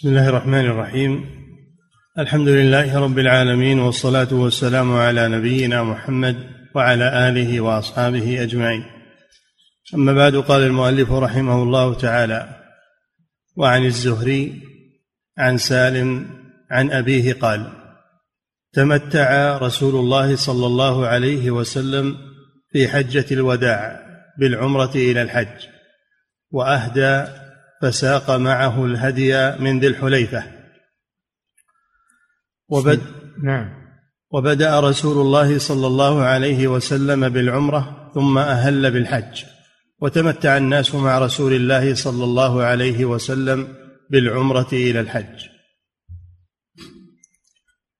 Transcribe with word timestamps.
بسم 0.00 0.08
الله 0.08 0.28
الرحمن 0.28 0.66
الرحيم. 0.66 1.26
الحمد 2.18 2.48
لله 2.48 2.98
رب 2.98 3.18
العالمين 3.18 3.78
والصلاة 3.78 4.28
والسلام 4.32 4.92
على 4.96 5.28
نبينا 5.28 5.82
محمد 5.82 6.36
وعلى 6.74 7.28
آله 7.28 7.60
وأصحابه 7.60 8.42
أجمعين. 8.42 8.84
أما 9.94 10.12
بعد 10.12 10.36
قال 10.36 10.62
المؤلف 10.62 11.12
رحمه 11.12 11.62
الله 11.62 11.94
تعالى 11.94 12.48
وعن 13.56 13.84
الزهري 13.84 14.62
عن 15.38 15.58
سالم 15.58 16.26
عن 16.70 16.90
أبيه 16.90 17.32
قال 17.32 17.72
تمتع 18.72 19.58
رسول 19.58 19.94
الله 19.94 20.36
صلى 20.36 20.66
الله 20.66 21.06
عليه 21.06 21.50
وسلم 21.50 22.16
في 22.72 22.88
حجة 22.88 23.26
الوداع 23.30 24.00
بالعمرة 24.38 24.92
إلى 24.94 25.22
الحج 25.22 25.66
وأهدى 26.50 27.39
فساق 27.80 28.30
معه 28.30 28.84
الهدي 28.84 29.56
من 29.58 29.80
ذي 29.80 29.86
الحليفة. 29.86 30.44
وبد 32.68 33.00
نعم. 33.44 33.80
وبدأ 34.30 34.80
رسول 34.80 35.26
الله 35.26 35.58
صلى 35.58 35.86
الله 35.86 36.22
عليه 36.22 36.68
وسلم 36.68 37.28
بالعمرة 37.28 38.10
ثم 38.14 38.38
أهل 38.38 38.90
بالحج. 38.90 39.44
وتمتع 40.00 40.56
الناس 40.56 40.94
مع 40.94 41.18
رسول 41.18 41.52
الله 41.52 41.94
صلى 41.94 42.24
الله 42.24 42.62
عليه 42.62 43.04
وسلم 43.04 43.76
بالعمرة 44.10 44.68
إلى 44.72 45.00
الحج. 45.00 45.48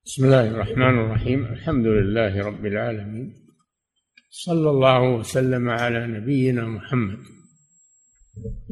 بسم 0.05 0.25
الله 0.25 0.47
الرحمن 0.47 0.99
الرحيم. 0.99 1.45
الحمد 1.45 1.85
لله 1.85 2.45
رب 2.45 2.65
العالمين. 2.65 3.33
صلى 4.29 4.69
الله 4.69 5.01
وسلم 5.01 5.69
على 5.69 6.07
نبينا 6.07 6.67
محمد. 6.67 7.40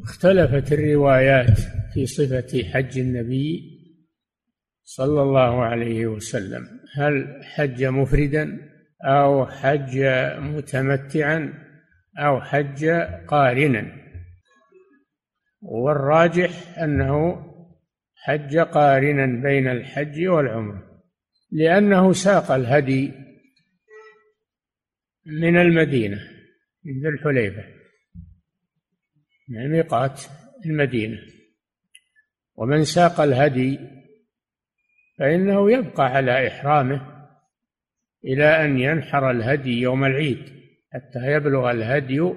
اختلفت 0.04 0.74
الروايات 0.74 1.60
في 1.94 2.06
صفة 2.06 2.64
حج 2.64 3.00
النبي 3.00 3.80
صلى 4.84 5.22
الله 5.22 5.64
عليه 5.64 6.08
وسلم. 6.08 6.68
هل 6.96 7.44
حج 7.44 7.84
مفردا 7.84 8.70
أو 9.06 9.46
حج 9.46 9.98
متمتعا 10.40 11.54
أو 12.18 12.42
حج 12.42 12.86
قارنا؟ 13.28 14.00
والراجح 15.62 16.80
أنه 16.80 17.46
حج 18.16 18.58
قارنا 18.58 19.42
بين 19.44 19.68
الحج 19.68 20.28
والعمرة 20.28 21.02
لأنه 21.52 22.14
ساق 22.14 22.52
الهدي 22.52 23.12
من 25.26 25.58
المدينة 25.58 26.18
ذي 27.02 27.10
الحليفة. 27.10 27.79
من 29.50 29.72
ميقات 29.72 30.22
المدينة. 30.66 31.18
ومن 32.56 32.84
ساق 32.84 33.22
الهدي 33.22 33.80
فإنه 35.20 35.72
يبقى 35.72 36.06
على 36.06 36.48
إحرامه 36.48 37.20
إلى 38.26 38.66
أن 38.66 38.80
ينحر 38.80 39.32
الهدي 39.32 39.82
يوم 39.82 40.06
العيد 40.06 40.60
حتى 40.94 41.32
يبلغ 41.32 41.72
الهدي 41.72 42.34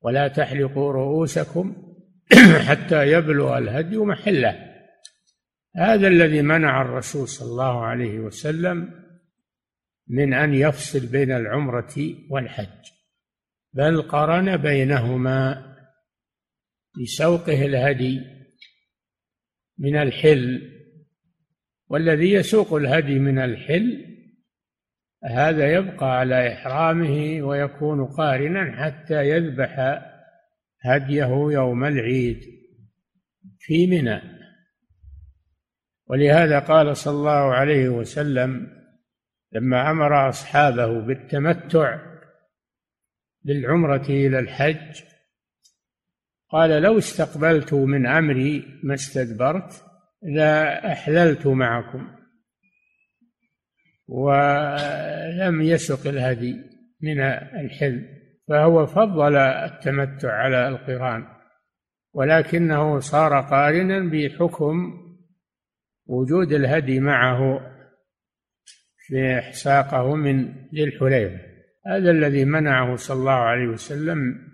ولا 0.00 0.28
تحلقوا 0.28 0.92
رؤوسكم 0.92 1.76
حتى 2.68 3.12
يبلغ 3.12 3.58
الهدي 3.58 3.96
محله. 3.96 4.66
هذا 5.76 6.08
الذي 6.08 6.42
منع 6.42 6.82
الرسول 6.82 7.28
صلى 7.28 7.48
الله 7.48 7.84
عليه 7.84 8.18
وسلم 8.18 8.90
من 10.08 10.34
أن 10.34 10.54
يفصل 10.54 11.06
بين 11.06 11.32
العمرة 11.32 11.94
والحج. 12.30 12.90
بل 13.72 14.02
قرن 14.02 14.56
بينهما 14.56 15.65
بسوقه 17.02 17.66
الهدي 17.66 18.20
من 19.78 19.96
الحل 19.96 20.72
والذي 21.88 22.32
يسوق 22.32 22.74
الهدي 22.74 23.18
من 23.18 23.38
الحل 23.38 24.16
هذا 25.24 25.72
يبقى 25.72 26.18
على 26.18 26.52
إحرامه 26.52 27.42
ويكون 27.42 28.06
قارنا 28.06 28.84
حتى 28.84 29.28
يذبح 29.28 30.02
هديه 30.80 31.26
يوم 31.52 31.84
العيد 31.84 32.40
في 33.58 33.86
منى. 33.86 34.20
ولهذا 36.06 36.58
قال 36.58 36.96
صلى 36.96 37.14
الله 37.14 37.54
عليه 37.54 37.88
وسلم 37.88 38.66
لما 39.52 39.90
أمر 39.90 40.28
أصحابه 40.28 41.00
بالتمتع 41.00 42.00
بالعمرة 43.42 44.06
إلى 44.08 44.38
الحج 44.38 45.02
قال 46.50 46.82
لو 46.82 46.98
استقبلت 46.98 47.74
من 47.74 48.06
امري 48.06 48.80
ما 48.82 48.94
استدبرت 48.94 49.84
لا 50.22 50.92
أحللت 50.92 51.46
معكم. 51.46 52.08
ولم 54.08 55.62
يسق 55.62 56.06
الهدي 56.06 56.56
من 57.00 57.20
الحل 57.60 58.08
فهو 58.48 58.86
فضل 58.86 59.36
التمتع 59.36 60.32
على 60.32 60.68
القرآن. 60.68 61.26
ولكنه 62.14 62.98
صار 62.98 63.40
قارنا 63.40 64.10
بحكم 64.10 65.06
وجود 66.06 66.52
الهدي 66.52 67.00
معه 67.00 67.60
في 68.96 69.40
ساقه 69.52 70.14
من 70.14 70.54
ذي 70.74 70.98
هذا 71.86 72.10
الذي 72.10 72.44
منعه 72.44 72.96
صلى 72.96 73.18
الله 73.20 73.32
عليه 73.32 73.66
وسلم 73.66 74.48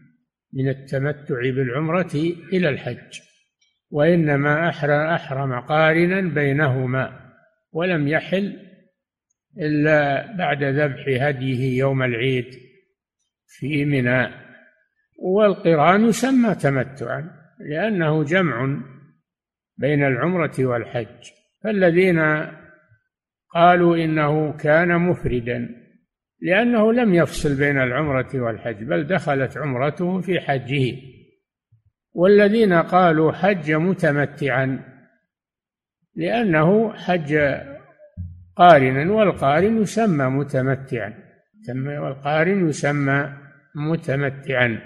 من 0.52 0.68
التمتع 0.68 1.40
بالعمرة 1.40 2.14
إلى 2.52 2.68
الحج 2.68 3.20
وإنما 3.90 4.68
أحرم 5.14 5.60
قارنا 5.60 6.20
بينهما 6.20 7.32
ولم 7.72 8.08
يحل 8.08 8.58
إلا 9.58 10.26
بعد 10.36 10.64
ذبح 10.64 11.04
هديه 11.08 11.78
يوم 11.78 12.02
العيد 12.02 12.54
في 13.46 13.84
منى. 13.84 14.28
والقرآن 15.18 16.04
يسمى 16.04 16.54
تمتعا 16.54 17.30
لأنه 17.60 18.24
جمع 18.24 18.80
بين 19.76 20.04
العمرة 20.04 20.54
والحج. 20.58 21.30
فالذين 21.64 22.18
قالوا 23.54 23.96
إنه 23.96 24.52
كان 24.52 24.98
مفردا 24.98 25.81
لأنه 26.42 26.92
لم 26.92 27.14
يفصل 27.14 27.54
بين 27.54 27.78
العمرة 27.78 28.28
والحج 28.34 28.84
بل 28.84 29.06
دخلت 29.06 29.56
عمرته 29.56 30.20
في 30.20 30.41
حجه. 30.41 30.97
والذين 32.12 32.72
قالوا 32.72 33.32
حج 33.32 33.72
متمتعا 33.72 34.84
لأنه 36.16 36.92
حج 36.92 37.34
قارنا 38.56 39.12
والقارن 39.12 39.82
يسمى 39.82 40.25
متمتعا. 40.25 41.14
والقارن 41.76 42.69
يسمى 42.69 43.32
متمتعا. 43.74 44.78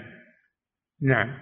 نعم. 1.01 1.29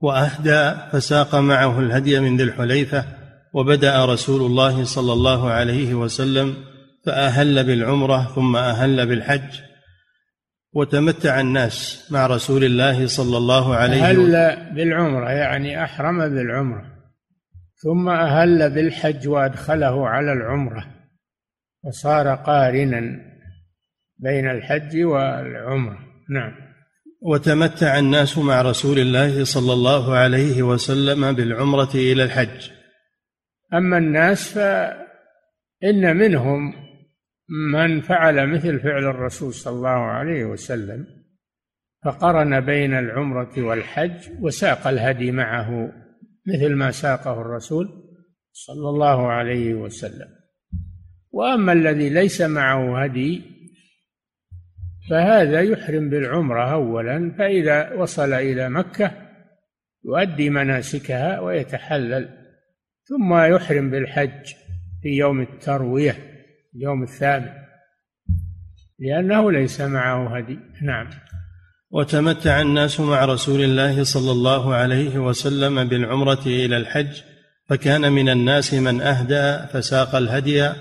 وأهدى 0.00 0.90
فساق 0.92 1.34
معه 1.34 1.80
الهدي 1.80 2.20
من 2.20 2.36
ذي 2.36 2.42
الحليفة 2.42 3.04
وبدأ 3.52 4.04
رسول 4.04 4.40
الله 4.40 4.84
صلى 4.84 5.12
الله 5.12 5.50
عليه 5.50 5.94
وسلم 5.94 6.69
فأهل 7.06 7.64
بالعمرة 7.64 8.32
ثم 8.34 8.56
أهل 8.56 9.06
بالحج 9.06 9.60
وتمتع 10.72 11.40
الناس 11.40 12.08
مع 12.10 12.26
رسول 12.26 12.64
الله 12.64 13.06
صلى 13.06 13.36
الله 13.36 13.76
عليه 13.76 14.02
وسلم. 14.02 14.34
أهل 14.34 14.74
بالعمرة 14.74 15.30
يعني 15.30 15.84
أحرم 15.84 16.18
بالعمرة 16.18 16.84
ثم 17.76 18.08
أهل 18.08 18.70
بالحج 18.74 19.28
وأدخله 19.28 20.08
على 20.08 20.32
العمرة 20.32 20.86
وصار 21.84 22.34
قارنا 22.34 23.00
بين 24.18 24.50
الحج 24.50 25.02
والعمرة. 25.02 25.98
نعم. 26.30 26.52
وتمتع 27.22 27.98
الناس 27.98 28.38
مع 28.38 28.62
رسول 28.62 28.98
الله 28.98 29.44
صلى 29.44 29.72
الله 29.72 30.14
عليه 30.14 30.62
وسلم 30.62 31.32
بالعمرة 31.32 31.90
إلى 31.94 32.24
الحج. 32.24 32.70
أما 33.74 33.98
الناس 33.98 34.52
فإن 34.52 36.16
منهم 36.16 36.89
من 37.50 38.00
فعل 38.00 38.46
مثل 38.46 38.80
فعل 38.80 39.04
الرسول 39.04 39.54
صلى 39.54 39.72
الله 39.72 39.88
عليه 39.88 40.44
وسلم 40.44 41.06
فقرن 42.04 42.60
بين 42.60 42.94
العمرة 42.94 43.62
والحج 43.62 44.28
وساق 44.40 44.86
الهدي 44.86 45.32
معه 45.32 45.92
مثل 46.46 46.74
ما 46.74 46.90
ساقه 46.90 47.40
الرسول 47.40 47.88
صلى 48.52 48.88
الله 48.88 49.26
عليه 49.26 49.74
وسلم. 49.74 50.28
وأما 51.30 51.72
الذي 51.72 52.08
ليس 52.08 52.40
معه 52.40 53.02
هدي 53.02 53.42
فهذا 55.10 55.60
يحرم 55.60 56.10
بالعمرة 56.10 56.72
اولا 56.72 57.34
فإذا 57.38 57.92
وصل 57.92 58.32
إلى 58.32 58.70
مكة 58.70 59.12
يؤدي 60.04 60.50
مناسكها 60.50 61.40
ويتحلل 61.40 62.28
ثم 63.04 63.54
يحرم 63.54 63.90
بالحج 63.90 64.54
في 65.02 65.08
يوم 65.08 65.40
التروية. 65.40 66.29
اليوم 66.76 67.02
الثامن 67.02 67.48
لأنه 68.98 69.52
ليس 69.52 69.80
معه 69.80 70.36
هدي. 70.36 70.58
نعم. 70.82 71.10
وتمتع 71.90 72.60
الناس 72.60 73.00
مع 73.00 73.24
رسول 73.24 73.60
الله 73.60 74.04
صلى 74.04 74.30
الله 74.30 74.74
عليه 74.74 75.18
وسلم 75.18 75.84
بالعمرة 75.88 76.42
إلى 76.46 76.76
الحج 76.76 77.20
فكان 77.68 78.12
من 78.12 78.28
الناس 78.28 78.74
من 78.74 79.00
أهدى 79.00 79.66
فساق 79.72 80.14
الهدي 80.14 80.72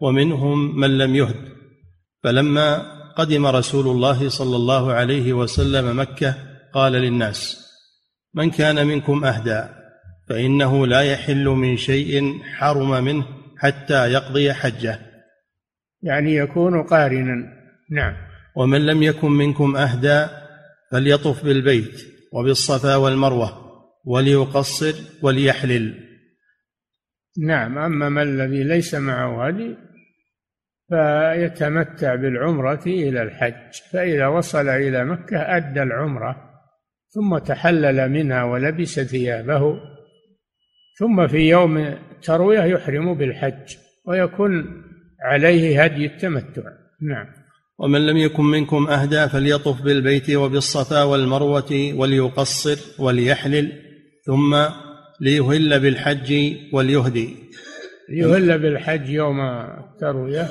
ومنهم 0.00 0.80
من 0.80 0.98
لم 0.98 1.14
يهد. 1.14 1.36
فلما 2.22 2.96
قدم 3.12 3.46
رسول 3.46 3.86
الله 3.86 4.28
صلى 4.28 4.56
الله 4.56 4.92
عليه 4.92 5.32
وسلم 5.32 6.00
مكة 6.00 6.34
قال 6.74 6.92
للناس 6.92 7.66
من 8.34 8.50
كان 8.50 8.86
منكم 8.86 9.24
أهدى 9.24 9.62
فإنه 10.28 10.86
لا 10.86 11.00
يحل 11.00 11.44
من 11.44 11.76
شيء 11.76 12.42
حرم 12.42 13.04
منه 13.04 13.26
حتى 13.58 14.12
يقضي 14.12 14.52
حجه. 14.52 15.05
يعني 16.06 16.34
يكون 16.34 16.82
قارنا. 16.82 17.52
نعم. 17.90 18.16
ومن 18.56 18.86
لم 18.86 19.02
يكن 19.02 19.30
منكم 19.30 19.76
أهدى 19.76 20.26
فليطف 20.92 21.44
بالبيت 21.44 22.00
وبالصفا 22.32 22.96
والمروة 22.96 23.66
وليقصر 24.04 24.94
وليحلل. 25.22 25.94
نعم. 27.46 27.78
أما 27.78 28.08
من 28.08 28.22
الذي 28.22 28.64
ليس 28.64 28.94
معه 28.94 29.46
هدي 29.46 29.76
فيتمتع 30.88 32.14
بالعمرة 32.14 32.82
إلى 32.86 33.22
الحج. 33.22 33.72
فإذا 33.92 34.26
وصل 34.26 34.68
إلى 34.68 35.04
مكة 35.04 35.56
أدى 35.56 35.82
العمرة 35.82 36.46
ثم 37.08 37.38
تحلل 37.38 38.10
منها 38.10 38.44
ولبس 38.44 39.00
ثيابه 39.00 39.80
ثم 40.98 41.26
في 41.26 41.48
يوم 41.48 41.76
التروية 41.78 42.60
يحرم 42.60 43.14
بالحج 43.14 43.76
ويكون 44.06 44.82
عليه 45.20 45.84
هدي 45.84 46.06
التمتع. 46.06 46.62
نعم. 47.00 47.26
ومن 47.78 48.06
لم 48.06 48.16
يكن 48.16 48.44
منكم 48.44 48.88
أهدى 48.88 49.28
فليطف 49.28 49.82
بالبيت 49.82 50.30
وبالصفا 50.30 51.02
والمروة 51.02 51.92
وليقصر 51.94 52.78
وليحلل 52.98 53.72
ثم 54.24 54.56
ليهل 55.20 55.80
بالحج 55.80 56.56
وليهدي. 56.72 57.36
ليهل 58.08 58.58
بالحج 58.58 59.08
يوم 59.08 59.40
التروية 59.40 60.48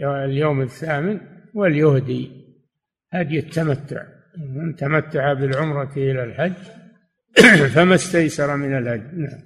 اليوم 0.00 0.62
الثامن 0.62 1.20
وليهدي. 1.54 2.30
هدي 3.12 3.38
التمتع. 3.38 4.02
من 4.38 4.76
تمتع 4.76 5.32
بالعمرة 5.32 5.92
إلى 5.96 6.24
الحج 6.24 6.52
فما 7.74 7.94
استيسر 7.94 8.56
من 8.56 8.78
الهدي. 8.78 9.16
نعم. 9.16 9.40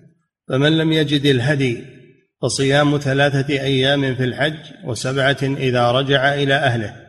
فمن 0.49 0.79
لم 0.79 0.93
يجد 0.93 1.27
الهدي 1.27 1.96
فصيام 2.43 2.99
ثلاثة 2.99 3.55
أيام 3.55 4.15
في 4.15 4.25
الحج 4.25 4.85
وسبعة 4.85 5.39
إذا 5.43 5.91
رجع 5.91 6.35
إلى 6.35 6.55
أهله. 6.55 7.07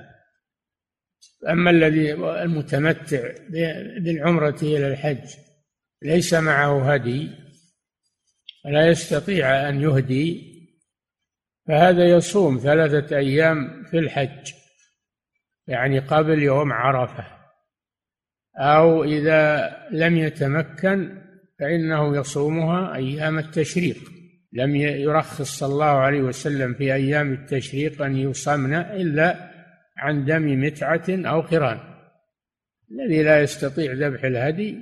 أما 1.50 1.71
الذي 1.71 2.13
المتمتع 2.13 3.31
بالعمرة 4.00 4.57
إلى 4.62 4.88
الحج 4.88 5.27
ليس 6.01 6.33
معه 6.33 6.94
هدي 6.94 7.29
ولا 8.65 8.88
يستطيع 8.88 9.69
أن 9.69 9.81
يهدي 9.81 10.57
فهذا 11.68 12.06
يصوم 12.06 12.57
ثلاثة 12.57 13.18
أيام 13.18 13.83
في 13.83 14.00
الحج 14.00 14.51
يعني 15.68 16.00
قبل 16.00 16.44
يوم 16.44 16.74
عرفة. 16.74 17.38
أو 18.57 19.03
إذا 19.03 19.71
لم 19.91 20.18
يتمكن 20.18 21.21
فإنه 21.59 22.18
يصومها 22.18 22.95
أيام 22.95 23.39
التشريق. 23.39 24.17
لم 24.57 24.75
يرخص 24.75 25.59
صلى 25.59 25.74
الله 25.74 25.86
عليه 25.86 26.21
وسلم 26.21 26.74
في 26.74 26.94
أيام 26.94 27.33
التشريق 27.33 28.01
أن 28.01 28.18
يصمن 28.18 28.74
إلا 28.74 29.51
عن 29.98 30.25
دم 30.25 30.62
متعة 30.62 31.06
أو 31.09 31.42
قران. 31.42 31.80
الذي 32.92 33.24
لا 33.24 33.42
يستطيع 33.42 33.94
ذبح 33.94 34.24
الهدي 34.24 34.77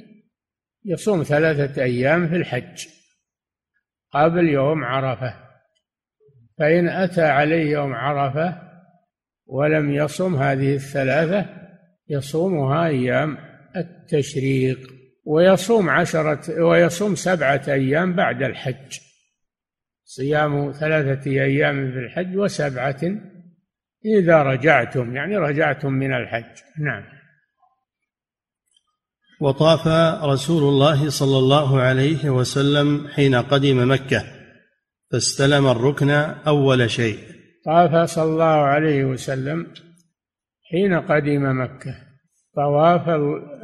يصوم 0.85 1.23
ثلاثة 1.23 1.83
أيام 1.83 2.27
في 2.27 2.35
الحج 2.35 2.87
قبل 4.11 4.49
يوم 4.49 4.83
عرفة. 4.83 5.33
فإن 6.59 6.87
أتى 6.87 7.23
عليه 7.23 7.71
يوم 7.71 7.93
عرفة 7.93 8.61
ولم 9.45 9.91
يصم 9.91 10.35
هذه 10.35 10.75
الثلاثة 10.75 11.45
يصومها 12.09 12.87
أيام 12.87 13.37
التشريق 13.75 14.79
ويصوم 15.25 15.89
عشرة 15.89 16.63
ويصوم 16.63 17.15
سبعة 17.15 17.61
أيام 17.67 18.13
بعد 18.13 18.43
الحج. 18.43 18.99
صيام 20.05 20.71
ثلاثة 20.71 21.31
أيام 21.31 21.91
في 21.91 21.97
الحج 21.97 22.37
وسبعة 22.37 23.01
إذا 24.05 24.43
رجعتم 24.43 25.15
يعني 25.15 25.37
رجعتم 25.37 25.93
من 25.93 26.13
الحج. 26.13 26.61
نعم. 26.79 27.03
وطاف 29.41 29.87
رسول 30.23 30.63
الله 30.63 31.09
صلى 31.09 31.37
الله 31.37 31.81
عليه 31.81 32.29
وسلم 32.29 33.07
حين 33.07 33.35
قدم 33.35 33.91
مكة 33.91 34.23
فاستلم 35.11 35.67
الركن 35.67 36.09
أول 36.47 36.89
شيء. 36.89 37.17
طاف 37.65 38.09
صلى 38.09 38.23
الله 38.23 38.45
عليه 38.45 39.05
وسلم 39.05 39.67
حين 40.71 40.93
قدم 40.93 41.61
مكة. 41.61 41.95
طواف 42.55 43.09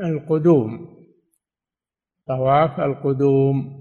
القدوم. 0.03 0.87
طواف 2.27 2.79
القدوم. 2.79 3.80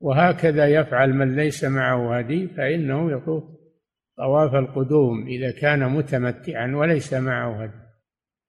وهكذا 0.00 0.66
يفعل 0.66 1.12
من 1.12 1.36
ليس 1.36 1.64
معه 1.64 2.18
هدي 2.18 2.48
فإنه 2.48 3.12
يطوف 3.12 3.44
طواف 4.16 4.54
القدوم 4.54 5.26
إذا 5.26 5.50
كان 5.50 5.88
متمتعا 5.88 6.72
وليس 6.76 7.14
معه 7.14 7.62
هدي. 7.62 7.88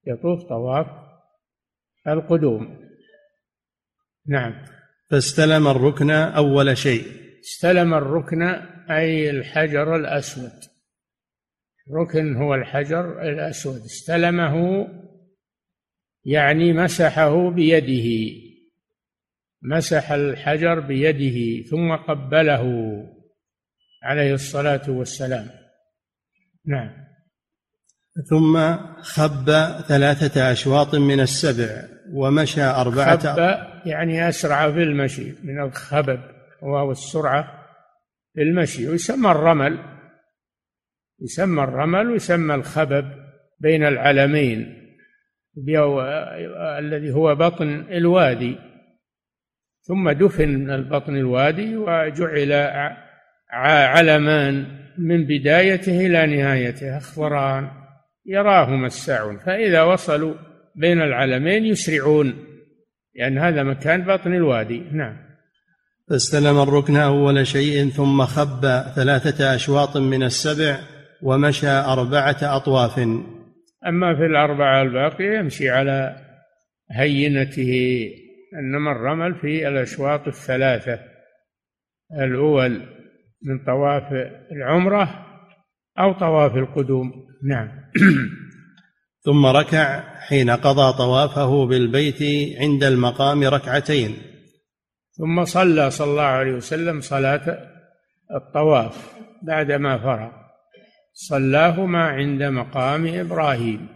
يطوف 0.07 0.43
طواف 0.43 0.87
القدوم. 2.07 2.89
نعم. 4.27 4.65
فاستلم 5.09 5.67
الركن 5.67 6.11
أول 6.11 6.77
شيء. 6.77 7.03
استلم 7.39 7.93
الركن 7.93 8.41
أي 8.89 9.29
الحجر 9.29 9.95
الأسود. 9.95 10.51
ركن 11.91 12.35
هو 12.35 12.55
الحجر 12.55 13.21
الأسود. 13.21 13.81
استلمه 13.81 14.87
يعني 16.25 16.73
مسحه 16.73 17.49
بيده. 17.49 18.48
مسح 19.61 20.11
الحجر 20.11 20.79
بيده 20.79 21.67
ثم 21.69 21.95
قبله 21.95 22.63
عليه 24.03 24.33
الصلاة 24.33 24.89
والسلام. 24.89 25.49
نعم. 26.65 27.09
ثم 28.29 28.75
خب 29.01 29.45
ثلاثة 29.87 30.51
أشواط 30.51 30.95
من 30.95 31.19
السبع 31.19 31.83
ومشى 32.13 32.61
أربعة. 32.61 33.17
خب 33.17 33.37
يعني 33.85 34.29
أسرع 34.29 34.71
في 34.71 34.83
المشي 34.83 35.33
من 35.43 35.61
الخبب 35.61 36.19
وهو 36.61 36.91
السرعة 36.91 37.65
في 38.33 38.41
المشي 38.41 38.87
ويسمى 38.87 39.31
الرمل. 39.31 39.79
يسمى 41.21 41.63
الرمل 41.63 42.07
ويسمى 42.07 42.55
الخبب 42.55 43.11
بين 43.59 43.83
العلمين 43.83 44.75
الذي 46.79 47.11
هو 47.11 47.35
بطن 47.35 47.85
الوادي. 47.91 48.68
ثم 49.89 50.11
دفن 50.11 50.49
من 50.49 50.83
بطن 50.83 51.15
الوادي 51.15 51.77
وجعل 51.77 52.51
علمان 53.51 54.65
من 54.97 55.25
بدايته 55.25 56.05
إلى 56.05 56.37
نهايته. 56.37 56.97
أخضران 56.97 57.67
يراهم 58.25 58.85
الساعون. 58.85 59.37
فإذا 59.37 59.81
وصلوا 59.81 60.33
بين 60.75 61.01
العلمين 61.01 61.65
يسرعون 61.65 62.33
لأن 63.15 63.37
هذا 63.37 63.63
مكان 63.63 64.01
بطن 64.01 64.33
الوادي. 64.33 64.83
نعم. 64.91 65.17
فاستلم 66.09 66.59
الركن 66.61 66.97
أول 66.97 67.47
شيء 67.47 67.89
ثم 67.89 68.25
خب 68.25 68.61
ثلاثة 68.95 69.55
أشواط 69.55 69.97
من 69.97 70.23
السبع 70.23 70.79
ومشى 71.21 71.69
أربعة 71.69 72.37
أطواف. 72.41 72.99
أما 73.87 74.15
في 74.15 74.25
الأربعة 74.25 74.81
الباقية 74.81 75.39
يمشي 75.39 75.69
على 75.69 76.15
هينته. 76.91 78.28
إنما 78.53 78.91
الرمل 78.91 79.35
في 79.35 79.67
الأشواط 79.67 80.27
الثلاثة. 80.27 80.99
الأول 82.21 82.81
من 83.41 83.65
طواف 83.65 84.03
العمرة 84.51 85.25
أو 85.99 86.13
طواف 86.13 86.55
القدوم. 86.55 87.11
نعم. 87.43 87.69
ثم 89.25 89.45
ركع 89.45 90.03
حين 90.19 90.49
قضى 90.49 90.97
طوافه 90.97 91.65
بالبيت 91.65 92.21
عند 92.61 92.83
المقام 92.83 93.43
ركعتين. 93.43 94.17
ثم 95.11 95.45
صلى 95.45 95.91
صلى 95.91 96.11
الله 96.11 96.23
عليه 96.23 96.51
وسلم 96.53 97.01
صلاة 97.01 97.69
الطواف 98.35 99.13
بعدما 99.43 99.97
فرغ. 99.97 100.31
صلاهما 101.13 102.03
عند 102.07 102.43
مقام 102.43 103.07
إبراهيم. 103.07 103.87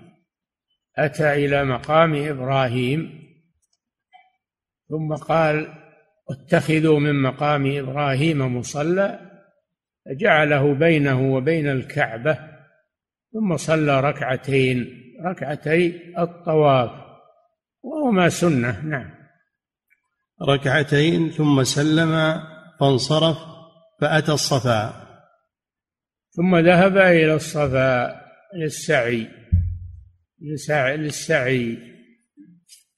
أتى 0.98 1.45
إلى 1.45 1.65
مقام 1.65 2.15
إبراهيم. 2.15 3.23
ثم 4.94 5.16
قال 5.16 5.68
اتخذوا 6.30 7.00
من 7.00 7.22
مقام 7.22 7.78
إبراهيم 7.78 8.58
مصلى. 8.58 9.20
جعله 10.20 10.74
بينه 10.74 11.34
وبين 11.34 11.68
الكعبة 11.68 12.40
ثم 13.34 13.58
صلى 13.58 14.00
ركعتين 14.02 14.86
ركعتي 15.26 16.14
الطواف 16.18 16.92
وهما 17.84 18.30
سنة 18.30 18.82
نعم. 18.86 19.12
ركعتين 20.50 21.30
ثم 21.30 21.64
سلم 21.64 22.42
فانصرف 22.80 23.38
فأتى 24.02 24.32
الصفا. 24.32 24.94
ثم 26.32 26.56
ذهب 26.58 26.98
إلى 26.98 27.34
الصفا 27.34 28.22
للسعي 28.56 29.28
للسعي. 30.98 31.93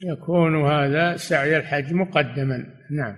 يكون 0.01 0.65
هذا 0.65 1.17
سعي 1.17 1.57
الحج 1.57 1.93
مقدما. 1.93 2.65
نعم. 2.91 3.15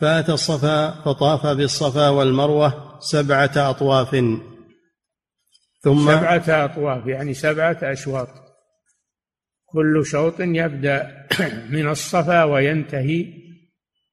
فأتى 0.00 0.32
الصفا 0.32 0.90
فطاف 0.90 1.46
بالصفا 1.46 2.08
والمروة 2.08 2.98
سبعة 3.00 3.52
أطواف. 3.56 4.10
ثم 5.82 6.06
سبعة 6.06 6.64
أطواف 6.64 7.06
يعني 7.06 7.34
سبعة 7.34 7.78
أشواط. 7.82 8.28
كل 9.66 10.06
شوط 10.06 10.40
يبدأ 10.40 11.26
من 11.74 11.88
الصفا 11.88 12.44
وينتهي 12.44 13.26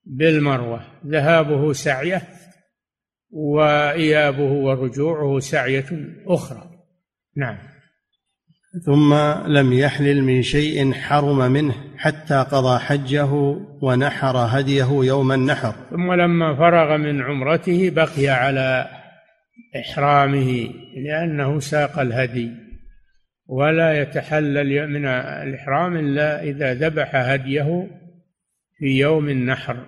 بالمروة. 0.06 0.82
ذهابه 1.08 1.74
سعية 1.74 2.28
وإيابه 3.30 4.52
ورجوعه 4.52 5.40
سعية 5.40 6.16
أخرى. 6.28 6.70
نعم. 7.38 7.75
ثم 8.84 9.14
لم 9.48 9.74
يحلل 9.74 10.24
من 10.24 10.42
شيء 10.42 10.94
حرم 10.94 11.52
منه 11.52 11.76
حتى 11.98 12.46
قضى 12.52 12.80
حجه 12.80 13.32
ونحر 13.82 14.38
هديه 14.38 14.90
يوم 14.92 15.32
النحر. 15.32 15.76
ثم 15.90 16.14
لما 16.14 16.56
فرغ 16.56 16.98
من 16.98 17.22
عمرته 17.22 17.90
بقي 17.90 18.28
على 18.28 18.88
إحرامه 19.80 20.70
لأنه 20.98 21.60
ساق 21.60 22.00
الهدي. 22.00 22.52
ولا 23.48 24.02
يتحلل 24.02 24.90
من 24.90 25.06
الإحرام 25.06 25.98
إلا 25.98 26.44
إذا 26.44 26.74
ذبح 26.74 27.16
هديه 27.16 27.88
في 28.78 29.00
يوم 29.00 29.30
النحر 29.30 29.86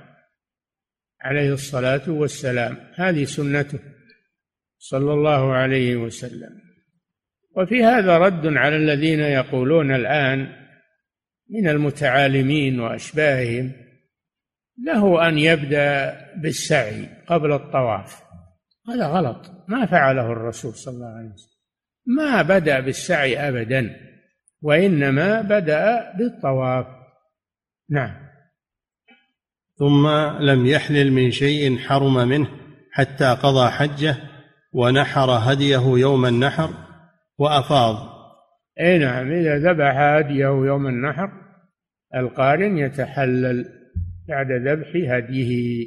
عليه 1.22 1.54
الصلاة 1.54 2.10
والسلام. 2.10 2.78
هذه 2.96 3.24
سنته. 3.24 3.80
صلى 4.80 5.14
الله 5.14 5.54
عليه 5.54 5.96
وسلم. 5.96 6.67
وفي 7.58 7.84
هذا 7.84 8.18
رد 8.18 8.48
على 8.48 8.76
الذين 8.76 9.20
يقولون 9.20 9.96
الآن 9.96 10.48
من 11.50 11.70
المتعالمين 11.70 12.80
وأشباههم 12.80 13.72
له 14.86 15.28
أن 15.28 15.38
يبدأ 15.38 16.18
بالسعي 16.42 17.10
قبل 17.28 17.52
الطواف. 17.52 18.22
هذا 18.90 19.08
غلط. 19.08 19.52
ما 19.68 19.86
فعله 19.86 20.32
الرسول 20.32 20.74
صلى 20.74 20.94
الله 20.94 21.18
عليه 21.18 21.30
وسلم. 21.30 21.58
ما 22.06 22.42
بدأ 22.42 22.80
بالسعي 22.80 23.50
أبدا 23.50 23.96
وإنما 24.62 25.42
بدأ 25.42 26.14
بالطواف. 26.18 26.86
نعم. 27.90 28.28
ثم 29.80 30.08
لم 30.40 30.66
يحلل 30.66 31.12
من 31.12 31.32
شيء 31.32 31.78
حرم 31.78 32.28
منه 32.28 32.48
حتى 32.92 33.38
قضى 33.44 33.70
حجة 33.70 34.18
ونحر 34.74 35.30
هديه 35.32 35.84
يوم 35.86 36.26
النحر. 36.26 36.87
وأفاض. 37.38 38.18
أي 38.80 38.98
نعم 38.98 39.32
إذا 39.32 39.58
ذبح 39.58 39.98
هديه 39.98 40.46
يوم 40.46 40.88
النحر 40.88 41.32
القارن 42.16 42.78
يتحلل 42.78 43.66
بعد 44.28 44.52
ذبح 44.52 44.88
هديه. 45.14 45.84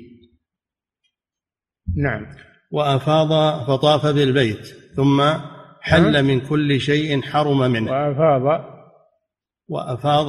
نعم. 1.97 2.27
وأفاض 2.71 3.29
فطاف 3.67 4.07
بالبيت 4.07 4.67
ثم 4.97 5.23
حل 5.81 6.13
نعم. 6.13 6.25
من 6.25 6.41
كل 6.41 6.81
شيء 6.81 7.23
حرم 7.23 7.59
منه. 7.59 7.93
وأفاض. 7.93 8.65
وأفاض 9.69 10.27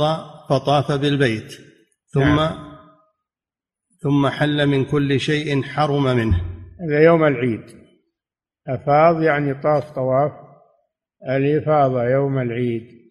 فطاف 0.49 0.91
بالبيت 0.91 1.53
ثم 2.07 2.35
نعم. 2.35 2.71
ثم 3.99 4.27
حل 4.27 4.67
من 4.67 4.85
كل 4.85 5.19
شيء 5.19 5.63
حرم 5.63 6.03
منه. 6.03 6.37
هذا 6.81 7.03
يوم 7.03 7.23
العيد. 7.23 7.81
أفاض 8.67 9.21
يعني 9.21 9.53
طاف 9.53 9.91
طواف. 9.91 10.40
الإفاضة 11.29 12.03
يوم 12.03 12.39
العيد. 12.39 13.01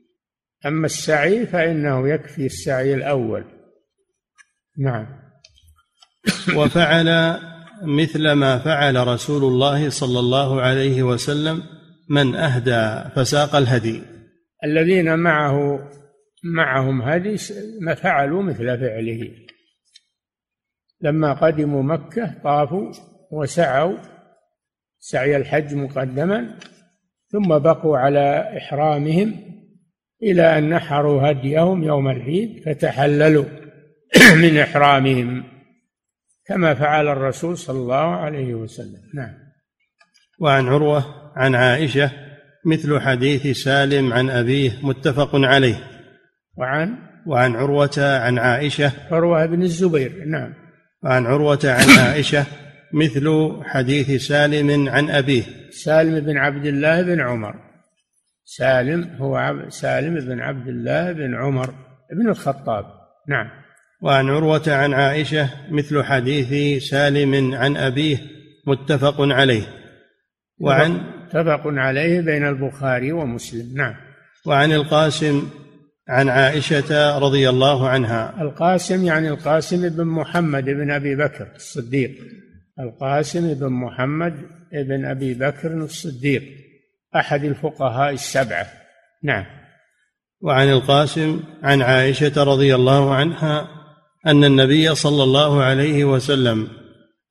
أما 0.67 0.87
السعي 0.87 1.47
فإنه 1.47 2.09
يكفي 2.09 2.47
السعي 2.47 2.95
الأول. 2.95 3.45
نعم. 4.79 5.07
وفعل 6.57 7.38
مثل 7.83 8.33
ما 8.33 8.59
فعل 8.59 9.07
رسول 9.07 9.45
الله 9.45 9.90
صلى 9.90 10.19
الله 10.19 10.61
عليه 10.61 11.02
وسلم 11.02 11.62
من 12.11 12.35
أهدى 12.35 13.11
فساق 13.17 13.57
الهدي. 13.57 14.02
الذين 14.64 15.19
معه 15.19 15.88
معهم 16.45 17.02
هدي 17.02 17.37
ما 17.81 17.95
فعلوا 17.95 18.43
مثل 18.43 18.81
فعله. 18.81 19.31
لما 21.00 21.33
قدموا 21.33 21.83
مكة 21.83 22.35
طافوا 22.45 22.93
وسعوا. 23.33 23.99
سعي 24.99 25.37
الحج 25.37 25.75
مقدما. 25.75 26.59
ثم 27.33 27.59
بقوا 27.59 27.99
على 27.99 28.57
إحرامهم 28.59 29.35
إلى 30.23 30.59
أن 30.59 30.69
نحروا 30.69 31.31
هديهم 31.31 31.85
يوم 31.85 32.09
العيد 32.09 32.63
فتحللوا 32.67 33.45
من 34.43 34.59
إحرامهم 34.59 35.45
كما 36.47 36.75
فعل 36.75 37.09
الرسول 37.09 37.59
صلى 37.59 37.79
الله 37.79 37.97
عليه 37.97 38.55
وسلم. 38.55 39.01
نعم. 39.15 39.35
وعن 40.41 40.69
عروة 40.69 41.05
عن 41.37 41.55
عائشة 41.55 42.11
مثل 42.67 43.01
حديث 43.01 43.59
سالم 43.59 44.13
عن 44.13 44.31
أبيه 44.31 44.73
متفق 44.83 45.31
عليه. 45.35 45.77
وعن؟ 46.57 46.99
وعن 47.27 47.57
عروة 47.57 47.99
عن 47.99 48.39
عائشة. 48.39 48.93
عروة 49.11 49.47
بن 49.47 49.63
الزبير 49.63 50.25
نعم. 50.27 50.55
وعن 51.03 51.27
عروة 51.27 51.61
عن 51.65 52.07
عائشة 52.07 52.47
مثل 52.93 53.53
حديث 53.65 54.27
سالم 54.27 54.89
عن 54.89 55.11
أبيه. 55.11 55.43
سالم 55.71 56.21
بن 56.21 56.39
عبد 56.39 56.67
الله 56.67 57.03
بن 57.03 57.21
عمر. 57.21 57.55
سالم 58.45 59.17
هو 59.19 59.55
سالم 59.69 60.15
بن 60.15 60.41
عبد 60.41 60.69
الله 60.69 61.13
بن 61.13 61.35
عمر 61.35 61.75
بن 62.13 62.29
الخطاب. 62.29 62.85
نعم. 63.29 63.51
وعن 64.03 64.29
عروة 64.29 64.63
عن 64.67 64.95
عائشة 64.95 65.51
مثل 65.71 66.03
حديث 66.03 66.83
سالم 66.83 67.55
عن 67.55 67.77
أبيه 67.77 68.19
متفق 68.67 69.17
عليه. 69.21 69.63
وعن 70.61 71.01
متفق 71.25 71.63
عليه 71.65 72.21
بين 72.21 72.47
البخاري 72.47 73.13
ومسلم. 73.13 73.77
نعم. 73.77 73.95
وعن 74.47 74.73
القاسم 74.73 75.51
عن 76.09 76.29
عائشة 76.29 77.19
رضي 77.19 77.49
الله 77.49 77.89
عنها. 77.89 78.43
القاسم 78.43 79.05
يعني 79.05 79.29
القاسم 79.29 79.89
بن 79.89 80.05
محمد 80.05 80.65
بن 80.65 80.91
أبي 80.91 81.17
بكر 81.17 81.49
الصديق. 81.57 82.11
القاسم 82.83 83.55
بن 83.55 83.69
محمد 83.69 84.35
بن 84.73 85.05
أبي 85.05 85.35
بكر 85.35 85.73
الصديق 85.73 86.43
أحد 87.17 87.45
الفقهاء 87.45 88.13
السبعة. 88.13 88.67
نعم. 89.23 89.45
وعن 90.41 90.69
القاسم 90.69 91.43
عن 91.63 91.83
عائشة 91.83 92.45
رضي 92.45 92.75
الله 92.75 93.15
عنها 93.15 93.69
أن 94.27 94.45
النبي 94.45 94.95
صلى 94.95 95.23
الله 95.23 95.63
عليه 95.63 96.05
وسلم 96.05 96.69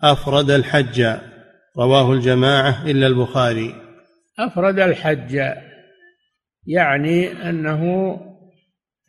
أفرد 0.03 0.51
الحج. 0.51 1.17
رواه 1.77 2.13
الجماعة 2.13 2.85
إلا 2.85 3.07
البخاري. 3.07 3.75
أفرد 4.39 4.79
الحج 4.79 5.41
يعني 6.67 7.49
أنه 7.49 8.13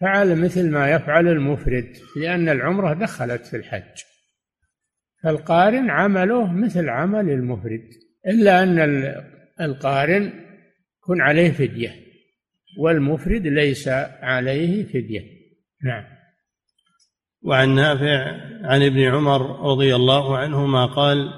فعل 0.00 0.37
مثل 0.37 0.70
ما 0.70 0.90
يفعل 0.90 1.28
المفرد 1.28 1.97
لأن 2.16 2.49
العمرة 2.49 2.94
دخلت 2.94 3.47
في 3.47 3.56
الحج. 3.56 4.09
فالقارن 5.22 5.90
عمله 5.90 6.52
مثل 6.52 6.88
عمل 6.88 7.30
المفرد 7.30 7.82
إلا 8.26 8.62
أن 8.62 8.78
القارن 9.60 10.32
يكون 11.02 11.20
عليه 11.20 11.50
فدية 11.50 11.90
والمفرد 12.78 13.46
ليس 13.46 13.88
عليه 14.22 14.84
فدية. 14.84 15.22
نعم. 15.84 16.04
وعن 17.42 17.74
نافع 17.74 18.36
عن 18.64 18.82
ابن 18.82 19.00
عمر 19.00 19.70
رضي 19.70 19.96
الله 19.96 20.38
عنهما 20.38 20.86
قال 20.86 21.30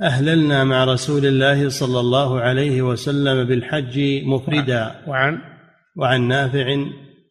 أهللنا 0.00 0.64
مع 0.64 0.84
رسول 0.84 1.26
الله 1.26 1.68
صلى 1.68 2.00
الله 2.00 2.40
عليه 2.40 2.82
وسلم 2.82 3.48
بالحج 3.48 4.24
مفردا. 4.24 4.94
وعن؟ 5.06 5.38
وعن 5.96 6.28
نافع 6.28 6.66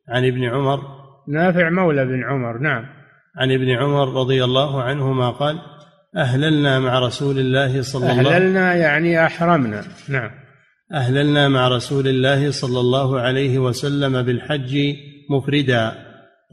عن 0.10 0.26
ابن 0.26 0.44
عمر. 0.44 0.80
نافع 1.28 1.70
مولى 1.70 2.06
بن 2.06 2.24
عمر 2.24 2.58
نعم. 2.58 2.86
عن 3.38 3.52
ابن 3.52 3.70
عمر 3.70 4.14
رضي 4.14 4.44
الله 4.44 4.84
عنهما 4.84 5.30
قال 5.30 5.60
أهللنا 6.16 6.80
مع 6.80 7.00
رسول 7.00 7.40
الله 7.40 7.82
صلى 7.82 8.12
الله 8.12 8.36
أهللنا 8.36 8.76
يعني 8.76 9.26
أحرمنا. 9.26 9.84
نعم. 10.10 10.32
أهللنا 10.94 11.50
مع 11.50 11.68
رسول 11.68 12.08
الله 12.08 12.52
صلى 12.52 12.80
الله 12.80 13.20
عليه 13.20 13.60
وسلم 13.60 14.22
بالحج 14.22 14.96
مفردا. 15.30 15.92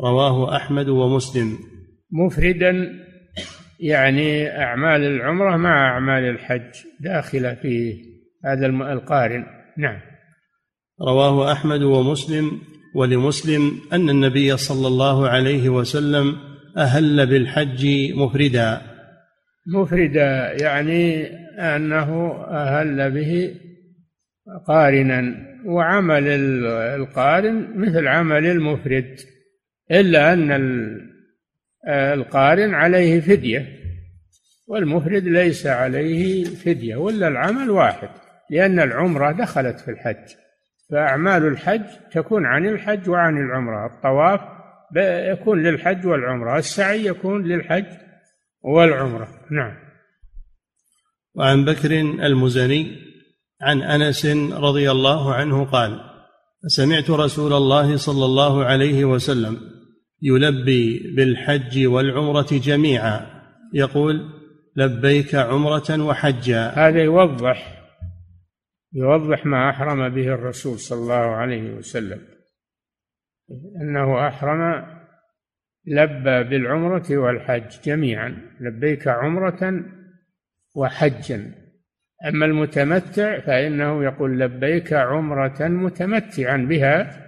رواه 0.00 0.56
أحمد 0.56 0.88
ومسلم. 0.88 1.58
مفردا 2.12 2.90
يعني 3.80 4.48
أعمال 4.48 5.00
العمرة 5.02 5.56
مع 5.56 5.90
أعمال 5.90 6.24
الحج 6.24 6.72
داخلة 7.00 7.54
في 7.54 7.94
هذا 8.44 8.66
القارن. 8.66 9.44
نعم. 9.78 10.00
رواه 11.08 11.52
أحمد 11.52 11.82
ومسلم. 11.82 12.60
ولمسلم 12.96 13.80
أن 13.92 14.10
النبي 14.10 14.56
صلى 14.56 14.86
الله 14.86 15.28
عليه 15.28 15.68
وسلم 15.68 16.36
أهل 16.76 17.26
بالحج 17.26 17.86
مفردا. 18.16 18.93
مفردا 19.66 20.52
يعني 20.62 21.26
أنه 21.58 22.44
أهل 22.50 23.10
به 23.10 23.54
قارنا 24.66 25.34
وعمل 25.64 26.28
القارن 26.68 27.72
مثل 27.76 28.06
عمل 28.06 28.46
المفرد 28.46 29.20
إلا 29.90 30.32
أن 30.32 30.50
القارن 31.88 32.74
عليه 32.74 33.20
فدية 33.20 33.66
والمفرد 34.68 35.24
ليس 35.24 35.66
عليه 35.66 36.44
فدية 36.44 36.96
ولا 36.96 37.28
العمل 37.28 37.70
واحد 37.70 38.08
لأن 38.50 38.80
العمرة 38.80 39.32
دخلت 39.32 39.80
في 39.80 39.90
الحج 39.90 40.34
فأعمال 40.90 41.46
الحج 41.46 41.82
تكون 42.12 42.46
عن 42.46 42.66
الحج 42.66 43.08
وعن 43.08 43.36
العمرة 43.36 43.86
الطواف 43.86 44.40
يكون 45.32 45.62
للحج 45.62 46.06
والعمرة 46.06 46.58
السعي 46.58 47.06
يكون 47.06 47.42
للحج 47.42 47.86
والعمرة. 48.64 49.28
نعم. 49.50 49.76
وعن 51.34 51.64
بكر 51.64 52.00
المزني 52.00 52.96
عن 53.62 53.82
أنس 53.82 54.26
رضي 54.52 54.90
الله 54.90 55.34
عنه 55.34 55.64
قال 55.64 56.00
سمعت 56.66 57.10
رسول 57.10 57.52
الله 57.52 57.96
صلى 57.96 58.24
الله 58.24 58.64
عليه 58.64 59.04
وسلم 59.04 59.60
يلبي 60.22 61.14
بالحج 61.16 61.86
والعمرة 61.86 62.48
جميعا. 62.50 63.26
يقول 63.74 64.30
لبيك 64.76 65.34
عمرة 65.34 66.00
وحجا. 66.00 66.68
هذا 66.68 67.02
يوضح 67.02 67.84
يوضح 68.92 69.46
ما 69.46 69.70
أحرم 69.70 70.14
به 70.14 70.26
الرسول 70.26 70.78
صلى 70.78 70.98
الله 70.98 71.14
عليه 71.14 71.74
وسلم. 71.74 72.20
إنه 73.82 74.28
أحرم 74.28 74.84
لبى 75.86 76.44
بالعمرة 76.44 77.04
والحج 77.10 77.80
جميعا 77.84 78.36
لبيك 78.60 79.08
عمرة 79.08 79.84
وحجا. 80.74 81.54
أما 82.28 82.46
المتمتع 82.46 83.40
فإنه 83.40 84.04
يقول 84.04 84.40
لبيك 84.40 84.92
عمرة 84.92 85.68
متمتعا 85.68 86.56
بها 86.56 87.24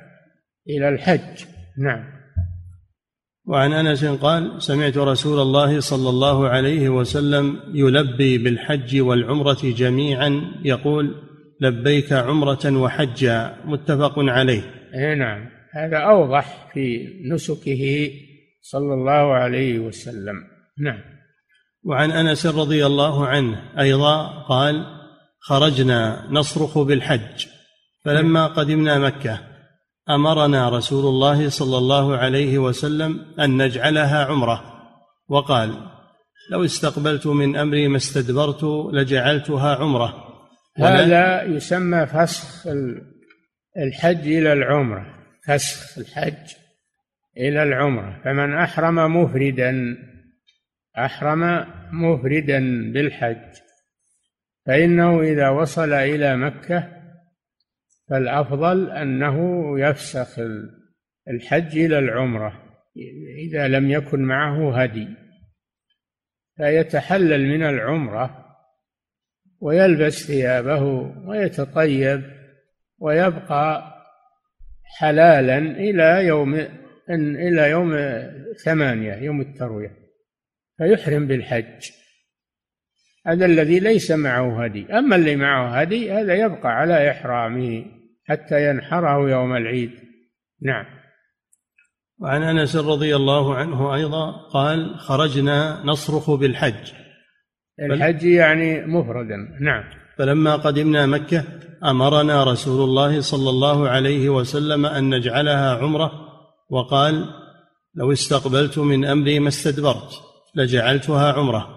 إلى 0.69 0.89
الحج. 0.89 1.45
نعم. 1.79 2.05
وعن 3.47 3.73
أنس 3.73 4.05
قال 4.05 4.63
سمعت 4.63 4.97
رسول 4.97 5.41
الله 5.41 5.81
صلى 5.81 6.09
الله 6.09 6.49
عليه 6.49 6.89
وسلم 6.89 7.61
يلبي 7.75 8.39
بالحج 8.39 9.01
والعمرة 9.01 9.59
جميعا 9.63 10.43
يقول 10.65 11.15
لبيك 11.61 12.13
عمرة 12.13 12.77
وحجا 12.77 13.57
متفق 13.65 14.15
عليه. 14.19 14.63
اي 14.95 15.15
نعم. 15.15 15.49
هذا 15.73 15.97
أوضح 15.97 16.71
في 16.75 17.09
نسكه 17.25 18.11
صلى 18.71 18.95
الله 18.95 19.35
عليه 19.35 19.79
وسلم. 19.79 20.35
نعم. 20.79 21.01
وعن 21.85 22.11
أنس 22.11 22.47
رضي 22.47 22.87
الله 22.87 23.27
عنه 23.27 23.81
أيضا 23.81 24.43
قال 24.43 24.87
خرجنا 25.41 26.27
نصرخ 26.31 26.79
بالحج. 26.79 27.47
فلما 28.05 28.47
قدمنا 28.47 28.99
مكة 28.99 29.41
أمرنا 30.11 30.69
رسول 30.69 31.05
الله 31.05 31.49
صلى 31.49 31.79
الله 31.79 32.17
عليه 32.17 32.59
وسلم 32.59 33.35
أن 33.41 33.63
نجعلها 33.63 34.25
عمرة. 34.25 34.65
وقال 35.29 35.91
لو 36.51 36.65
استقبلت 36.65 37.27
من 37.27 37.57
أمري 37.57 37.89
ما 37.89 37.97
استدبرت 37.97 38.65
لجعلتها 38.93 39.77
عمرة. 39.77 40.15
هذا 40.79 41.43
يسمى 41.43 42.07
فسخ 42.07 42.67
الحج 43.77 44.27
إلى 44.29 44.53
العمرة. 44.53 45.07
فسخ 45.47 45.99
الحج. 45.99 46.66
إلى 47.37 47.63
العمرة. 47.63 48.21
فمن 48.25 48.55
أحرم 48.55 49.17
مفردا 49.17 49.97
أحرم 50.99 51.67
مفردا 51.93 52.93
بالحج 52.93 53.57
فإنه 54.67 55.21
إذا 55.21 55.49
وصل 55.49 55.93
إلى 55.93 56.37
مكة 56.37 56.93
فالأفضل 58.09 58.91
أنه 58.91 59.41
يفسخ 59.81 60.39
الحج 61.29 61.79
إلى 61.79 61.99
العمرة 61.99 62.63
إذا 63.39 63.69
لم 63.69 63.91
يكن 63.91 64.21
معه 64.23 64.83
هدي. 64.83 65.09
فيتحلل 66.57 67.47
من 67.49 67.63
العمرة 67.63 68.47
ويلبس 69.61 70.27
ثيابه 70.27 70.83
ويتطيب 71.27 72.23
ويبقى 72.99 73.93
حلالا 74.99 75.59
إلى 75.59 76.27
يوم 76.27 76.69
إلى 77.11 77.71
يوم 77.71 77.97
ثمانية 78.65 79.15
يوم 79.15 79.41
التروية 79.41 79.97
فيحرم 80.79 81.27
بالحج. 81.27 81.91
هذا 83.27 83.47
الذي 83.47 83.81
ليس 83.81 84.11
معه 84.11 84.65
هدي. 84.65 84.87
أما 84.87 85.17
اللي 85.17 85.37
معه 85.37 85.81
هدي 85.81 86.13
هذا 86.13 86.35
يبقى 86.35 86.69
على 86.69 87.11
إحرامه 87.11 87.85
حتى 88.25 88.71
ينحره 88.71 89.31
يوم 89.31 89.57
العيد. 89.57 89.91
نعم. 90.63 90.85
وعن 92.19 92.43
أنس 92.43 92.77
رضي 92.77 93.17
الله 93.17 93.55
عنه 93.55 93.95
أيضا 93.95 94.49
قال 94.53 94.99
خرجنا 94.99 95.83
نصرخ 95.85 96.31
بالحج. 96.31 96.93
الحج 97.81 98.23
يعني 98.23 98.87
مفردا 98.87 99.37
نعم. 99.61 99.85
فلما 100.19 100.57
قدمنا 100.57 101.07
مكة 101.07 101.45
أمرنا 101.85 102.45
رسول 102.45 102.89
الله 102.89 103.21
صلى 103.21 103.51
الله 103.51 103.89
عليه 103.89 104.29
وسلم 104.29 104.87
أن 104.87 105.15
نجعلها 105.15 105.77
عمرة 105.77 106.26
وقال 106.71 107.25
لو 107.95 108.13
استقبلت 108.13 108.79
من 108.79 109.05
أمري 109.05 109.39
ما 109.39 109.49
استدبرت 109.49 110.11
لجعلتها 110.55 111.33
عمرة 111.33 111.69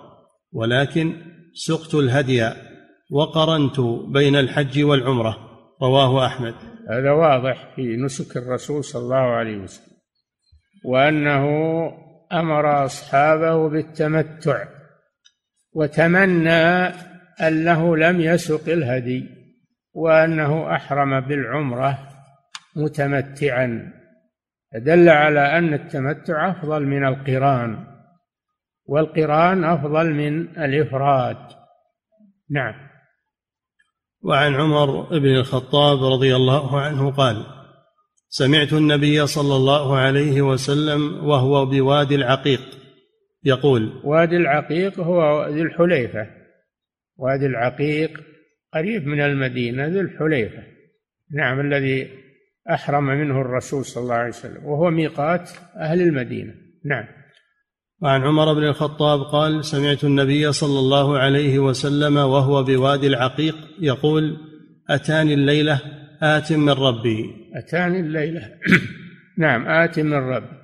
ولكن 0.51 1.15
سقت 1.53 1.95
الهدي 1.95 2.49
وقرنت 3.11 3.79
بين 4.13 4.35
الحج 4.35 4.83
والعمرة 4.83 5.37
رواه 5.81 6.25
أحمد. 6.25 6.55
هذا 6.89 7.11
واضح 7.11 7.75
في 7.75 7.95
نسك 7.97 8.37
الرسول 8.37 8.83
صلى 8.83 9.01
الله 9.01 9.15
عليه 9.15 9.57
وسلم 9.57 9.97
وأنه 10.85 11.45
أمر 12.33 12.85
أصحابه 12.85 13.69
بالتمتع 13.69 14.65
وتمنى 15.73 16.85
أنه 17.41 17.97
لم 17.97 18.21
يسق 18.21 18.69
الهدي 18.69 19.25
وأنه 19.93 20.75
أحرم 20.75 21.19
بالعمرة 21.19 22.09
متمتعا. 22.75 23.98
فدل 24.73 25.09
على 25.09 25.57
أن 25.57 25.73
التمتع 25.73 26.51
أفضل 26.51 26.85
من 26.85 27.05
القران 27.05 27.85
والقران 28.85 29.63
أفضل 29.63 30.13
من 30.13 30.41
الإفراد. 30.63 31.37
نعم. 32.49 32.73
وعن 34.23 34.55
عمر 34.55 35.19
بن 35.19 35.35
الخطاب 35.35 36.03
رضي 36.03 36.35
الله 36.35 36.81
عنه 36.81 37.11
قال 37.11 37.45
سمعت 38.29 38.73
النبي 38.73 39.27
صلى 39.27 39.55
الله 39.55 39.97
عليه 39.97 40.41
وسلم 40.41 41.25
وهو 41.25 41.65
بوادي 41.65 42.15
العقيق 42.15 42.61
يقول 43.43 44.01
وادي 44.03 44.37
العقيق 44.37 44.99
هو 44.99 45.47
ذي 45.47 45.61
الحليفة. 45.61 46.27
وادي 47.17 47.45
العقيق 47.45 48.21
قريب 48.73 49.07
من 49.07 49.21
المدينة 49.21 49.87
ذي 49.87 49.99
الحليفة. 49.99 50.63
نعم 51.31 51.59
الذي 51.59 52.28
أحرم 52.73 53.03
منه 53.03 53.41
الرسول 53.41 53.85
صلى 53.85 54.03
الله 54.03 54.15
عليه 54.15 54.29
وسلم 54.29 54.65
وهو 54.65 54.89
ميقات 54.89 55.49
أهل 55.77 56.01
المدينة. 56.01 56.53
نعم. 56.85 57.05
وعن 58.01 58.21
عمر 58.21 58.53
بن 58.53 58.63
الخطاب 58.63 59.21
قال 59.21 59.65
سمعت 59.65 60.03
النبي 60.03 60.51
صلى 60.51 60.79
الله 60.79 61.17
عليه 61.17 61.59
وسلم 61.59 62.17
وهو 62.17 62.63
بوادي 62.63 63.07
العقيق 63.07 63.55
يقول 63.79 64.37
أتاني 64.89 65.33
الليلة 65.33 65.81
آت 66.21 66.53
من 66.53 66.69
ربي. 66.69 67.25
أتاني 67.55 67.99
الليلة. 67.99 68.41
نعم 69.37 69.67
آت 69.67 69.99
من 69.99 70.13
ربي 70.13 70.59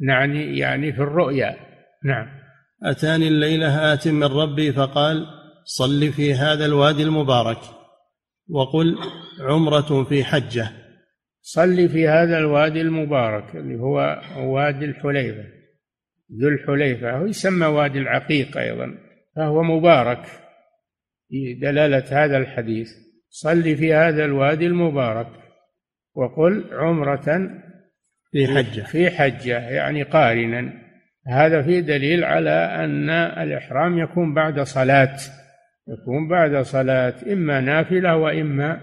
يعني 0.00 0.58
يعني 0.58 0.92
في 0.92 0.98
الرؤيا. 0.98 1.56
نعم. 2.04 2.26
أتاني 2.82 3.28
الليلة 3.28 3.92
آت 3.92 4.08
من 4.08 4.24
ربي 4.24 4.72
فقال 4.72 5.26
صل 5.64 6.12
في 6.12 6.34
هذا 6.34 6.66
الوادي 6.66 7.02
المبارك. 7.02 7.58
وقل 8.48 8.98
عمرة 9.40 10.04
في 10.04 10.24
حجة. 10.24 10.87
صل 11.52 11.88
في 11.88 12.08
هذا 12.08 12.38
الوادي 12.38 12.80
المبارك 12.80 13.56
اللي 13.56 13.80
هو 13.80 14.20
وادي 14.36 14.84
الحليفة 14.84 15.44
ذو 16.40 16.48
الحليفة 16.48 17.20
ويسمى 17.20 17.66
وادي 17.66 17.98
العقيق 17.98 18.58
أيضا 18.58 18.94
فهو 19.36 19.62
مبارك 19.62 20.26
في 21.28 21.54
دلالة 21.54 22.24
هذا 22.24 22.36
الحديث. 22.36 22.88
صل 23.30 23.76
في 23.76 23.94
هذا 23.94 24.24
الوادي 24.24 24.66
المبارك 24.66 25.28
وقل 26.14 26.64
عمرة 26.72 27.50
في 28.32 28.46
حجة. 28.46 28.82
في 28.82 29.10
حجة 29.10 29.68
يعني 29.68 30.02
قارنا. 30.02 30.72
هذا 31.26 31.62
في 31.62 31.80
دليل 31.80 32.24
على 32.24 32.50
أن 32.84 33.10
الإحرام 33.10 33.98
يكون 33.98 34.34
بعد 34.34 34.60
صلاة 34.60 35.16
يكون 35.88 36.28
بعد 36.28 36.62
صلاة 36.62 37.14
إما 37.32 37.60
نافلة 37.60 38.16
وإما 38.16 38.80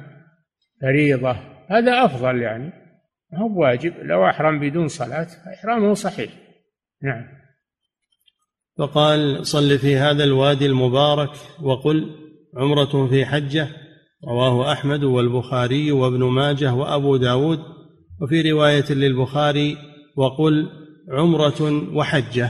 فريضة. 0.82 1.55
هذا 1.70 2.06
أفضل 2.06 2.42
يعني. 2.42 2.74
هو 3.34 3.62
واجب 3.62 3.94
لو 4.02 4.30
أحرم 4.30 4.60
بدون 4.60 4.88
صلاة 4.88 5.28
إحرامه 5.54 5.94
صحيح. 5.94 6.32
نعم. 7.04 7.26
فقال 8.78 9.46
صل 9.46 9.80
في 9.80 9.96
هذا 9.96 10.24
الوادي 10.24 10.66
المبارك 10.66 11.30
وقل 11.62 12.26
عمرة 12.58 13.08
في 13.08 13.26
حجة 13.26 13.68
رواه 14.28 14.72
أحمد 14.72 15.04
والبخاري 15.04 15.92
وابن 15.92 16.24
ماجه 16.24 16.74
وأبو 16.74 17.18
داود 17.18 17.60
وفي 18.22 18.52
رواية 18.52 18.92
للبخاري 18.92 19.78
وقل 20.18 20.70
عمرة 21.12 21.94
وحجة. 21.96 22.50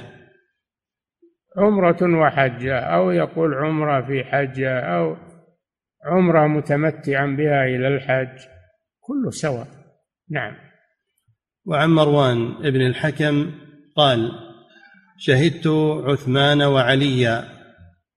عمرة 1.58 2.21
وحجة 2.21 2.80
أو 2.80 3.12
يقول 3.12 3.54
عمرة 3.54 4.08
في 4.08 4.23
حجة 4.23 4.80
أو 4.80 5.17
عمرة 6.06 6.47
متمتعا 6.47 7.25
بها 7.25 7.65
إلى 7.65 7.88
الحج. 7.88 8.54
كله 9.05 9.31
سواء 9.31 9.67
نعم. 10.31 10.53
وعن 11.65 11.89
مروان 11.89 12.65
ابن 12.65 12.81
الحكم 12.81 13.51
قال 13.95 14.31
شهدت 15.17 15.67
عثمان 16.07 16.61
وعليا 16.61 17.43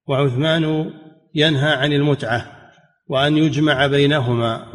وعثمان 0.07 0.91
ينهى 1.35 1.73
عن 1.73 1.93
المتعة 1.93 2.45
وأن 3.07 3.37
يجمع 3.37 3.87
بينهما. 3.87 4.65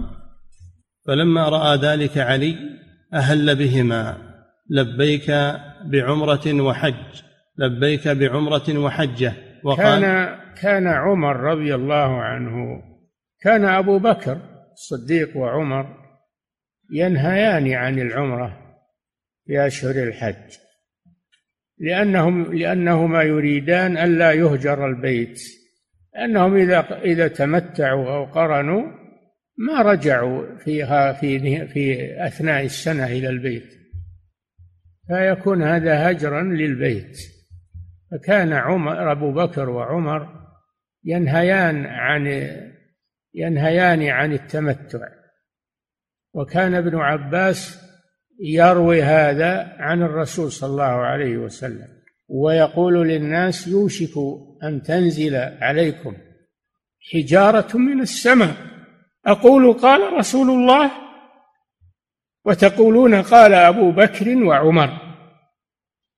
فلما 1.07 1.49
رأى 1.49 1.77
ذلك 1.77 2.19
علي 2.19 2.57
أهل 3.15 3.57
بهما 3.57 4.17
لبيك 4.71 5.31
بعمرة 5.85 6.61
وحج 6.61 7.23
لبيك 7.59 8.09
بعمرة 8.09 8.79
وحجة. 8.79 9.33
وقال 9.65 10.01
كان 10.01 10.39
كان 10.63 10.87
عمر 10.87 11.37
رضي 11.37 11.75
الله 11.75 12.23
عنه 12.23 12.83
كان 13.41 13.65
أبو 13.65 13.99
بكر 13.99 14.39
الصديق 14.73 15.37
وعمر 15.37 16.04
ينهيان 16.91 17.73
عن 17.73 17.99
العمرة 17.99 18.79
في 19.47 19.67
أشهر 19.67 20.03
الحج 20.03 20.57
لأنهم 21.79 22.55
لأنهما 22.55 23.23
يريدان 23.23 23.99
ألا 23.99 24.33
يهجر 24.33 24.87
البيت 24.87 25.41
لأنهم 26.15 26.57
إذا 26.57 27.03
إذا 27.05 27.29
تمتعوا 27.29 28.15
أو 28.15 28.25
قرنوا 28.25 28.83
ما 29.59 29.83
رجعوا 29.83 30.59
فيها 30.59 31.13
في 31.13 31.67
في 31.67 32.13
أثناء 32.27 32.65
السنة 32.65 33.07
إلى 33.07 33.29
البيت 33.29 33.85
فيكون 35.07 35.63
هذا 35.63 36.11
هجرا 36.11 36.43
للبيت. 36.43 37.19
فكان 38.11 38.53
عمر 38.53 39.13
أبو 39.13 39.33
بكر 39.33 39.71
وعمر 39.71 40.29
ينهيان 41.05 41.87
عن 41.87 42.27
ينهيان 43.35 44.03
عن 44.03 44.33
التمتع. 44.33 45.09
وكان 46.35 46.75
ابن 46.75 46.97
عباس 46.97 47.79
يروي 48.41 49.03
هذا 49.03 49.77
عن 49.79 50.03
الرسول 50.03 50.53
صلى 50.53 50.71
الله 50.71 50.85
عليه 50.85 51.37
وسلم 51.37 51.89
ويقول 52.29 53.09
للناس 53.09 53.69
يوشك 53.69 54.13
أن 54.63 54.83
تنزل 54.83 55.37
عليكم 55.37 56.17
حجارة 57.13 57.77
من 57.77 58.01
السماء. 58.01 58.57
أقول 59.27 59.73
قال 59.73 60.13
رسول 60.13 60.51
الله 60.51 60.91
وتقولون 62.45 63.23
قال 63.23 63.55
أبو 63.55 63.93
بكر 63.93 64.37
وعمر. 64.37 64.91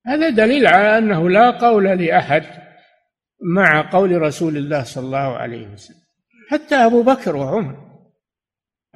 هذا 0.05 0.29
دليل 0.29 0.67
على 0.67 0.97
أنه 0.97 1.29
لا 1.29 1.51
قول 1.51 1.83
لأحد 1.83 2.43
مع 3.41 3.91
قول 3.91 4.21
رسول 4.21 4.57
الله 4.57 4.83
صلى 4.83 5.05
الله 5.05 5.37
عليه 5.37 5.67
وسلم 5.67 6.01
حتى 6.49 6.75
أبو 6.75 7.03
بكر 7.03 7.35
وعمر. 7.35 7.86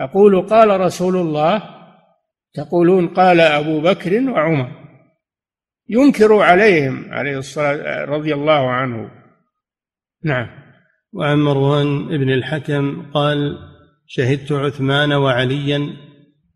أقول 0.04 0.42
قال 0.48 0.80
رسول 0.80 1.16
الله 1.16 1.64
تقولون 2.54 3.08
قال 3.08 3.40
أبو 3.40 3.82
بكر 3.82 4.30
وعمر. 4.30 4.72
ينكر 5.90 6.34
عليهم 6.34 7.14
عليه 7.14 7.38
الصلاة 7.38 8.06
رضي 8.06 8.34
الله 8.34 8.70
عنه. 8.70 9.12
نعم. 10.24 10.48
وعن 11.14 11.38
مروان 11.38 12.08
بن 12.08 12.30
الحكم 12.30 13.12
قال 13.14 13.58
شهدت 14.08 14.52
عثمان 14.52 15.14
وعليا 15.14 15.94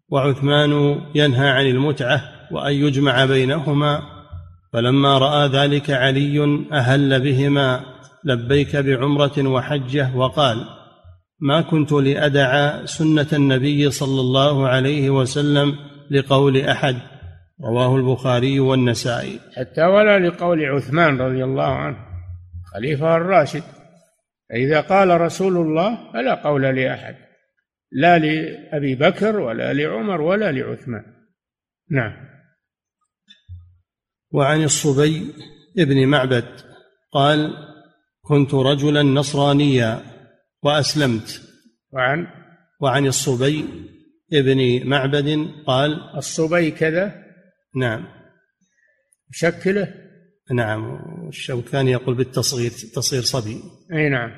وعثمان 0.09 1.01
ينهى 1.15 1.49
عن 1.49 1.65
المتعة 1.65 2.21
وأن 2.51 2.73
يجمع 2.73 3.25
بينهما 3.25 4.01
فلما 4.73 5.17
رأى 5.17 5.47
ذلك 5.47 5.91
علي 5.91 6.65
أهل 6.71 7.21
بهما 7.21 7.85
لبيك 8.23 8.75
بعمرة 8.75 9.47
وحجة 9.47 10.15
وقال 10.15 10.65
ما 11.39 11.61
كنت 11.61 11.91
لأدع 11.91 12.85
سنة 12.85 13.27
النبي 13.33 13.91
صلى 13.91 14.21
الله 14.21 14.67
عليه 14.67 15.09
وسلم 15.09 15.75
لقول 16.11 16.57
أحد. 16.57 16.95
رواه 17.61 17.95
البخاري 17.95 18.59
والنسائي. 18.59 19.39
حتى 19.55 19.81
ولا 19.81 20.19
لقول 20.19 20.65
عثمان 20.65 21.21
رضي 21.21 21.43
الله 21.43 21.75
عنه 21.75 21.97
خليفة 22.73 23.15
الراشد. 23.15 23.63
إذا 24.53 24.81
قال 24.81 25.21
رسول 25.21 25.57
الله 25.57 26.13
فلا 26.13 26.33
قول 26.33 26.61
لأحد. 26.61 27.15
لا 27.91 28.19
لأبي 28.19 28.95
بكر 28.95 29.39
ولا 29.39 29.73
لعمر 29.73 30.21
ولا 30.21 30.51
لعثمان. 30.51 31.03
نعم. 31.91 32.13
وعن 34.31 34.63
الصبي 34.63 35.33
ابن 35.79 36.07
معبد 36.07 36.45
قال 37.11 37.53
كنت 38.21 38.53
رجلا 38.53 39.03
نصرانيا. 39.03 40.14
وأسلمت. 40.65 41.41
وعن؟ 41.91 42.27
وعن 42.81 43.07
الصبي 43.07 43.65
ابن 44.33 44.89
معبد 44.89 45.49
قال 45.67 46.17
الصبي 46.17 46.71
كذا؟ 46.71 47.23
نعم. 47.75 48.07
شكله؟ 49.31 49.93
نعم. 50.53 50.99
الشوكاني 51.27 51.91
يقول 51.91 52.15
بالتصغير 52.15 52.69
تصغير 52.69 53.21
صبي. 53.21 53.61
أي 53.93 54.09
نعم. 54.09 54.31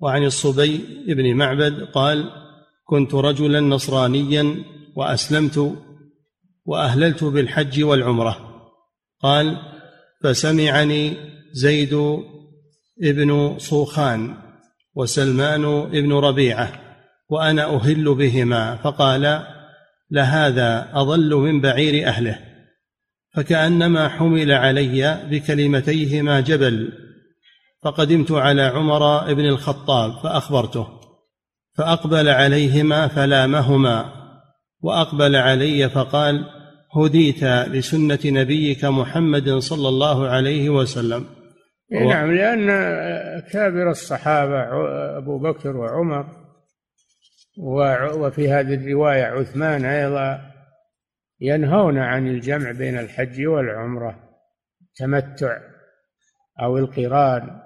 وعن 0.00 0.24
الصبي 0.24 1.04
ابن 1.08 1.36
معبد 1.36 1.82
قال 1.82 2.30
كنت 2.84 3.14
رجلا 3.14 3.60
نصرانيا 3.60 4.64
وأسلمت 4.96 5.78
وأهللت 6.64 7.24
بالحج 7.24 7.82
والعمرة. 7.82 8.62
قال 9.20 9.56
فسمعني 10.22 11.16
زيد 11.52 11.94
ابن 13.02 13.58
صوخان 13.58 14.51
وسلمان 14.94 15.90
بن 15.90 16.12
ربيعة 16.12 16.72
وأنا 17.30 17.76
أهل 17.76 18.14
بهما 18.14 18.76
فقال 18.76 19.42
لهذا 20.10 20.88
أضل 20.92 21.34
من 21.34 21.60
بعير 21.60 22.08
أهله. 22.08 22.38
فكأنما 23.34 24.08
حمل 24.08 24.52
علي 24.52 25.20
بكلمتيهما 25.30 26.40
جبل 26.40 26.92
فقدمت 27.82 28.32
على 28.32 28.62
عمر 28.62 29.34
بن 29.34 29.44
الخطاب 29.44 30.12
فأخبرته. 30.22 30.86
فأقبل 31.74 32.28
عليهما 32.28 33.08
فلامهما 33.08 34.12
وأقبل 34.80 35.36
علي 35.36 35.88
فقال 35.88 36.44
هديت 36.96 37.44
لسنة 37.44 38.18
نبيك 38.24 38.84
محمد 38.84 39.50
صلى 39.58 39.88
الله 39.88 40.28
عليه 40.28 40.70
وسلم. 40.70 41.41
إيه 41.92 42.08
نعم 42.08 42.32
لأن 42.32 42.66
كابر 43.40 43.90
الصحابة 43.90 44.62
أبو 45.18 45.38
بكر 45.38 45.76
وعمر 45.76 46.26
وفي 48.18 48.52
هذه 48.52 48.74
الرواية 48.74 49.24
عثمان 49.24 49.84
أيضا 49.84 50.52
ينهون 51.40 51.98
عن 51.98 52.28
الجمع 52.28 52.72
بين 52.72 52.98
الحج 52.98 53.46
والعمرة 53.46 54.28
تمتع 54.96 55.58
أو 56.62 56.78
القران. 56.78 57.60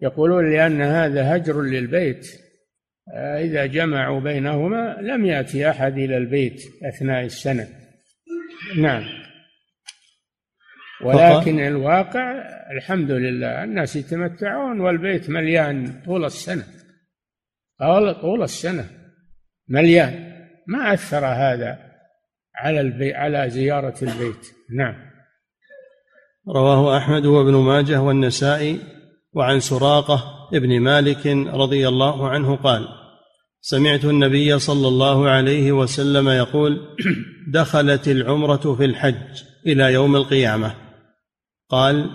يقولون 0.00 0.52
لأن 0.52 0.82
هذا 0.82 1.36
هجر 1.36 1.60
للبيت 1.60 2.26
إذا 3.16 3.66
جمعوا 3.66 4.20
بينهما 4.20 4.96
لم 5.00 5.24
يأتي 5.24 5.70
أحد 5.70 5.98
إلى 5.98 6.16
البيت 6.16 6.62
أثناء 6.84 7.24
السنة. 7.24 7.68
نعم. 8.78 9.21
ولكن 11.04 11.60
الواقع 11.60 12.32
الحمد 12.76 13.10
لله 13.10 13.64
الناس 13.64 13.96
يتمتعون 13.96 14.80
والبيت 14.80 15.30
مليان 15.30 16.02
طول 16.04 16.24
السنة. 16.24 16.64
طول 18.20 18.42
السنة 18.42 18.84
مليان. 19.68 20.32
ما 20.66 20.94
أثر 20.94 21.26
هذا 21.26 21.78
على 22.56 22.80
البي 22.80 23.14
على 23.14 23.50
زيارة 23.50 23.94
البيت. 24.02 24.46
نعم. 24.76 24.94
رواه 26.48 26.98
أحمد 26.98 27.26
وابن 27.26 27.54
ماجه 27.54 28.00
والنسائي 28.00 28.80
وعن 29.32 29.60
سراقة 29.60 30.48
ابن 30.54 30.80
مالك 30.80 31.26
رضي 31.46 31.88
الله 31.88 32.28
عنه 32.28 32.56
قال 32.56 32.88
سمعت 33.60 34.04
النبي 34.04 34.58
صلى 34.58 34.88
الله 34.88 35.30
عليه 35.30 35.72
وسلم 35.72 36.28
يقول 36.28 36.96
دخلت 37.48 38.08
العمرة 38.08 38.74
في 38.74 38.84
الحج 38.84 39.42
إلى 39.66 39.92
يوم 39.92 40.16
القيامة. 40.16 40.81
قال 41.72 42.10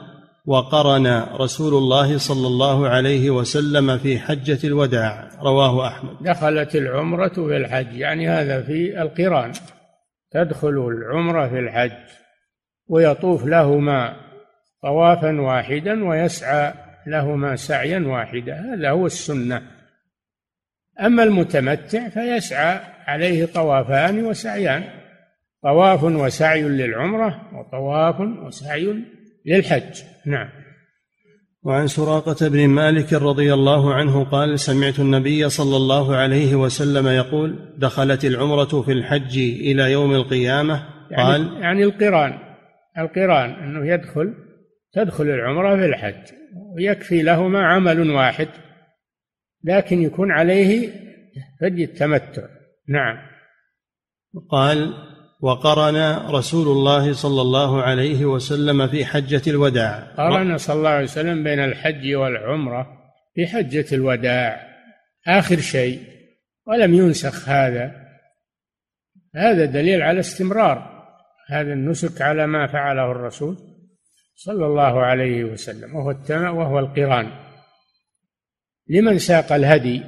وقرن 0.46 1.08
رسول 1.34 1.74
الله 1.74 2.18
صلى 2.18 2.48
الله 2.48 2.88
عليه 2.88 3.30
وسلم 3.30 3.98
في 3.98 4.20
حجة 4.20 4.68
الوداع 4.68 5.30
رواه 5.42 5.88
أحمد. 5.88 6.18
دخلت 6.22 6.76
العمرة 6.76 7.34
في 7.34 7.58
الحج 7.58 7.94
يعني 7.94 8.30
هذا 8.30 8.62
في 8.62 9.02
القران. 9.02 9.52
تدخل 10.32 10.88
العمرة 10.88 11.48
في 11.48 11.60
الحج 11.60 11.92
ويطوف 12.88 13.46
لهما 13.46 14.16
طوافا 14.82 15.42
واحدا 15.42 16.08
ويسعى 16.08 16.74
لهما 17.08 17.56
سعيا 17.56 18.00
واحدا 18.00 18.74
هذا 18.74 18.90
هو 18.90 19.06
السنة. 19.06 19.62
أما 21.02 21.24
المتمتع 21.24 22.10
فيسعى 22.10 22.80
عليه 23.08 23.46
طوافان 23.46 24.26
وسعيان 24.26 24.84
طواف 25.64 26.04
وسعي 26.04 26.62
للعمرة 26.62 27.42
وطواف 27.54 28.20
وسعي 28.20 29.17
للحج. 29.48 30.02
نعم. 30.26 30.50
وعن 31.64 31.88
سراقة 31.88 32.50
بن 32.50 32.68
مالك 32.68 33.14
رضي 33.14 33.54
الله 33.54 33.94
عنه 33.94 34.24
قال 34.24 34.60
سمعت 34.60 35.00
النبي 35.00 35.50
صلى 35.50 35.78
الله 35.78 36.16
عليه 36.16 36.56
وسلم 36.56 37.08
يقول 37.08 37.76
دخلت 37.78 38.26
العمرة 38.26 38.82
في 38.82 38.92
الحج 38.92 39.38
إلى 39.38 39.92
يوم 39.92 40.16
القيامة؟ 40.16 40.88
يعني 41.12 41.24
قال 41.24 41.42
يعني, 41.42 41.60
يعني 41.62 41.84
القران. 41.84 42.40
القران 42.98 43.50
أنه 43.50 43.94
يدخل 43.94 44.34
تدخل 44.94 45.24
العمرة 45.24 45.76
في 45.76 45.86
الحج. 45.86 46.34
ويكفي 46.76 47.22
لهما 47.22 47.68
عمل 47.68 48.12
واحد 48.12 48.48
لكن 49.64 50.02
يكون 50.02 50.32
عليه 50.32 50.90
فدي 51.62 51.84
التمتع. 51.84 52.44
نعم. 52.90 53.18
قال 54.50 54.94
وقرن 55.40 56.28
رسول 56.30 56.68
الله 56.68 57.14
صلى 57.14 57.42
الله 57.42 57.82
عليه 57.82 58.26
وسلم 58.26 58.88
في 58.88 59.06
حجة 59.06 59.42
الوداع. 59.48 60.14
قرن 60.18 60.58
صلى 60.58 60.76
الله 60.76 60.90
عليه 60.90 61.04
وسلم 61.04 61.44
بين 61.44 61.60
الحج 61.60 62.16
والعمرة 62.16 62.88
في 63.36 63.48
حجة 63.48 63.86
الوداع. 63.92 64.68
آخر 65.28 65.60
شيء 65.60 66.02
ولم 66.68 66.94
ينسخ 66.94 67.50
هذا. 67.50 67.92
هذا 69.36 69.66
دليل 69.66 70.02
على 70.02 70.20
استمرار 70.20 70.98
هذا 71.50 71.74
النسك 71.74 72.22
على 72.22 72.48
ما 72.48 72.68
فعله 72.68 73.12
الرسول 73.12 73.58
صلى 74.36 74.66
الله 74.66 75.06
عليه 75.06 75.44
وسلم 75.44 75.96
وهو 75.96 76.16
وهو 76.30 76.80
القران. 76.80 77.32
لمن 78.90 79.20
ساق 79.20 79.54
الهدي؟ 79.54 80.04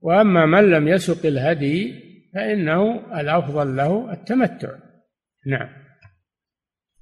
وأما 0.00 0.46
من 0.46 0.70
لم 0.70 0.88
يسق 0.88 1.26
الهدي 1.26 2.11
فإنه 2.34 3.02
الأفضل 3.20 3.76
له 3.76 4.12
التمتع. 4.12 4.68
نعم. 5.46 5.68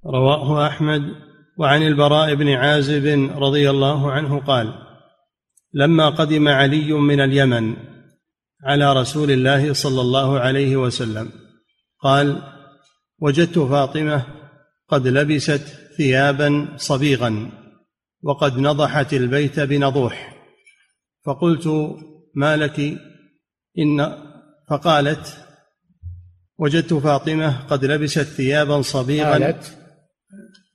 رواه 0.07 0.67
أحمد 0.67 1.03
وعن 1.59 1.83
البراء 1.83 2.35
بن 2.35 2.49
عازب 2.49 3.31
رضي 3.37 3.71
الله 3.71 4.13
عنه 4.13 4.41
قال 4.41 4.75
لما 5.75 6.09
قدم 6.09 6.49
علي 6.49 6.93
من 6.93 7.21
اليمن 7.21 7.77
على 8.65 8.93
رسول 8.93 9.31
الله 9.31 9.73
صلى 9.73 10.01
الله 10.01 10.41
عليه 10.41 10.77
وسلم 10.77 11.33
قال 12.01 12.43
وجدت 13.19 13.59
فاطمة 13.59 14.27
قد 14.89 15.07
لبست 15.07 15.91
ثيابا 15.97 16.69
صبيغا 16.77 17.51
وقد 18.23 18.59
نضحت 18.59 19.15
البيت 19.15 19.61
بنضوح 19.61 20.37
فقلت 21.25 21.97
ما 22.35 22.57
لك؟ 22.57 22.81
إن 23.79 24.01
فقالت 24.71 25.47
وجدت 26.59 26.95
فاطمة 26.95 27.67
قد 27.67 27.85
لبست 27.85 28.23
ثيابا 28.23 28.83
صبيغا 28.83 29.31
قالت 29.31 29.77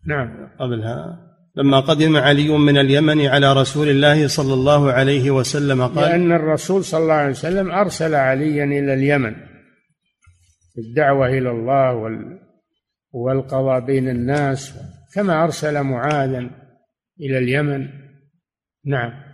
نعم. 0.08 0.50
قبلها 0.60 1.26
لما 1.56 1.80
قدم 1.80 2.18
علي 2.18 2.50
من 2.50 2.78
اليمن 2.78 3.26
على 3.26 3.54
رسول 3.54 3.90
الله 3.90 4.28
صلى 4.28 4.54
الله 4.54 4.92
عليه 4.92 5.32
وسلم 5.32 5.88
قال 5.88 6.10
لأن 6.10 6.32
الرسول 6.32 6.84
صلى 6.84 7.02
الله 7.02 7.14
عليه 7.14 7.30
وسلم 7.30 7.72
أرسل 7.72 8.16
عليا 8.16 8.64
إلى 8.64 8.94
اليمن 8.94 9.36
الدعوة 10.78 11.28
إلى 11.28 11.52
الله 11.52 12.20
والقضاء 13.12 13.80
بين 13.80 14.10
الناس 14.10 14.74
كما 15.14 15.44
أرسل 15.44 15.84
معاذا 15.84 16.50
إلى 17.20 17.38
اليمن. 17.38 17.90
نعم. 18.86 19.25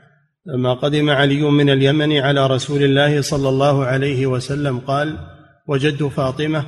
لما 0.46 0.74
قدم 0.74 1.10
علي 1.10 1.42
من 1.42 1.70
اليمن 1.70 2.18
على 2.18 2.48
رسول 2.48 2.84
الله 2.84 3.22
صلى 3.22 3.50
الله 3.50 3.86
عليه 3.86 4.26
وسلم 4.28 4.80
قال 4.80 5.18
وجدت 5.68 6.04
فاطمة 6.04 6.66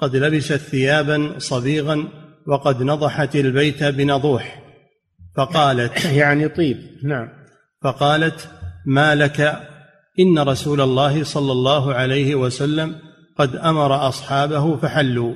قد 0.00 0.16
لبست 0.16 0.56
ثيابا 0.56 1.38
صبيغا 1.38 2.08
وقد 2.46 2.82
نضحت 2.82 3.36
البيت 3.36 3.84
بنضوح 3.84 4.62
فقالت 5.36 6.04
يعني 6.04 6.48
طيب 6.48 6.78
نعم. 7.04 7.28
فقالت 7.82 8.50
ما 8.86 9.14
لك؟ 9.14 9.60
إن 10.20 10.38
رسول 10.38 10.80
الله 10.80 11.24
صلى 11.24 11.52
الله 11.52 11.94
عليه 11.94 12.34
وسلم 12.34 12.96
قد 13.38 13.56
أمر 13.56 14.08
أصحابه 14.08 14.76
فحلوا 14.76 15.34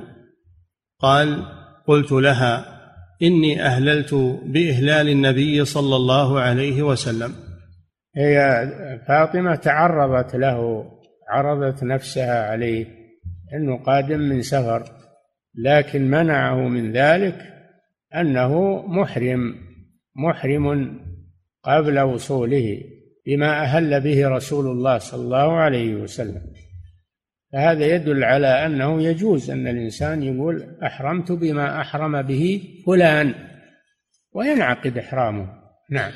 قال 1.00 1.46
قلت 1.88 2.12
لها 2.12 2.81
إني 3.22 3.62
أهللت 3.62 4.14
بإهلال 4.44 5.09
النبي 5.09 5.64
صلى 5.64 5.96
الله 5.96 6.40
عليه 6.40 6.83
وسلم 6.83 7.49
هي 8.16 8.68
فاطمة 9.09 9.55
تعرضت 9.55 10.37
له 10.37 10.90
عرضت 11.29 11.85
نفسها 11.85 12.51
عليه 12.51 12.87
أنه 13.55 13.83
قادم 13.83 14.20
من 14.20 14.42
سفر 14.42 14.85
لكن 15.55 16.11
منعه 16.11 16.68
من 16.68 16.92
ذلك 16.92 17.38
أنه 18.14 18.83
محرم 18.87 19.55
محرم 20.16 20.99
قبل 21.62 22.01
وصوله 22.01 22.81
بما 23.27 23.62
أهل 23.62 24.01
به 24.01 24.29
رسول 24.29 24.66
الله 24.66 24.99
صلى 24.99 25.23
الله 25.23 25.57
عليه 25.57 25.94
وسلم. 25.94 26.42
فهذا 27.53 27.87
يدل 27.87 28.25
على 28.25 28.66
أنه 28.66 29.03
يجوز 29.03 29.51
أن 29.51 29.66
الإنسان 29.66 30.23
يقول 30.23 30.79
أحرمت 30.83 31.33
بما 31.33 31.81
أحرم 31.81 32.23
به 32.23 32.62
فلان 32.87 33.35
وينعقد 34.33 34.99
إحرامه. 34.99 35.49
نعم. 35.90 36.12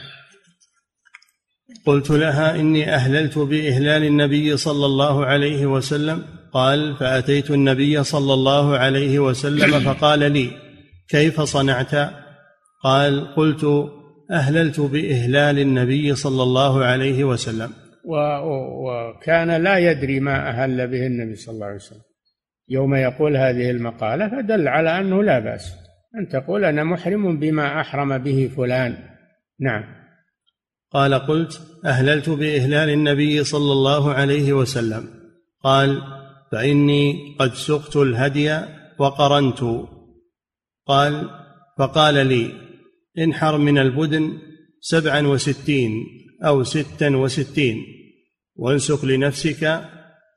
قلت 1.87 2.11
لها 2.11 2.61
إني 2.61 2.95
أهللت 2.95 3.39
بإهلال 3.39 4.05
النبي 4.05 4.57
صلى 4.57 4.87
الله 4.87 5.27
عليه 5.27 5.67
وسلم. 5.67 6.23
قال 6.53 6.97
فأتيت 6.97 7.51
النبي 7.51 8.05
صلى 8.05 8.35
الله 8.35 8.79
عليه 8.79 9.19
وسلم 9.19 9.81
فقال 9.93 10.33
لي 10.33 10.51
كيف 11.09 11.41
صنعت؟ 11.41 11.95
قال 12.85 13.35
قلت 13.35 13.91
أهللت 14.31 14.81
بإهلال 14.81 15.59
النبي 15.59 16.15
صلى 16.15 16.43
الله 16.43 16.85
عليه 16.85 17.25
وسلم. 17.25 17.73
وكان 18.05 19.51
لا 19.51 19.79
يدري 19.79 20.21
ما 20.21 20.49
أهل 20.49 20.89
به 20.89 21.07
النبي 21.07 21.35
صلى 21.35 21.55
الله 21.55 21.67
عليه 21.67 21.77
وسلم. 21.77 22.03
يوم 22.69 22.95
يقول 22.95 23.37
هذه 23.37 23.71
المقالة 23.71 24.29
فدل 24.29 24.69
على 24.69 25.01
أنه 25.01 25.23
لا 25.23 25.39
بأس. 25.39 25.75
أن 26.19 26.29
تقول 26.29 26.65
أنا 26.65 26.85
محرم 26.85 27.39
بما 27.39 27.81
أحرم 27.81 28.19
به 28.19 28.51
فلان. 28.57 28.97
نعم. 29.61 30.04
قال 30.95 31.15
قلت 31.15 31.61
أهللت 31.85 32.31
بإهلال 32.31 32.91
النبي 32.91 33.45
صلى 33.45 33.73
الله 33.73 34.13
عليه 34.13 34.53
وسلم. 34.53 35.09
قال 35.65 36.03
فإني 36.53 37.37
قد 37.41 37.55
سقت 37.55 37.97
الهدي 37.97 38.61
وقرنت. 38.99 39.61
قال 40.87 41.31
فقال 41.79 42.27
لي 42.27 42.53
انحر 43.19 43.59
من 43.59 43.79
البدن 43.79 44.39
سبعا 44.81 45.21
وستين 45.21 46.07
أو 46.45 46.65
ستا 46.65 47.17
وستين 47.17 47.77
وانسك 48.57 49.05
لنفسك 49.05 49.81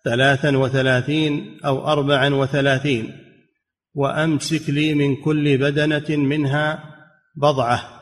ثلاثا 0.06 0.58
وثلاثين 0.58 1.60
أو 1.66 1.88
أربعا 1.88 2.30
وثلاثين 2.30 3.12
وأمسك 3.94 4.70
لي 4.70 4.94
من 4.94 5.16
كل 5.16 5.58
بدنة 5.58 6.18
منها 6.18 6.84
بضعة. 7.36 7.97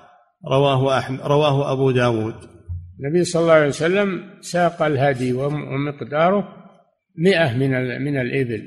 رواه 0.51 0.97
أحمد 0.97 1.21
رواه 1.21 1.71
أبو 1.71 1.91
داود. 1.91 2.35
النبي 2.99 3.23
صلى 3.23 3.41
الله 3.41 3.53
عليه 3.53 3.67
وسلم 3.67 4.41
ساق 4.41 4.81
الهدي 4.81 5.33
ومقداره 5.33 6.47
مئة 7.17 7.53
من 7.53 8.01
من 8.01 8.17
الإبل. 8.17 8.65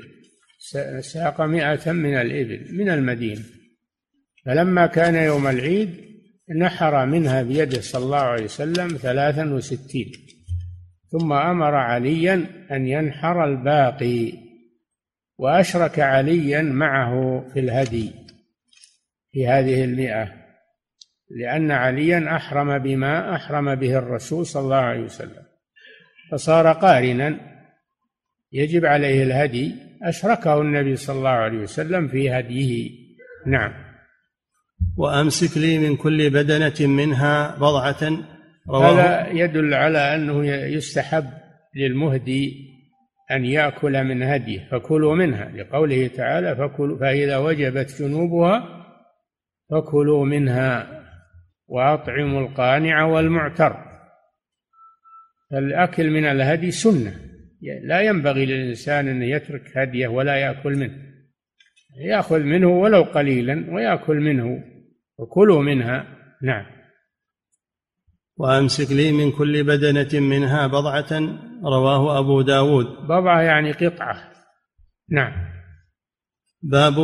ساق 1.01 1.41
مئة 1.41 1.91
من 1.91 2.13
الإبل 2.13 2.77
من 2.77 2.89
المدينة 2.89 3.41
فلما 4.45 4.85
كان 4.87 5.15
يوم 5.15 5.47
العيد 5.47 5.89
نحر 6.57 7.05
منها 7.05 7.43
بيده 7.43 7.81
صلى 7.81 8.05
الله 8.05 8.17
عليه 8.17 8.43
وسلم 8.43 8.87
ثلاثا 8.87 9.53
وستين. 9.53 10.11
ثم 11.11 11.33
أمر 11.33 11.75
عليا 11.75 12.45
أن 12.71 12.87
ينحر 12.87 13.45
الباقي 13.45 14.33
وأشرك 15.37 15.99
عليا 15.99 16.61
معه 16.61 17.45
في 17.53 17.59
الهدي 17.59 18.11
في 19.31 19.47
هذه 19.47 19.83
المئة. 19.83 20.38
لأن 21.29 21.71
عليا 21.71 22.35
أحرم 22.35 22.77
بما 22.77 23.35
أحرم 23.35 23.75
به 23.75 23.97
الرسول 23.97 24.45
صلى 24.45 24.63
الله 24.63 24.75
عليه 24.75 25.01
وسلم. 25.01 25.43
فصار 26.31 26.71
قارنا. 26.71 27.39
يجب 28.53 28.85
عليه 28.85 29.23
الهدي. 29.23 29.75
أشركه 30.03 30.61
النبي 30.61 30.95
صلى 30.95 31.17
الله 31.17 31.29
عليه 31.29 31.57
وسلم 31.57 32.07
في 32.07 32.31
هديه. 32.31 32.91
نعم. 33.47 33.73
وأمسك 34.97 35.57
لي 35.57 35.79
من 35.79 35.95
كل 35.95 36.29
بدنة 36.29 36.87
منها 36.87 37.55
بضعة. 37.55 38.25
هذا 38.73 39.27
يدل 39.29 39.73
على 39.73 40.15
أنه 40.15 40.45
يستحب 40.47 41.25
للمهدي 41.75 42.69
أن 43.31 43.45
يأكل 43.45 44.03
من 44.03 44.23
هديه. 44.23 44.67
فكلوا 44.71 45.15
منها. 45.15 45.51
لقوله 45.55 46.07
تعالى 46.07 46.55
فكلوا 46.55 46.99
فإذا 46.99 47.37
وجبت 47.37 48.01
جنوبها 48.01 48.85
فكلوا 49.71 50.25
منها. 50.25 50.98
وأطعموا 51.69 52.41
القانع 52.41 53.03
والمعتر. 53.03 53.89
فالأكل 55.51 56.09
من 56.09 56.25
الهدي 56.25 56.71
سنة. 56.71 57.29
لا 57.83 58.01
ينبغي 58.01 58.45
للإنسان 58.45 59.07
أن 59.07 59.21
يترك 59.21 59.77
هديه 59.77 60.07
ولا 60.07 60.35
يأكل 60.35 60.75
منه. 60.75 61.09
يأخذ 62.01 62.39
منه 62.39 62.67
ولو 62.67 63.03
قليلا 63.03 63.65
ويأكل 63.73 64.15
منه 64.15 64.63
وكلوا 65.17 65.61
منها. 65.61 66.07
نعم. 66.41 66.65
وأمسك 68.37 68.91
لي 68.91 69.11
من 69.11 69.31
كل 69.31 69.63
بدنة 69.63 70.19
منها 70.19 70.67
بضعة 70.67 71.39
رواه 71.63 72.19
أبو 72.19 72.41
داود. 72.41 72.85
بضعة 72.85 73.41
يعني 73.41 73.71
قطعة. 73.71 74.31
نعم. 75.09 75.33
باب 76.61 76.95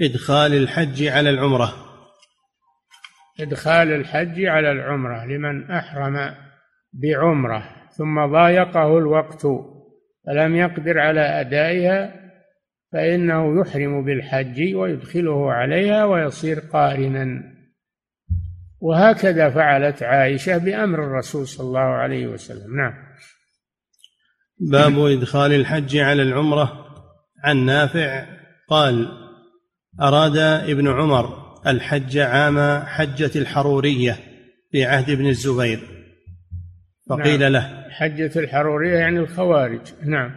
إدخال 0.00 0.54
الحج 0.54 1.06
على 1.06 1.30
العمرة. 1.30 1.93
إدخال 3.40 3.92
الحج 3.92 4.44
على 4.44 4.70
العمرة 4.70 5.24
لمن 5.24 5.70
أحرم 5.70 6.34
بعمرة 6.92 7.64
ثم 7.90 8.26
ضايقه 8.26 8.98
الوقت 8.98 9.46
فلم 10.26 10.56
يقدر 10.56 10.98
على 10.98 11.20
أدائها 11.20 12.14
فإنه 12.92 13.60
يحرم 13.60 14.04
بالحج 14.04 14.74
ويدخله 14.74 15.52
عليها 15.52 16.04
ويصير 16.04 16.58
قارنا. 16.58 17.54
وهكذا 18.80 19.50
فعلت 19.50 20.02
عائشة 20.02 20.58
بأمر 20.58 21.04
الرسول 21.04 21.48
صلى 21.48 21.66
الله 21.66 21.80
عليه 21.80 22.26
وسلم. 22.26 22.76
نعم. 22.76 22.94
باب 24.58 24.98
إدخال 24.98 25.52
الحج 25.52 25.96
على 25.96 26.22
العمرة. 26.22 26.86
عن 27.44 27.56
نافع 27.56 28.26
قال 28.68 29.08
أراد 30.00 30.36
ابن 30.70 30.88
عمر 30.88 31.43
الحج 31.66 32.18
عام 32.18 32.82
حجة 32.86 33.30
الحرورية 33.36 34.18
في 34.72 34.84
عهد 34.84 35.10
ابن 35.10 35.26
الزبير. 35.26 35.80
فقيل 37.10 37.40
نعم. 37.40 37.52
له 37.52 37.84
حجة 37.90 38.38
الحرورية 38.38 38.98
يعني 38.98 39.18
الخوارج. 39.18 39.80
نعم. 40.04 40.30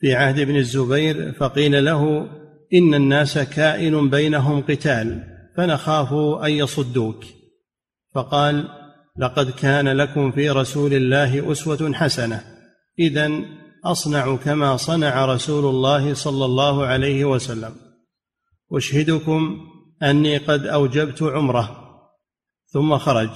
في 0.00 0.14
عهد 0.14 0.38
ابن 0.38 0.56
الزبير 0.56 1.32
فقيل 1.32 1.84
له 1.84 2.28
إن 2.74 2.94
الناس 2.94 3.38
كائن 3.38 4.10
بينهم 4.10 4.60
قتال 4.60 5.24
فنخاف 5.56 6.12
أن 6.44 6.50
يصدوك. 6.50 7.24
فقال 8.14 8.68
لقد 9.18 9.50
كان 9.50 9.88
لكم 9.88 10.30
في 10.32 10.50
رسول 10.50 10.94
الله 10.94 11.52
أسوة 11.52 11.92
حسنة 11.92 12.40
إذا 12.98 13.30
أصنع 13.84 14.36
كما 14.36 14.76
صنع 14.76 15.26
رسول 15.26 15.64
الله 15.64 16.14
صلى 16.14 16.44
الله 16.44 16.86
عليه 16.86 17.24
وسلم. 17.24 17.72
أشهدكم 18.72 19.60
أني 20.02 20.38
قد 20.38 20.66
أوجبت 20.66 21.22
عمرة 21.22 21.88
ثم 22.66 22.98
خرج 22.98 23.30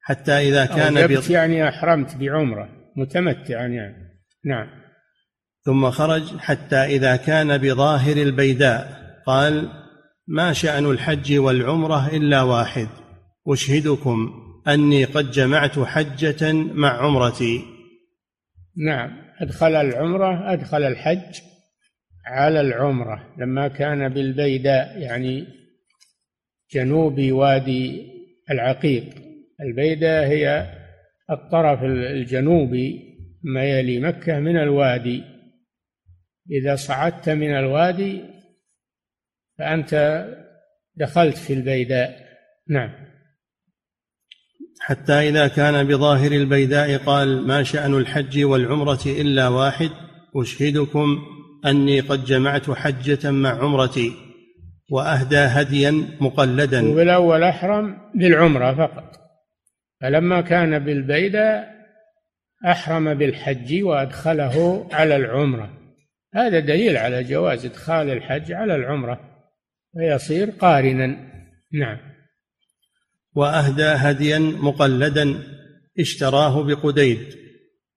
حتى 0.00 0.32
إذا 0.32 0.66
كان 0.66 0.96
أوجبت 0.96 1.30
يعني 1.30 1.68
أحرمت 1.68 2.16
بعمرة 2.16 2.68
متمتعا 2.96 3.66
يعني. 3.66 4.06
نعم. 4.44 4.68
ثم 5.62 5.90
خرج 5.90 6.36
حتى 6.38 6.76
إذا 6.76 7.16
كان 7.16 7.58
بظاهر 7.58 8.16
البيداء 8.16 9.06
قال 9.26 9.68
ما 10.26 10.52
شأن 10.52 10.86
الحج 10.90 11.38
والعمرة 11.38 12.08
إلا 12.16 12.42
واحد 12.42 12.88
أشهدكم 13.48 14.32
أني 14.68 15.04
قد 15.04 15.30
جمعت 15.30 15.78
حجة 15.78 16.52
مع 16.52 16.88
عمرتي. 16.88 17.64
نعم. 18.76 19.26
أدخل 19.40 19.74
العمرة 19.74 20.52
أدخل 20.52 20.82
الحج 20.82 21.40
على 22.26 22.60
العمرة 22.60 23.34
لما 23.38 23.68
كان 23.68 24.08
بالبيداء 24.08 24.98
يعني 24.98 25.46
جنوب 26.72 27.20
وادي 27.20 28.12
العقيق. 28.50 29.04
البيداء 29.60 30.26
هي 30.26 30.72
الطرف 31.30 31.82
الجنوبي 31.82 33.16
ما 33.42 33.64
يلي 33.64 34.00
مكة 34.00 34.40
من 34.40 34.56
الوادي. 34.56 35.22
إذا 36.50 36.76
صعدت 36.76 37.28
من 37.28 37.50
الوادي 37.50 38.22
فأنت 39.58 40.24
دخلت 40.96 41.36
في 41.36 41.52
البيداء. 41.52 42.26
نعم. 42.68 42.90
حتى 44.80 45.12
إذا 45.12 45.48
كان 45.48 45.86
بظاهر 45.86 46.32
البيداء 46.32 46.96
قال 46.96 47.46
ما 47.46 47.62
شأن 47.62 47.94
الحج 47.94 48.44
والعمرة 48.44 49.00
إلا 49.06 49.48
واحد 49.48 49.90
أشهدكم 50.36 51.18
أني 51.66 52.00
قد 52.00 52.24
جمعت 52.24 52.70
حجة 52.70 53.30
مع 53.30 53.50
عمرتي. 53.50 54.25
وأهدى 54.90 55.38
هديا 55.38 55.90
مقلدا. 56.20 56.88
وبالأول 56.88 57.42
أحرم 57.42 57.96
بالعمرة 58.14 58.74
فقط. 58.74 59.16
فلما 60.00 60.40
كان 60.40 60.78
بالبيداء 60.78 61.76
أحرم 62.66 63.14
بالحج 63.14 63.82
وأدخله 63.82 64.88
على 64.92 65.16
العمرة. 65.16 65.70
هذا 66.34 66.60
دليل 66.60 66.96
على 66.96 67.24
جواز 67.24 67.66
إدخال 67.66 68.10
الحج 68.10 68.52
على 68.52 68.74
العمرة 68.76 69.20
فيصير 69.98 70.50
قارنا. 70.50 71.06
نعم. 71.72 71.98
وأهدى 73.34 73.84
هديا 73.84 74.38
مقلدا 74.38 75.34
اشتراه 75.98 76.62
بقديد. 76.62 77.34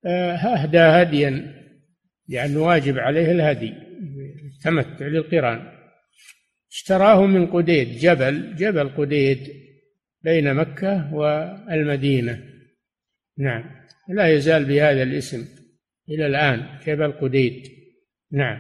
آه، 0.06 0.34
أهدى 0.34 0.80
هديا 0.80 1.56
لأنه 2.28 2.60
واجب 2.60 2.99
عليه 2.99 3.32
الهدي 3.32 3.73
تمتع 4.63 5.06
للقران. 5.06 5.79
اشتراه 6.71 7.25
من 7.25 7.47
قديد 7.47 7.97
جبل 7.97 8.55
جبل 8.55 8.89
قديد 8.89 9.39
بين 10.23 10.53
مكة 10.53 11.13
والمدينة. 11.13 12.39
نعم. 13.38 13.63
لا 14.10 14.27
يزال 14.27 14.65
بهذا 14.65 15.03
الاسم 15.03 15.45
إلى 16.10 16.27
الآن 16.27 16.65
جبل 16.88 17.12
قديد. 17.12 17.63
نعم. 18.32 18.58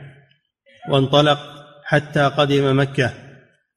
وانطلق 0.89 1.39
حتى 1.83 2.31
قدم 2.37 2.79
مكة 2.79 3.13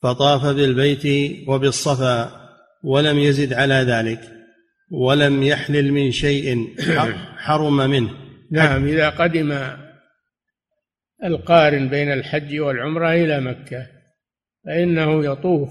فطاف 0.02 0.56
بالبيت 0.56 1.36
وبالصفا 1.48 2.42
ولم 2.84 3.18
يزد 3.18 3.52
على 3.52 3.74
ذلك 3.74 4.20
ولم 4.90 5.42
يحلل 5.42 5.92
من 5.92 6.10
شيء 6.12 6.74
حرم 7.46 7.76
منه. 7.76 8.10
نعم. 8.50 8.88
إذا 8.88 9.08
قدم 9.08 9.76
القارن 11.24 11.88
بين 11.88 12.12
الحج 12.12 12.58
والعمرة 12.60 13.12
إلى 13.12 13.40
مكة 13.40 13.86
فإنه 14.66 15.24
يطوف 15.24 15.70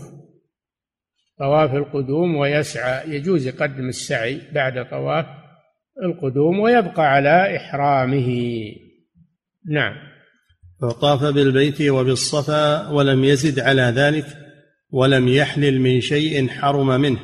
طواف 1.39 1.73
القدوم 1.73 2.35
ويسعى 2.35 3.15
يجوز 3.15 3.47
يقدم 3.47 3.89
السعي 3.89 4.41
بعد 4.53 4.89
طواف 4.89 5.25
القدوم 6.03 6.59
ويبقى 6.59 7.13
على 7.13 7.57
إحرامه. 7.57 8.29
نعم. 9.69 9.93
فطاف 10.81 11.23
بالبيت 11.23 11.81
وبالصفا 11.81 12.89
ولم 12.89 13.23
يزد 13.23 13.59
على 13.59 13.81
ذلك 13.81 14.25
ولم 14.91 15.27
يحلل 15.27 15.81
من 15.81 16.01
شيء 16.01 16.47
حرم 16.47 17.01
منه 17.01 17.19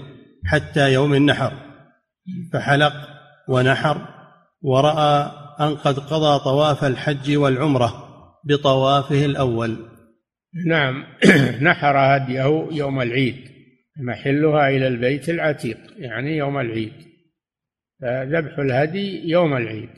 حتى 0.45 0.93
يوم 0.93 1.13
النحر. 1.13 1.53
فحلق 2.53 2.93
ونحر 3.49 4.01
ورأى 4.61 5.31
أن 5.59 5.75
قد 5.75 5.99
قضى 5.99 6.43
طواف 6.43 6.83
الحج 6.83 7.35
والعمرة 7.35 8.07
بطوافه 8.45 9.25
الأول. 9.25 9.96
نعم. 10.65 11.05
نحر 11.61 11.97
هديه 11.97 12.67
يوم 12.71 13.01
العيد 13.01 13.57
محلها 13.99 14.69
إلى 14.69 14.87
البيت 14.87 15.29
العتيق 15.29 15.77
يعني 15.97 16.37
يوم 16.37 16.59
العيد. 16.59 16.93
فذبح 18.01 18.59
الهدي 18.59 19.29
يوم 19.29 19.57
العيد. 19.57 19.89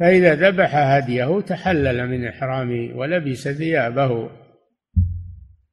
فإذا 0.00 0.34
ذبح 0.34 0.74
هديه 0.74 1.40
تحلل 1.40 2.08
من 2.08 2.28
إحرامه 2.28 2.96
ولبس 2.96 3.48
ثيابه. 3.48 4.30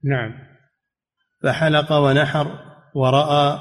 نعم. 0.03 0.33
فحلق 1.43 1.91
ونحر 1.91 2.59
ورأى 2.95 3.59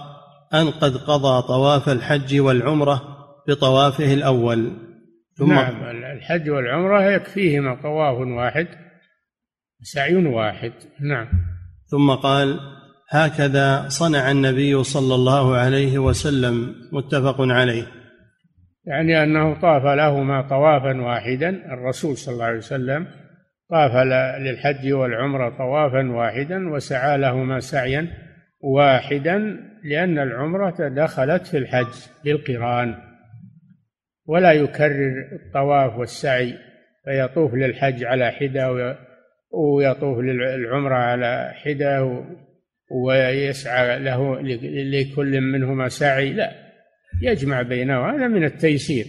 أن 0.55 0.71
قد 0.71 0.97
قضى 0.97 1.49
طواف 1.49 1.89
الحج 1.89 2.41
والعمرة 2.41 3.03
بطوافه 3.49 4.15
الأول. 4.15 4.73
ثم 5.35 5.53
نعم 5.53 5.83
الحج 5.85 6.51
والعمرة 6.51 7.03
يكفيهما 7.03 7.75
طواف 7.75 8.19
واحد. 8.19 8.88
سعي 9.83 10.17
واحد. 10.17 10.73
نعم. 11.01 11.29
ثم 11.91 12.11
قال 12.11 12.61
هكذا 13.11 13.89
صنع 13.89 14.31
النبي 14.31 14.85
صلى 14.85 15.15
الله 15.15 15.57
عليه 15.57 15.99
وسلم 15.99 16.75
متفق 16.93 17.37
عليه. 17.41 17.87
يعني 18.85 19.23
أنه 19.23 19.61
طاف 19.61 19.83
لهما 19.85 20.43
طوافا 20.43 21.01
واحدا 21.01 21.49
الرسول 21.49 22.17
صلى 22.17 22.35
الله 22.35 22.45
عليه 22.45 22.59
وسلم 22.59 23.07
طاف 23.71 23.97
للحج 24.41 24.93
والعمرة 24.93 25.57
طوافا 25.59 26.11
واحدا 26.11 26.71
وسعى 26.71 27.19
لهما 27.19 27.61
سعيا 27.61 28.09
واحدا 28.61 29.57
لأن 29.85 30.19
العمرة 30.19 30.89
دخلت 30.89 31.47
في 31.47 31.59
الحج 31.59 31.95
بالقران 32.25 32.95
ولا 34.27 34.53
يكرر 34.53 35.13
الطواف 35.33 35.99
والسعي 35.99 36.55
فيطوف 37.05 37.55
للحج 37.55 38.05
على 38.05 38.31
حدة 38.31 38.73
ويطوف 39.51 40.19
للعمرة 40.19 40.95
على 40.95 41.53
حدة 41.55 42.25
ويسعى 42.91 43.99
له 43.99 44.41
لكل 44.91 45.41
منهما 45.41 45.89
سعي. 45.89 46.33
لا 46.33 46.51
يجمع 47.23 47.63
بينه 47.63 48.11
هذا 48.11 48.29
من 48.29 48.45
التيسير. 48.45 49.07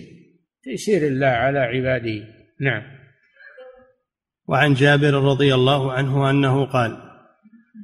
تيسير 0.63 1.07
الله 1.07 1.27
على 1.27 1.59
عباده. 1.59 2.23
نعم. 2.61 2.81
وعن 4.47 4.73
جابر 4.73 5.13
رضي 5.13 5.53
الله 5.53 5.91
عنه 5.91 6.29
أنه 6.29 6.65
قال 6.65 6.97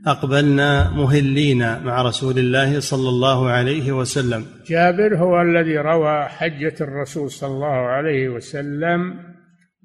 أقبلنا 0.08 0.90
مهلين 0.92 1.84
مع 1.84 2.02
رسول 2.02 2.38
الله 2.38 2.80
صلى 2.80 3.10
الله 3.10 3.50
عليه 3.50 3.92
وسلم. 3.92 4.46
جابر 4.68 5.18
هو 5.18 5.42
الذي 5.42 5.78
روى 5.78 6.26
حجة 6.26 6.76
الرسول 6.82 7.32
صلى 7.32 7.50
الله 7.50 7.68
عليه 7.68 8.30
وسلم 8.30 9.35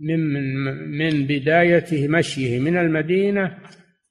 من 0.00 0.18
من 0.18 0.44
من 0.98 1.26
بدايه 1.26 2.08
مشيه 2.08 2.58
من 2.58 2.76
المدينة 2.76 3.58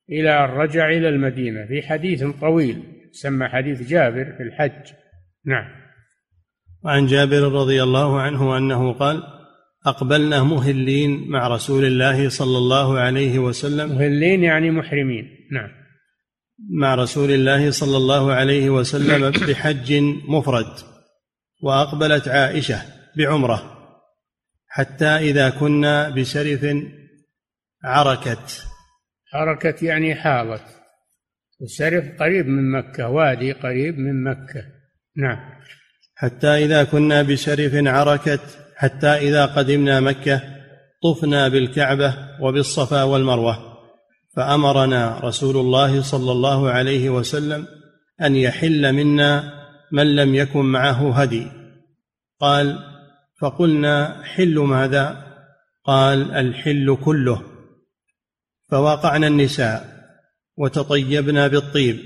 إلى 0.09 0.45
ان 0.45 0.49
رجع 0.49 0.89
إلى 0.89 1.09
المدينة 1.09 1.65
في 1.65 1.81
حديث 1.81 2.23
طويل 2.23 2.83
سمى 3.11 3.47
حديث 3.47 3.89
جابر 3.89 4.25
في 4.37 4.43
الحج. 4.43 4.93
نعم. 5.45 5.65
وعن 6.83 7.05
جابر 7.05 7.41
رضي 7.41 7.83
الله 7.83 8.21
عنه 8.21 8.57
أنه 8.57 8.93
قال 8.93 9.23
أقبلنا 9.85 10.43
مهلين 10.43 11.29
مع 11.29 11.47
رسول 11.47 11.85
الله 11.85 12.29
صلى 12.29 12.57
الله 12.57 12.99
عليه 12.99 13.39
وسلم. 13.39 13.89
مهلين 13.89 14.43
يعني 14.43 14.71
محرمين. 14.71 15.29
نعم. 15.51 15.69
مع 16.69 16.95
رسول 16.95 17.31
الله 17.31 17.71
صلى 17.71 17.97
الله 17.97 18.33
عليه 18.33 18.69
وسلم 18.69 19.31
بحج 19.47 19.93
مفرد 20.27 20.73
وأقبلت 21.61 22.27
عائشة 22.27 22.81
بعمرة. 23.17 23.78
حتى 24.69 25.05
إذا 25.05 25.49
كنا 25.49 26.09
بسرف 26.09 26.65
عركت. 27.83 28.65
عركت 29.33 29.83
يعني 29.83 30.15
حاضت. 30.15 30.63
السرف 31.61 32.05
قريب 32.19 32.47
من 32.47 32.71
مكة 32.71 33.09
وادي 33.09 33.51
قريب 33.51 33.99
من 33.99 34.23
مكة. 34.23 34.63
نعم. 35.17 35.39
حتى 36.15 36.47
إذا 36.47 36.83
كنا 36.83 37.21
بشرف 37.21 37.71
عركت 37.75 38.41
حتى 38.75 39.07
إذا 39.07 39.45
قدمنا 39.45 39.99
مكة 39.99 40.41
طفنا 41.03 41.47
بالكعبة 41.47 42.15
وبالصفا 42.41 43.03
والمروة. 43.03 43.57
فأمرنا 44.35 45.19
رسول 45.19 45.57
الله 45.57 46.01
صلى 46.01 46.31
الله 46.31 46.69
عليه 46.69 47.09
وسلم 47.09 47.67
أن 48.21 48.35
يحل 48.35 48.93
منا 48.93 49.53
من 49.91 50.15
لم 50.15 50.35
يكن 50.35 50.65
معه 50.65 51.21
هدي. 51.21 51.47
قال 52.39 52.79
فقلنا 53.41 54.23
حل 54.23 54.59
ماذا؟ 54.59 55.29
قال 55.85 56.31
الحل 56.31 56.97
كله. 57.05 57.41
فواقعنا 58.71 59.27
النساء 59.27 59.85
وتطيبنا 60.57 61.47
بالطيب 61.47 61.97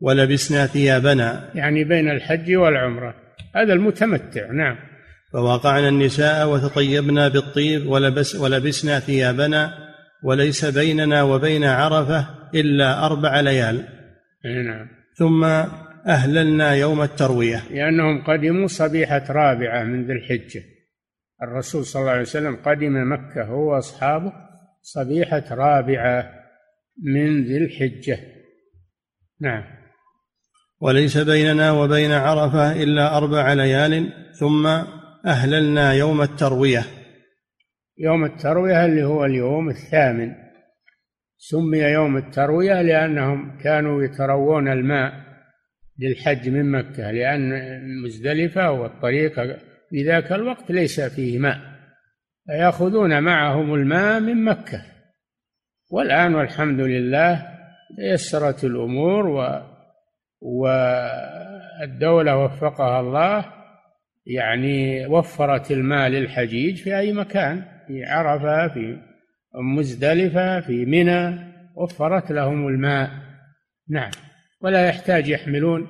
ولبسنا 0.00 0.66
ثيابنا. 0.66 1.50
يعني 1.54 1.84
بين 1.84 2.10
الحج 2.10 2.54
والعمرة. 2.54 3.14
هذا 3.54 3.72
المتمتع 3.72 4.52
نعم. 4.52 4.76
فوقعنا 5.32 5.88
النساء 5.88 6.48
وتطيبنا 6.48 7.28
بالطيب 7.28 7.86
ولبس 7.86 8.36
ولبسنا 8.36 9.00
ثيابنا 9.00 9.74
وليس 10.22 10.64
بيننا 10.64 11.22
وبين 11.22 11.64
عرفة 11.64 12.26
إلا 12.54 13.06
أربع 13.06 13.40
ليال. 13.40 13.84
نعم. 14.44 14.88
ثم 15.14 15.44
أهللنا 16.08 16.74
يوم 16.74 17.02
التروية. 17.02 17.62
لأنهم 17.70 18.24
قدموا 18.24 18.66
صبيحة 18.66 19.24
رابعة 19.30 19.84
من 19.84 20.06
ذي 20.06 20.12
الحجة. 20.12 20.62
الرسول 21.42 21.84
صلى 21.84 22.00
الله 22.00 22.12
عليه 22.12 22.22
وسلم 22.22 22.56
قدم 22.56 23.12
مكة 23.12 23.44
هو 23.44 23.74
وأصحابه 23.74 24.32
صبيحة 24.82 25.44
رابعة 25.50 26.30
من 27.02 27.44
ذي 27.44 27.56
الحجة. 27.56 28.18
نعم. 29.40 29.64
وليس 30.80 31.18
بيننا 31.18 31.72
وبين 31.72 32.12
عرفة 32.12 32.82
إلا 32.82 33.16
أربع 33.16 33.52
ليال 33.52 34.12
ثم 34.40 34.66
أهللنا 35.26 35.92
يوم 35.92 36.22
التروية. 36.22 36.84
يوم 37.98 38.24
التروية 38.24 38.84
اللي 38.84 39.02
هو 39.02 39.24
اليوم 39.24 39.68
الثامن. 39.68 40.34
سمي 41.38 41.78
يوم 41.78 42.16
التروية 42.16 42.82
لأنهم 42.82 43.58
كانوا 43.58 44.02
يتروون 44.02 44.68
الماء 44.68 45.27
للحج 45.98 46.48
من 46.48 46.70
مكة 46.70 47.10
لأن 47.10 47.52
مزدلفه 48.02 48.70
والطريق 48.70 49.34
في 49.90 50.02
ذاك 50.02 50.32
الوقت 50.32 50.70
ليس 50.70 51.00
فيه 51.00 51.38
ماء 51.38 51.58
فيأخذون 52.46 53.22
معهم 53.22 53.74
الماء 53.74 54.20
من 54.20 54.44
مكة. 54.44 54.82
والآن 55.90 56.34
والحمد 56.34 56.80
لله 56.80 57.46
تيسرت 57.96 58.64
الأمور 58.64 59.26
و 59.26 59.60
والدولة 60.40 62.36
وفقها 62.36 63.00
الله 63.00 63.44
يعني 64.26 65.06
وفرت 65.06 65.70
المال 65.70 66.12
للحجيج 66.12 66.76
في 66.76 66.98
أي 66.98 67.12
مكان 67.12 67.64
في 67.86 68.04
عرفة 68.04 68.68
في 68.68 68.98
مزدلفة 69.54 70.60
في 70.60 70.84
منى 70.84 71.38
وفرت 71.76 72.32
لهم 72.32 72.68
الماء. 72.68 73.10
نعم. 73.88 74.10
ولا 74.60 74.88
يحتاج 74.88 75.28
يحملون 75.28 75.86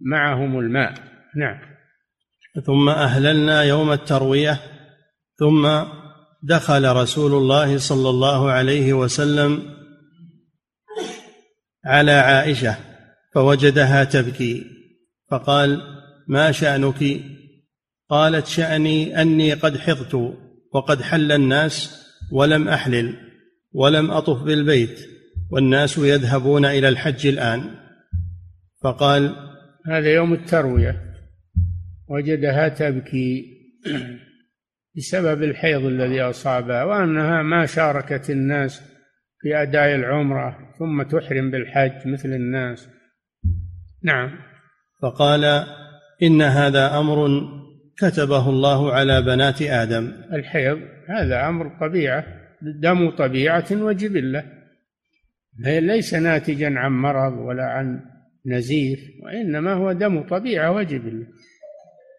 معهم 0.00 0.58
الماء. 0.58 0.94
نعم. 1.36 1.60
ثم 2.66 2.88
أهللنا 2.88 3.62
يوم 3.62 3.92
التروية 3.92 4.60
ثم 5.38 5.84
دخل 6.42 6.96
رسول 6.96 7.32
الله 7.32 7.78
صلى 7.78 8.08
الله 8.10 8.50
عليه 8.50 8.92
وسلم 8.92 9.62
على 11.84 12.12
عائشة 12.12 12.76
فوجدها 13.34 14.04
تبكي 14.04 14.64
فقال 15.30 15.80
ما 16.28 16.52
شأنك؟ 16.52 17.20
قالت 18.10 18.46
شأني 18.46 19.22
أني 19.22 19.52
قد 19.52 19.78
حضت 19.78 20.34
وقد 20.72 21.02
حل 21.02 21.32
الناس 21.32 22.04
ولم 22.32 22.68
أحلل 22.68 23.16
ولم 23.72 24.10
أطف 24.10 24.42
بالبيت 24.42 25.00
والناس 25.50 25.98
يذهبون 25.98 26.64
إلى 26.64 26.88
الحج 26.88 27.26
الآن. 27.26 27.83
فقال 28.84 29.36
هذا 29.86 30.14
يوم 30.14 30.32
التروية. 30.32 31.00
وجدها 32.08 32.68
تبكي 32.68 33.44
بسبب 34.96 35.42
الحيض 35.42 35.84
الذي 35.84 36.20
أصابها 36.22 36.84
وأنها 36.84 37.42
ما 37.42 37.66
شاركت 37.66 38.30
الناس 38.30 38.82
في 39.40 39.62
أداء 39.62 39.94
العمرة 39.94 40.58
ثم 40.78 41.02
تحرم 41.02 41.50
بالحج 41.50 42.08
مثل 42.08 42.28
الناس. 42.28 42.88
نعم. 44.02 44.30
فقال 45.02 45.44
إن 46.22 46.42
هذا 46.42 46.98
أمر 46.98 47.28
كتبه 47.98 48.50
الله 48.50 48.92
على 48.92 49.22
بنات 49.22 49.62
آدم. 49.62 50.12
الحيض 50.32 50.78
هذا 51.08 51.48
أمر 51.48 51.78
طبيعة 51.80 52.24
دم 52.62 53.10
طبيعة 53.10 53.66
وجبلة. 53.72 54.44
ليس 55.64 56.14
ناتجا 56.14 56.78
عن 56.78 56.92
مرض 56.92 57.38
ولا 57.38 57.64
عن 57.64 58.13
نزيف 58.46 59.00
وإنما 59.22 59.72
هو 59.72 59.92
دم 59.92 60.28
طبيعة 60.28 60.72
وجبلة 60.72 61.26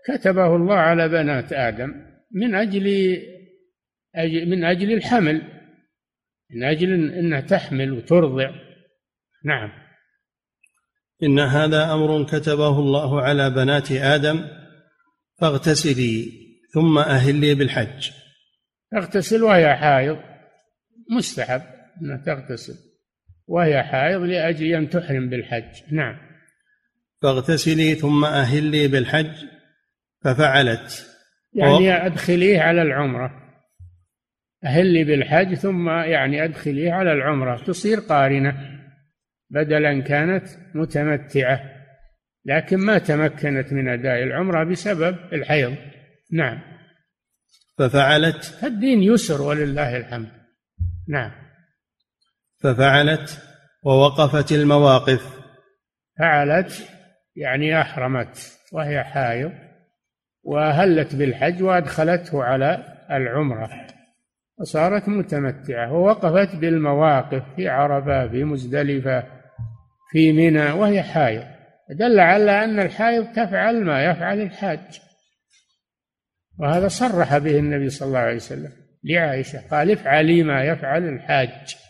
كتبه 0.07 0.55
الله 0.55 0.75
على 0.75 1.09
بنات 1.09 1.53
آدم 1.53 1.93
من 2.31 2.55
أجل 2.55 3.17
من 4.47 4.63
أجل 4.63 4.93
الحمل 4.93 5.41
من 6.51 6.63
أجل 6.63 6.93
أنها 7.13 7.41
تحمل 7.41 7.91
وترضع. 7.91 8.51
نعم. 9.45 9.71
إن 11.23 11.39
هذا 11.39 11.93
أمر 11.93 12.23
كتبه 12.23 12.79
الله 12.79 13.21
على 13.21 13.49
بنات 13.49 13.91
آدم 13.91 14.47
فاغتسلي 15.41 16.31
ثم 16.73 16.97
أهلي 16.97 17.55
بالحج. 17.55 18.11
تغتسل 18.91 19.43
وهي 19.43 19.75
حائض. 19.75 20.17
مستحب 21.17 21.61
إنها 22.01 22.23
تغتسل. 22.25 22.94
وهي 23.47 23.83
حائض 23.83 24.21
لأجل 24.21 24.73
أن 24.73 24.89
تحرم 24.89 25.29
بالحج. 25.29 25.93
نعم. 25.93 26.17
فاغتسلي 27.21 27.95
ثم 27.95 28.25
أهلي 28.25 28.87
بالحج 28.87 29.35
ففعلت. 30.23 31.05
يعني 31.53 32.05
أدخليه 32.05 32.61
على 32.61 32.81
العمرة. 32.81 33.31
أهلي 34.63 35.03
بالحج 35.03 35.53
ثم 35.53 35.89
يعني 35.89 36.43
أدخليه 36.43 36.91
على 36.91 37.13
العمرة. 37.13 37.63
تصير 37.63 37.99
قارنة. 37.99 38.81
بدلا 39.49 40.01
كانت 40.01 40.47
متمتعة 40.75 41.61
لكن 42.45 42.77
ما 42.77 42.97
تمكنت 42.97 43.73
من 43.73 43.89
أداء 43.89 44.23
العمرة 44.23 44.63
بسبب 44.63 45.17
الحيض. 45.33 45.75
نعم. 46.31 46.61
ففعلت. 47.77 48.59
الدين 48.63 49.03
يسر 49.03 49.41
ولله 49.41 49.97
الحمد. 49.97 50.31
نعم. 51.07 51.44
ففعلت 52.65 53.41
ووقفت 53.83 54.51
المواقف. 54.51 55.39
فعلت 56.19 56.89
يعني 57.35 57.81
أحرمت 57.81 58.59
وهي 58.73 59.03
حائض 59.03 59.51
وهلت 60.43 61.15
بالحج 61.15 61.63
وأدخلته 61.63 62.43
على 62.43 62.83
العمرة 63.11 63.69
وصارت 64.59 65.09
متمتعة 65.09 65.93
ووقفت 65.93 66.55
بالمواقف 66.55 67.43
في 67.55 67.69
عرفة 67.69 68.27
في 68.27 68.43
مزدلفة 68.43 69.23
في 70.11 70.31
منى 70.31 70.71
وهي 70.71 71.03
حائض. 71.03 71.43
دل 71.89 72.19
على 72.19 72.63
أن 72.63 72.79
الحائض 72.79 73.25
تفعل 73.31 73.83
ما 73.83 74.05
يفعل 74.05 74.41
الحاج. 74.41 75.01
وهذا 76.59 76.87
صرح 76.87 77.37
به 77.37 77.59
النبي 77.59 77.89
صلى 77.89 78.07
الله 78.07 78.19
عليه 78.19 78.35
وسلم 78.35 78.71
لعائشة 79.03 79.67
قال 79.71 79.91
افعلي 79.91 80.43
ما 80.43 80.63
يفعل 80.63 81.09
الحاج. 81.09 81.84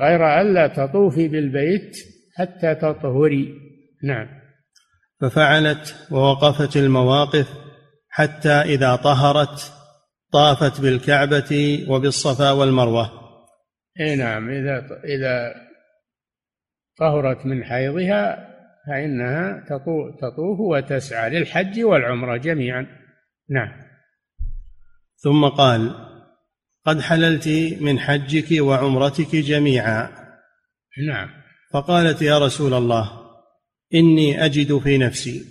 غير 0.00 0.40
ألا 0.40 0.66
تطوفي 0.66 1.28
بالبيت 1.28 1.96
حتى 2.38 2.74
تطهري. 2.74 3.54
نعم. 4.04 4.28
ففعلت 5.20 6.06
ووقفت 6.10 6.76
المواقف 6.76 7.48
حتى 8.08 8.52
إذا 8.52 8.96
طهرت 8.96 9.72
طافت 10.32 10.80
بالكعبة 10.80 11.84
وبالصفا 11.88 12.50
والمروة. 12.50 13.10
إي 14.00 14.16
نعم 14.16 14.50
إذا 14.50 14.86
إذا 15.04 15.54
طهرت 16.98 17.46
من 17.46 17.64
حيضها 17.64 18.48
فإنها 18.86 19.64
تطوف 20.20 20.60
وتسعى 20.60 21.30
للحج 21.30 21.80
والعمرة 21.84 22.36
جميعا. 22.36 22.86
نعم. 23.50 23.72
ثم 25.16 25.48
قال 25.48 26.11
قد 26.86 27.00
حللت 27.00 27.48
من 27.80 27.98
حجك 27.98 28.60
وعمرتك 28.60 29.36
جميعا. 29.36 30.08
نعم. 31.06 31.28
فقالت 31.72 32.22
يا 32.22 32.38
رسول 32.38 32.74
الله 32.74 33.10
إني 33.94 34.44
أجد 34.44 34.78
في 34.78 34.98
نفسي 34.98 35.44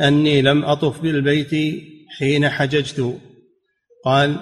أني 0.00 0.42
لم 0.42 0.64
أطف 0.64 1.00
بالبيت 1.00 1.80
حين 2.18 2.48
حججت. 2.48 3.20
قال 4.04 4.36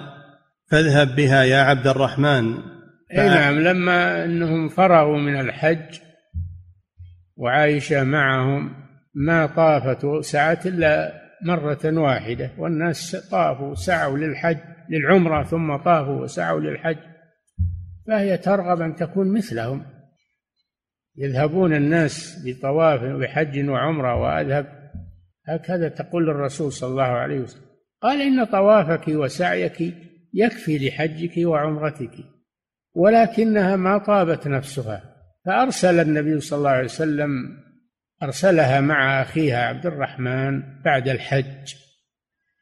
فاذهب 0.71 1.15
بها 1.15 1.43
يا 1.43 1.57
عبد 1.57 1.87
الرحمن. 1.87 2.53
إي 3.11 3.29
نعم 3.29 3.59
لما 3.59 4.25
إنهم 4.25 4.69
فرغوا 4.69 5.17
من 5.17 5.39
الحج 5.39 5.99
وعائشه 7.35 8.03
معهم 8.03 8.75
ما 9.13 9.45
طافت 9.45 10.05
وسعت 10.05 10.67
إلا 10.67 11.13
مرة 11.45 11.79
واحدة 11.85 12.51
والناس 12.57 13.15
طافوا 13.15 13.75
سعوا 13.75 14.17
للحج. 14.17 14.57
للعمرة 14.89 15.43
ثم 15.43 15.75
طافوا 15.75 16.21
وسعوا 16.21 16.59
للحج 16.59 16.97
فهي 18.07 18.37
ترغب 18.37 18.81
أن 18.81 18.95
تكون 18.95 19.33
مثلهم. 19.33 19.85
يذهبون 21.17 21.73
الناس 21.73 22.43
بطواف 22.45 23.03
بحج 23.03 23.69
وعمرة 23.69 24.15
وأذهب 24.15 24.91
هكذا 25.47 25.89
تقول 25.89 26.29
الرسول 26.29 26.71
صلى 26.71 26.89
الله 26.91 27.03
عليه 27.03 27.39
وسلم. 27.39 27.65
قال 28.01 28.21
إن 28.21 28.45
طوافك 28.45 29.07
وسعيك 29.07 29.95
يكفي 30.33 30.87
لحجك 30.87 31.33
وعمرتك 31.37 32.11
ولكنها 32.93 33.75
ما 33.75 33.97
طابت 33.97 34.47
نفسها. 34.47 35.15
فأرسل 35.45 35.99
النبي 35.99 36.39
صلى 36.39 36.57
الله 36.57 36.69
عليه 36.69 36.85
وسلم 36.85 37.29
أرسلها 38.23 38.81
مع 38.81 39.21
أخيها 39.21 39.65
عبد 39.65 39.85
الرحمن 39.85 40.81
بعد 40.81 41.09
الحج 41.09 41.75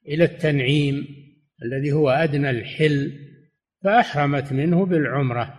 إلى 0.07 0.23
التنعيم. 0.23 1.26
الذي 1.63 1.91
هو 1.91 2.09
أدنى 2.09 2.49
الحل 2.49 3.11
فأحرمت 3.83 4.53
منه 4.53 4.85
بالعمرة. 4.85 5.53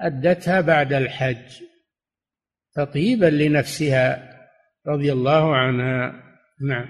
أدتها 0.00 0.60
بعد 0.60 0.92
الحج 0.92 1.62
تطيبا 2.74 3.26
لنفسها 3.26 4.38
رضي 4.86 5.12
الله 5.12 5.56
عنها. 5.56 6.22
نعم. 6.68 6.86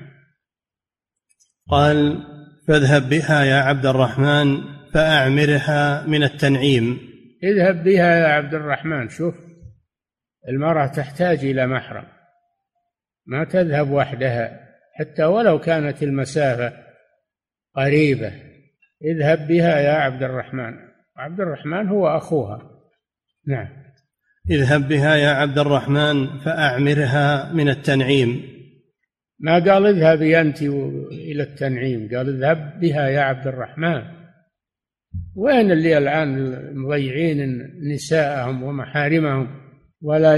قال 1.70 2.26
فاذهب 2.68 3.09
بها 3.09 3.45
يا 3.45 3.57
عبد 3.57 3.86
الرحمن 3.86 4.62
فأعمرها 4.95 6.07
من 6.07 6.22
التنعيم. 6.22 6.99
اذهب 7.43 7.84
بها 7.84 8.18
يا 8.18 8.26
عبد 8.26 8.55
الرحمن. 8.55 9.09
شوف 9.09 9.34
المرأة 10.49 10.86
تحتاج 10.86 11.39
إلى 11.39 11.66
محرم. 11.66 12.07
ما 13.26 13.45
تذهب 13.45 13.91
وحدها 13.91 14.68
حتى 14.95 15.24
ولو 15.24 15.59
كانت 15.61 16.03
المسافة 16.03 16.88
قريبة. 17.79 18.33
اذهب 19.05 19.49
بها 19.49 19.81
يا 19.81 19.93
عبد 19.93 20.22
الرحمن. 20.22 20.74
عبد 21.16 21.41
الرحمن 21.41 21.89
هو 21.89 22.09
أخوها. 22.09 22.70
نعم. 23.47 23.68
اذهب 24.51 24.89
بها 24.89 25.16
يا 25.16 25.29
عبد 25.29 25.59
الرحمن 25.59 26.39
فأعمرها 26.39 27.53
من 27.53 27.68
التنعيم. 27.68 28.43
ما 29.41 29.53
قال 29.53 29.87
اذهبي 29.87 30.41
أنت 30.41 30.62
إلى 31.12 31.43
التنعيم؟ 31.43 32.09
قال 32.16 32.29
اذهب 32.29 32.81
بها 32.81 33.09
يا 33.09 33.20
عبد 33.20 33.47
الرحمن. 33.47 34.03
وين 35.37 35.72
اللي 35.72 35.99
الآن 35.99 36.59
مضيعين 36.74 37.70
نساءهم 37.95 38.62
ومحارمهم 38.62 39.49
ولا 40.03 40.37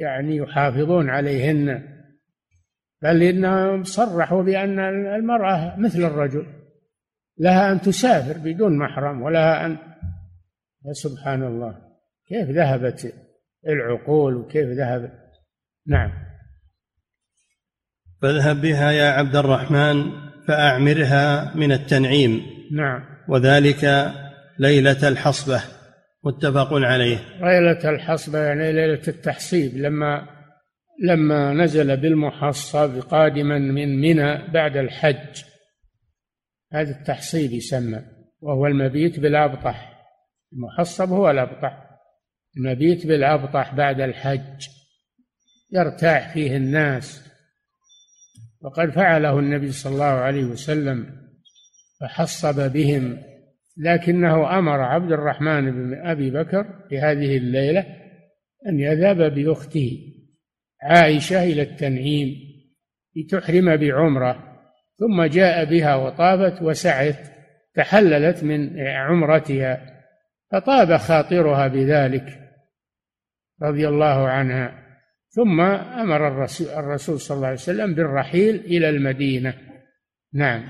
يعني 0.00 0.36
يحافظون 0.36 1.10
عليهن؟ 1.10 1.93
بل 3.02 3.22
إنهم 3.22 3.84
صرحوا 3.84 4.42
بأن 4.42 4.78
المرأة 5.14 5.76
مثل 5.78 6.04
الرجل 6.04 6.46
لها 7.38 7.72
أن 7.72 7.80
تسافر 7.80 8.38
بدون 8.38 8.78
محرم 8.78 9.22
ولها 9.22 9.66
أن 9.66 9.76
سبحان 10.92 11.42
الله 11.42 11.78
كيف 12.28 12.50
ذهبت 12.50 13.14
العقول 13.68 14.34
وكيف 14.34 14.68
ذهب؟ 14.68 15.12
نعم. 15.86 16.12
فاذهب 18.22 18.60
بها 18.60 18.92
يا 18.92 19.10
عبد 19.10 19.36
الرحمن 19.36 20.10
فأعمرها 20.48 21.54
من 21.54 21.72
التنعيم. 21.72 22.42
نعم. 22.72 23.04
وذلك 23.28 24.12
ليلة 24.58 25.08
الحصبة 25.08 25.62
متفق 26.24 26.68
عليه. 26.72 27.18
ليلة 27.40 27.90
الحصبة 27.90 28.38
يعني 28.38 28.72
ليلة 28.72 29.02
التحصيب 29.08 29.76
لما 29.76 30.33
لما 31.02 31.52
نزل 31.52 31.96
بالمحصب 31.96 33.00
قادما 33.00 33.58
من 33.58 34.00
منى 34.00 34.52
بعد 34.52 34.76
الحج. 34.76 35.42
هذا 36.72 36.90
التحصيب 37.00 37.52
يسمى 37.52 38.02
وهو 38.40 38.66
المبيت 38.66 39.20
بالأبطح. 39.20 40.04
المحصب 40.52 41.08
هو 41.08 41.30
الأبطح. 41.30 41.90
المبيت 42.56 43.06
بالأبطح 43.06 43.74
بعد 43.74 44.00
الحج. 44.00 44.66
يرتاح 45.72 46.34
فيه 46.34 46.56
الناس. 46.56 47.30
وقد 48.60 48.90
فعله 48.90 49.38
النبي 49.38 49.72
صلى 49.72 49.92
الله 49.92 50.04
عليه 50.04 50.44
وسلم 50.44 51.06
فحصب 52.00 52.72
بهم. 52.72 53.18
لكنه 53.76 54.58
أمر 54.58 54.80
عبد 54.80 55.12
الرحمن 55.12 55.70
بن 55.70 56.06
أبي 56.06 56.30
بكر 56.30 56.86
في 56.88 56.98
هذه 56.98 57.36
الليلة 57.36 57.86
أن 58.68 58.80
يذهب 58.80 59.34
بأخته. 59.34 60.13
عائشة 60.84 61.44
إلى 61.44 61.62
التنعيم 61.62 62.28
لتحرم 63.16 63.76
بعمرة 63.76 64.54
ثم 64.98 65.24
جاء 65.24 65.64
بها 65.64 65.94
وطابت 65.94 66.62
وسعت 66.62 67.18
تحللت 67.74 68.44
من 68.44 68.80
عمرتها 68.80 69.94
فطاب 70.52 70.96
خاطرها 70.96 71.68
بذلك 71.68 72.40
رضي 73.62 73.88
الله 73.88 74.28
عنها. 74.28 74.84
ثم 75.28 75.60
أمر 76.00 76.28
الرسول, 76.28 76.68
الرسول 76.68 77.20
صلى 77.20 77.36
الله 77.36 77.46
عليه 77.46 77.58
وسلم 77.58 77.94
بالرحيل 77.94 78.54
إلى 78.54 78.88
المدينة. 78.88 79.54
نعم. 80.34 80.64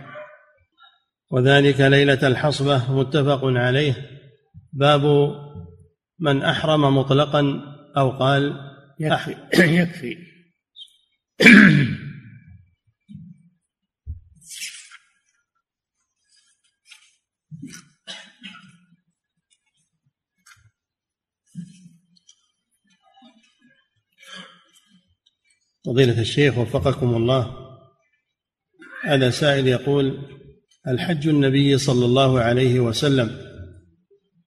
وذلك 1.31 1.81
ليلة 1.81 2.27
الحصبة 2.27 2.93
متفق 2.93 3.41
عليه. 3.45 3.95
باب 4.73 5.03
من 6.21 6.43
أحرم 6.43 6.97
مطلقا 6.97 7.61
أو 7.97 8.11
قال 8.11 8.74
يكفي. 9.01 9.37
يكفي. 9.59 10.17
فضيلة 25.87 26.21
الشيخ 26.21 26.59
وفقكم 26.59 27.15
الله. 27.15 27.57
هذا 29.05 29.31
سائل 29.31 29.67
يقول 29.67 30.19
الحج 30.89 31.29
النبي 31.29 31.79
صلى 31.79 32.05
الله 32.05 32.41
عليه 32.41 32.81
وسلم 32.81 33.39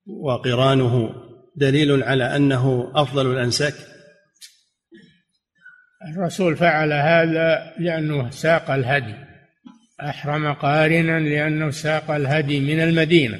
وقرانه 0.07 1.09
دليل 1.55 2.03
على 2.03 2.35
أنه 2.35 2.91
أفضل 2.95 3.31
الأنساك؟ 3.31 3.96
الرسول 6.15 6.55
فعل 6.55 6.93
هذا 6.93 7.73
لأنه 7.79 8.29
ساق 8.29 8.71
الهدي 8.71 9.15
أحرم 10.01 10.53
قارنا 10.53 11.19
لأنه 11.19 11.69
ساق 11.69 12.11
الهدي 12.11 12.59
من 12.59 12.79
المدينة. 12.79 13.39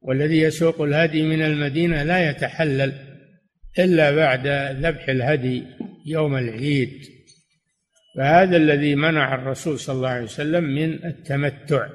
والذي 0.00 0.38
يسوق 0.38 0.80
الهدي 0.80 1.22
من 1.22 1.42
المدينة 1.42 2.02
لا 2.02 2.30
يتحلل 2.30 2.92
إلا 3.78 4.10
بعد 4.10 4.46
ذبح 4.86 5.08
الهدي 5.08 5.64
يوم 6.06 6.36
العيد. 6.36 6.90
فهذا 8.16 8.56
الذي 8.56 8.94
منع 8.94 9.34
الرسول 9.34 9.78
صلى 9.78 9.96
الله 9.96 10.08
عليه 10.08 10.24
وسلم 10.24 10.64
من 10.64 11.04
التمتع. 11.04 11.88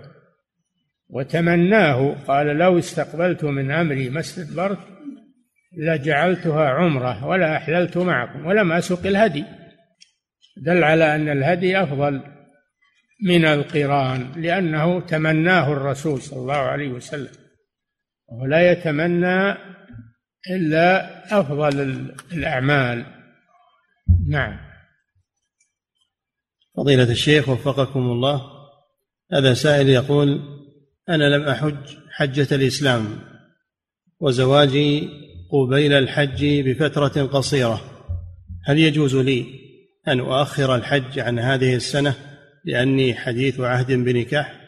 وتمناه 1.09 2.15
قال 2.27 2.47
لو 2.47 2.79
استقبلت 2.79 3.43
من 3.43 3.71
أمري 3.71 4.09
ما 4.09 4.19
استدبرت 4.19 4.98
لجعلتها 5.77 6.69
عمرة 6.69 7.25
ولا 7.25 7.57
أحللت 7.57 7.97
معكم 7.97 8.45
ولم 8.45 8.71
أسق 8.71 9.05
الهدي. 9.05 9.45
دل 10.57 10.83
على 10.83 11.15
أن 11.15 11.29
الهدي 11.29 11.83
أفضل 11.83 12.21
من 13.25 13.45
القرآن 13.45 14.31
لأنه 14.35 15.01
تمناه 15.01 15.73
الرسول 15.73 16.21
صلى 16.21 16.39
الله 16.39 16.55
عليه 16.55 16.89
وسلم. 16.89 17.31
ولا 18.27 18.71
يتمنى 18.71 19.55
إلا 20.51 21.39
أفضل 21.39 22.05
الأعمال. 22.31 23.05
نعم. 24.27 24.59
فضيلة 26.77 27.11
الشيخ 27.11 27.49
وفقكم 27.49 27.99
الله. 27.99 28.41
هذا 29.33 29.53
سائل 29.53 29.89
يقول 29.89 30.41
أنا 31.09 31.23
لم 31.23 31.43
أحج 31.43 31.97
حجة 32.11 32.55
الإسلام 32.55 33.19
وزواجي 34.19 35.09
قبيل 35.49 35.93
الحج 35.93 36.45
بفترة 36.69 37.23
قصيرة؟ 37.23 37.81
هل 38.65 38.79
يجوز 38.79 39.15
لي 39.15 39.45
أن 40.07 40.19
أؤخر 40.19 40.75
الحج 40.75 41.19
عن 41.19 41.39
هذه 41.39 41.75
السنة 41.75 42.15
لأني 42.65 43.13
حديث 43.13 43.59
عهد 43.59 43.91
بنكاح؟ 43.91 44.59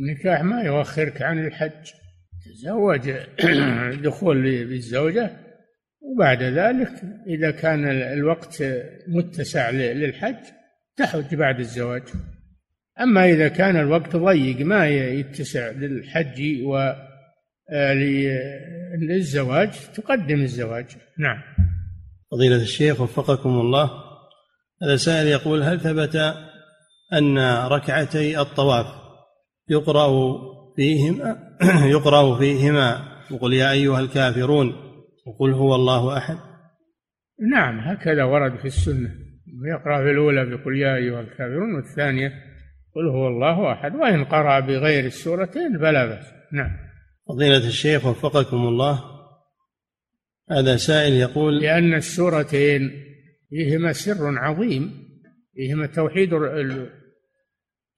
النكاح 0.00 0.42
ما 0.42 0.62
يؤخرك 0.62 1.22
عن 1.22 1.46
الحج. 1.46 1.90
تزوج 2.44 3.10
دخول 4.08 4.64
بالزوجة 4.64 5.30
وبعد 6.00 6.42
ذلك 6.42 6.90
إذا 7.26 7.50
كان 7.50 7.84
الوقت 7.90 8.64
متسع 9.08 9.70
للحج 9.70 10.44
تحج 10.96 11.34
بعد 11.34 11.58
الزواج. 11.58 12.02
أما 13.00 13.30
إذا 13.30 13.48
كان 13.48 13.76
الوقت 13.76 14.16
ضيق 14.16 14.60
ما 14.60 14.88
يتسع 14.88 15.70
للحج 15.70 16.62
و 16.62 16.92
للزواج 19.00 19.70
تقدم 19.94 20.40
الزواج. 20.40 20.86
نعم. 21.18 21.42
فضيلة 22.30 22.56
الشيخ 22.56 23.00
وفقكم 23.00 23.50
الله. 23.50 23.90
هذا 24.82 24.96
سائل 24.96 25.26
يقول 25.26 25.62
هل 25.62 25.80
ثبت 25.80 26.16
أن 27.12 27.38
ركعتي 27.66 28.40
الطواف 28.40 28.86
يقرأ 29.68 30.08
فيهما؟ 30.76 31.56
يقرأ 31.96 32.38
فيهما؟ 32.38 33.16
وقل 33.30 33.52
يا 33.52 33.72
أيها 33.72 34.00
الكافرون 34.00 34.72
وقل 35.26 35.52
هو 35.52 35.74
الله 35.74 36.18
أحد؟ 36.18 36.36
نعم 37.50 37.78
هكذا 37.78 38.24
ورد 38.24 38.58
في 38.58 38.64
السنة. 38.64 39.10
يقرأ 39.64 40.04
في 40.04 40.10
الأولى 40.10 40.44
بقل 40.44 40.76
يا 40.76 40.96
أيها 40.96 41.20
الكافرون. 41.20 41.74
والثانية 41.74 42.28
قل 42.94 43.08
هو 43.08 43.28
الله 43.28 43.72
أحد. 43.72 43.94
وإن 43.94 44.24
قرأ 44.24 44.60
بغير 44.60 45.04
السورتين 45.04 45.78
فلا 45.78 46.06
بأس. 46.06 46.26
نعم. 46.52 46.85
فضيلة 47.28 47.68
الشيخ 47.68 48.06
وفقكم 48.06 48.56
الله. 48.56 49.04
هذا 50.50 50.76
سائل 50.76 51.12
يقول 51.12 51.60
لأن 51.60 51.94
السورتين 51.94 52.90
فيهما 53.50 53.92
سر 53.92 54.38
عظيم 54.38 55.06
فيهما 55.54 55.86
توحيد 55.86 56.30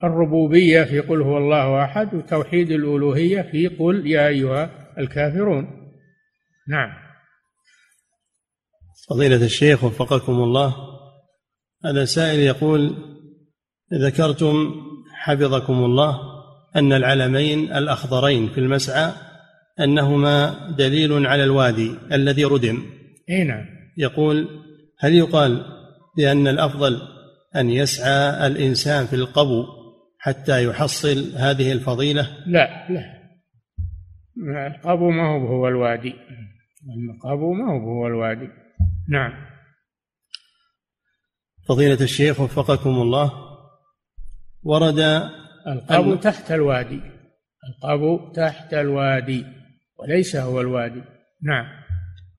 الربوبية 0.03 0.83
في 0.83 0.99
قل 0.99 1.21
هو 1.21 1.37
الله 1.37 1.83
أحد 1.83 2.13
وتوحيد 2.13 2.71
الألوهية 2.71 3.41
في 3.41 3.67
قل 3.67 4.07
يا 4.07 4.27
أيها 4.27 4.93
الكافرون. 4.97 5.91
نعم. 6.67 6.89
فضيلة 9.09 9.45
الشيخ 9.45 9.83
وفقكم 9.83 10.33
الله. 10.33 10.75
هذا 11.85 12.05
سائل 12.05 12.39
يقول 12.39 12.95
ذكرتم 13.93 14.73
حفظكم 15.13 15.73
الله 15.73 16.28
أن 16.75 16.93
العلمين 16.93 17.73
الأخضرين 17.73 18.49
في 18.49 18.57
المسعى 18.59 19.11
أنهما 19.79 20.69
دليل 20.77 21.27
على 21.27 21.43
الوادي 21.43 21.91
الذي 22.11 22.45
ردم. 22.45 22.83
أي 23.29 23.43
نعم. 23.43 23.65
يقول 23.97 24.47
هل 24.99 25.13
يقال 25.13 25.65
بأن 26.17 26.47
الأفضل 26.47 27.01
أن 27.55 27.69
يسعى 27.69 28.47
الإنسان 28.47 29.05
في 29.05 29.15
القبو 29.15 29.65
حتى 30.19 30.63
يحصل 30.65 31.33
هذه 31.35 31.71
الفضيلة؟ 31.71 32.37
لا 32.47 32.87
لا. 32.89 33.19
القبو 34.67 35.11
ما 35.11 35.27
هو 35.27 35.47
هو 35.47 35.67
الوادي. 35.67 36.13
القبو 37.15 37.53
ما 37.53 37.71
هو 37.73 37.89
هو 37.89 38.07
الوادي. 38.07 38.49
نعم. 39.09 39.31
فضيلة 41.67 42.01
الشيخ 42.01 42.39
وفقكم 42.39 42.89
الله 42.89 43.31
ورد 44.63 45.29
القبو 45.67 46.15
تحت 46.15 46.51
الوادي. 46.51 47.01
القبو 47.69 48.33
تحت 48.33 48.73
الوادي 48.73 49.45
وليس 49.99 50.35
هو 50.35 50.61
الوادي. 50.61 51.01
نعم. 51.43 51.65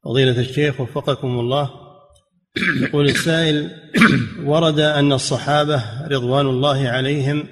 فضيلة 0.05 0.41
الشيخ 0.41 0.81
وفقكم 0.81 1.29
الله. 1.29 1.71
يقول 2.83 3.05
السائل 3.05 3.71
ورد 4.45 4.81
أن 4.81 5.13
الصحابة 5.13 6.07
رضوان 6.09 6.47
الله 6.47 6.89
عليهم 6.89 7.47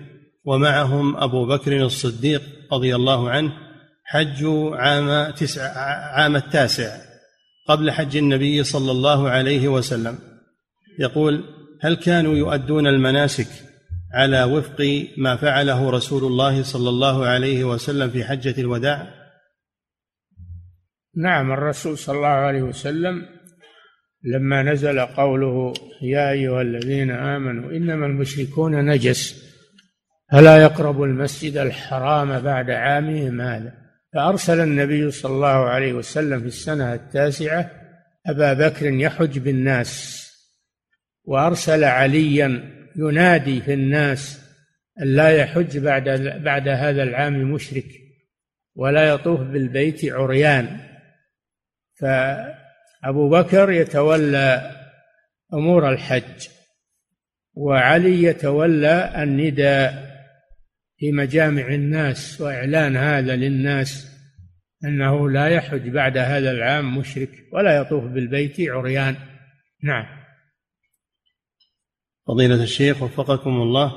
ومعهم 0.45 1.17
أبو 1.17 1.47
بكر 1.47 1.83
الصديق 1.83 2.43
رضي 2.73 2.97
الله 2.97 3.31
عنه 3.31 3.53
حجوا 4.05 4.77
عام 4.77 5.31
تسع 5.31 5.63
عام 6.15 6.37
التاسع 6.37 6.97
قبل 7.69 7.91
حج 7.91 8.17
النبي 8.17 8.65
صلى 8.65 8.91
الله 8.91 9.29
عليه 9.31 9.69
وسلم. 9.69 10.19
يقول 10.99 11.45
هل 11.81 11.95
كانوا 11.95 12.35
يؤدون 12.35 12.87
المناسك 12.87 13.49
على 14.15 14.45
وفق 14.45 15.07
ما 15.17 15.37
فعله 15.37 15.91
رسول 15.91 16.25
الله 16.25 16.63
صلى 16.63 16.89
الله 16.89 17.27
عليه 17.27 17.65
وسلم 17.65 18.11
في 18.11 18.25
حجة 18.25 18.61
الوداع؟ 18.61 19.09
نعم 21.17 21.53
الرسول 21.53 21.99
صلى 21.99 22.17
الله 22.17 22.29
عليه 22.29 22.63
وسلم 22.63 23.27
لما 24.25 24.63
نزل 24.63 25.01
قوله 25.01 25.73
يا 26.03 26.31
أيها 26.31 26.63
الذين 26.63 27.11
آمنوا 27.11 27.71
إنما 27.71 28.07
المشركون 28.07 28.85
نجس 28.85 29.45
فلا 30.33 30.63
يقربوا 30.63 31.07
المسجد 31.07 31.57
الحرام 31.57 32.41
بعد 32.41 32.71
عامهم 32.71 33.41
هذا؟ 33.41 33.73
فأرسل 34.15 34.61
النبي 34.61 35.11
صلى 35.11 35.33
الله 35.33 35.69
عليه 35.69 35.93
وسلم 35.93 36.41
في 36.41 36.47
السنة 36.47 36.95
التاسعة 36.95 37.71
أبا 38.27 38.53
بكر 38.53 38.87
يحج 38.87 39.39
بالناس 39.39 40.25
وأرسل 41.25 41.85
عليا 41.85 42.78
ينادي 42.99 43.61
في 43.61 43.75
الناس 43.75 44.49
أن 45.03 45.07
لا 45.07 45.31
يحج 45.31 45.79
بعد 45.79 46.09
بعد 46.45 46.69
هذا 46.69 47.03
العام 47.03 47.53
مشرك 47.53 47.89
ولا 48.75 49.09
يطوف 49.09 49.41
بالبيت 49.41 50.13
عريان. 50.13 50.81
فأبو 52.01 53.29
بكر 53.29 53.71
يتولى 53.71 54.71
أمور 55.55 55.93
الحج 55.93 56.49
وعلي 57.55 58.23
يتولى 58.23 59.23
النداء 59.23 60.09
في 60.99 61.13
مجامع 61.13 61.69
الناس 61.69 62.41
وإعلان 62.41 62.97
هذا 62.97 63.37
للناس 63.37 64.19
أنه 64.85 65.31
لا 65.31 65.49
يحج 65.49 65.89
بعد 65.89 66.19
هذا 66.19 66.51
العام 66.51 66.99
مشرك 66.99 67.31
ولا 67.53 67.77
يطوف 67.77 68.05
بالبيت 68.05 68.61
عريان. 68.61 69.17
نعم. 69.83 70.07
فضيلة 72.29 72.63
الشيخ 72.63 73.03
وفقكم 73.03 73.51
الله. 73.51 73.93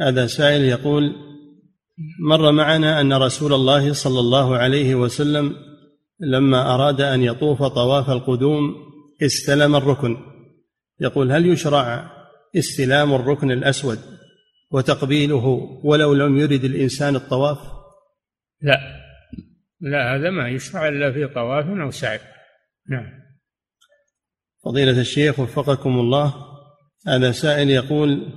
هذا 0.00 0.26
سائل 0.26 0.64
يقول 0.64 1.16
مر 2.20 2.52
معنا 2.52 3.00
أن 3.00 3.12
رسول 3.12 3.52
الله 3.52 3.92
صلى 3.92 4.20
الله 4.20 4.56
عليه 4.56 4.94
وسلم 4.94 5.56
لما 6.20 6.74
أراد 6.74 7.00
أن 7.00 7.22
يطوف 7.22 7.62
طواف 7.62 8.10
القدوم 8.10 8.74
استلم 9.22 9.76
الركن. 9.76 10.16
يقول 11.00 11.32
هل 11.32 11.46
يشرع 11.46 12.10
استلام 12.56 13.14
الركن 13.14 13.50
الأسود 13.50 13.98
وتقبيله 14.70 15.46
ولو 15.84 16.14
لم 16.14 16.38
يرد 16.38 16.64
الإنسان 16.64 17.16
الطواف؟ 17.16 17.58
لا 18.62 18.78
لا 19.80 20.16
هذا 20.16 20.30
ما 20.30 20.48
يشرع 20.48 20.88
إلا 20.88 21.12
في 21.12 21.26
طواف 21.26 21.66
أو 21.66 21.90
سعي. 21.90 22.20
نعم. 22.90 23.06
فضيلة 24.64 25.00
الشيخ 25.00 25.38
وفقكم 25.38 25.98
الله. 25.98 26.53
هذا 27.06 27.32
سائل 27.32 27.70
يقول 27.70 28.32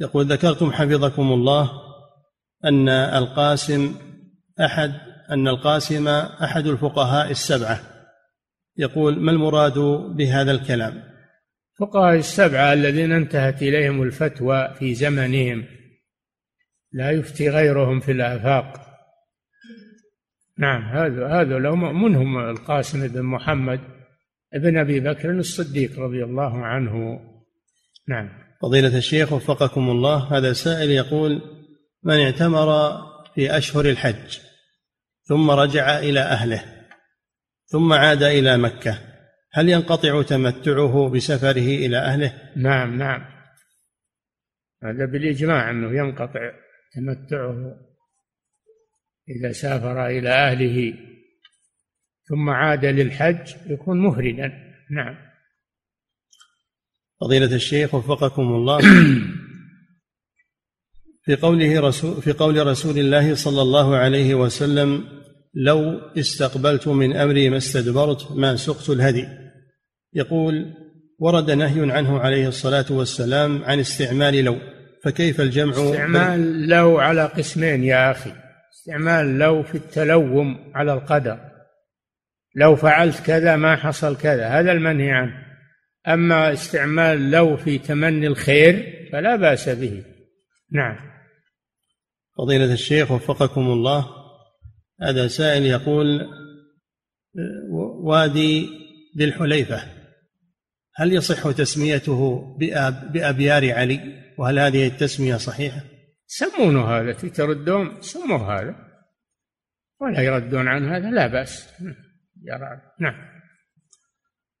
يقول 0.00 0.26
ذكرتم 0.26 0.72
حفظكم 0.72 1.32
الله 1.32 1.70
أن 2.64 2.88
القاسم 2.88 3.94
أحد 4.60 4.92
أن 5.30 5.48
القاسم 5.48 6.08
أحد 6.08 6.66
الفقهاء 6.66 7.30
السبعة. 7.30 7.80
يقول 8.76 9.20
ما 9.20 9.32
المراد 9.32 9.78
بهذا 10.16 10.52
الكلام؟ 10.52 11.02
فقهاء 11.78 12.16
السبعة 12.16 12.72
الذين 12.72 13.12
انتهت 13.12 13.62
إليهم 13.62 14.02
الفتوى 14.02 14.74
في 14.78 14.94
زمنهم 14.94 15.64
لا 16.92 17.10
يفتي 17.10 17.48
غيرهم 17.48 18.00
في 18.00 18.12
الآفاق. 18.12 18.80
نعم 20.58 20.82
هذا 20.82 21.26
هذا 21.26 21.58
لو 21.58 21.76
منهم 21.76 22.38
القاسم 22.38 23.08
بن 23.08 23.22
محمد؟ 23.22 23.99
ابن 24.54 24.78
أبي 24.78 25.00
بكر 25.00 25.30
الصديق 25.30 25.98
رضي 25.98 26.24
الله 26.24 26.66
عنه. 26.66 27.20
نعم. 28.08 28.28
فضيلة 28.62 28.98
الشيخ 28.98 29.32
وفقكم 29.32 29.90
الله 29.90 30.38
هذا 30.38 30.52
سائل 30.52 30.90
يقول 30.90 31.42
من 32.02 32.20
اعتمر 32.20 33.00
في 33.34 33.56
أشهر 33.56 33.84
الحج 33.84 34.38
ثم 35.22 35.50
رجع 35.50 35.98
إلى 35.98 36.20
أهله 36.20 36.64
ثم 37.66 37.92
عاد 37.92 38.22
إلى 38.22 38.58
مكة 38.58 38.98
هل 39.52 39.68
ينقطع 39.68 40.22
تمتعه 40.22 41.08
بسفره 41.08 41.50
إلى 41.86 41.96
أهله؟ 41.98 42.52
نعم 42.56 42.98
نعم. 42.98 43.20
هذا 44.82 45.04
بالإجماع 45.04 45.70
أنه 45.70 45.98
ينقطع 45.98 46.50
تمتعه 46.94 47.76
إذا 49.28 49.52
سافر 49.52 50.06
إلى 50.06 50.28
أهله. 50.28 50.94
ثم 52.30 52.50
عاد 52.50 52.84
للحج 52.84 53.54
يكون 53.66 53.98
مفردا. 53.98 54.52
نعم. 54.90 55.16
فضيلة 57.20 57.54
الشيخ 57.54 57.94
وفقكم 57.94 58.42
الله. 58.42 58.78
في 61.24 61.36
قوله 61.36 61.80
رسول 61.80 62.22
في 62.22 62.32
قول 62.32 62.66
رسول 62.66 62.98
الله 62.98 63.34
صلى 63.34 63.62
الله 63.62 63.96
عليه 63.96 64.34
وسلم 64.34 65.04
لو 65.54 66.00
استقبلت 66.18 66.88
من 66.88 67.16
أمري 67.16 67.50
ما 67.50 67.56
استدبرت 67.56 68.32
ما 68.32 68.56
سقت 68.56 68.90
الهدي. 68.90 69.28
يقول 70.14 70.74
ورد 71.18 71.50
نهي 71.50 71.92
عنه 71.92 72.18
عليه 72.18 72.48
الصلاة 72.48 72.86
والسلام 72.90 73.64
عن 73.64 73.78
استعمال 73.78 74.44
لو 74.44 74.58
فكيف 75.04 75.40
الجمع 75.40 75.72
استعمال 75.72 76.68
لو 76.68 76.98
على 76.98 77.26
قسمين 77.26 77.84
يا 77.84 78.10
أخي. 78.10 78.32
استعمال 78.72 79.38
لو 79.38 79.62
في 79.62 79.74
التلوم 79.74 80.72
على 80.74 80.92
القدر. 80.92 81.49
لو 82.54 82.76
فعلت 82.76 83.20
كذا 83.26 83.56
ما 83.56 83.76
حصل 83.76 84.16
كذا 84.16 84.48
هذا 84.48 84.72
المنهي 84.72 85.10
عنه. 85.10 85.46
أما 86.08 86.52
استعمال 86.52 87.30
لو 87.30 87.56
في 87.56 87.78
تمني 87.78 88.26
الخير 88.26 89.08
فلا 89.12 89.36
بأس 89.36 89.68
به. 89.68 90.04
نعم. 90.72 90.96
فضيلة 92.38 92.72
الشيخ 92.72 93.10
وفقكم 93.10 93.60
الله 93.60 94.06
هذا 95.02 95.28
سائل 95.28 95.66
يقول 95.66 96.26
وادي 98.02 98.68
ذي 99.18 99.24
الحليفة 99.24 99.82
هل 100.94 101.12
يصح 101.12 101.50
تسميته 101.50 102.40
بأب 102.58 103.12
بأبيار 103.12 103.72
علي؟ 103.72 104.20
وهل 104.38 104.58
هذه 104.58 104.86
التسمية 104.86 105.36
صحيحة؟ 105.36 105.80
سمونه 106.26 106.84
هذا 106.84 107.12
تردون 107.12 108.00
سموه 108.00 108.60
هذا. 108.60 108.74
ولا 110.00 110.20
يردون 110.20 110.68
عن 110.68 110.88
هذا 110.88 111.10
لا 111.10 111.26
بأس. 111.26 111.68
نعم. 113.00 113.14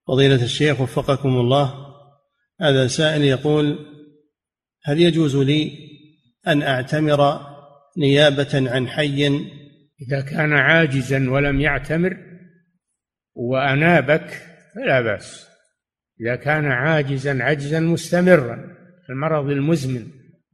فضيلة 0.08 0.44
الشيخ 0.44 0.80
وفقكم 0.80 1.28
الله 1.28 1.74
هذا 2.60 2.86
سائل 2.86 3.22
يقول 3.22 3.78
هل 4.84 5.00
يجوز 5.00 5.36
لي 5.36 5.72
أن 6.46 6.62
أعتمر 6.62 7.40
نيابة 7.98 8.70
عن 8.70 8.88
حي؟ 8.88 9.28
إذا 10.08 10.20
كان 10.20 10.52
عاجزا 10.52 11.30
ولم 11.30 11.60
يعتمر 11.60 12.16
وأنابك 13.34 14.42
فلا 14.74 15.00
بأس. 15.00 15.46
إذا 16.20 16.36
كان 16.36 16.64
عاجزا 16.64 17.42
عجزا 17.42 17.80
مستمرا 17.80 18.76
المرض 19.10 19.50
المزمن 19.50 20.06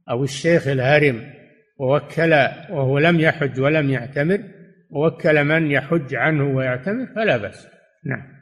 أو 0.09 0.23
الشيخ 0.23 0.67
الهرم 0.67 1.33
ووكل 1.79 2.33
وهو 2.69 2.99
لم 2.99 3.19
يحج 3.19 3.59
ولم 3.59 3.89
يعتمر 3.89 4.43
ووكل 4.89 5.43
من 5.43 5.71
يحج 5.71 6.15
عنه 6.15 6.55
ويعتمر 6.55 7.05
فلا 7.15 7.37
بأس. 7.37 7.67
نعم. 8.05 8.37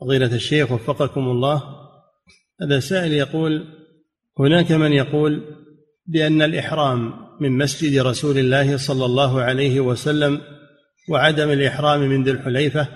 فضيلة 0.00 0.34
الشيخ 0.34 0.72
وفقكم 0.72 1.20
الله. 1.20 1.62
هذا 2.62 2.80
سائل 2.80 3.12
يقول 3.12 3.66
هناك 4.38 4.72
من 4.72 4.92
يقول 4.92 5.42
بأن 6.06 6.42
الإحرام 6.42 7.12
من 7.40 7.58
مسجد 7.58 7.98
رسول 7.98 8.38
الله 8.38 8.76
صلى 8.76 9.04
الله 9.04 9.42
عليه 9.42 9.80
وسلم 9.80 10.40
وعدم 11.08 11.50
الإحرام 11.50 12.00
من 12.00 12.24
ذي 12.24 12.30
الحليفة 12.30 12.88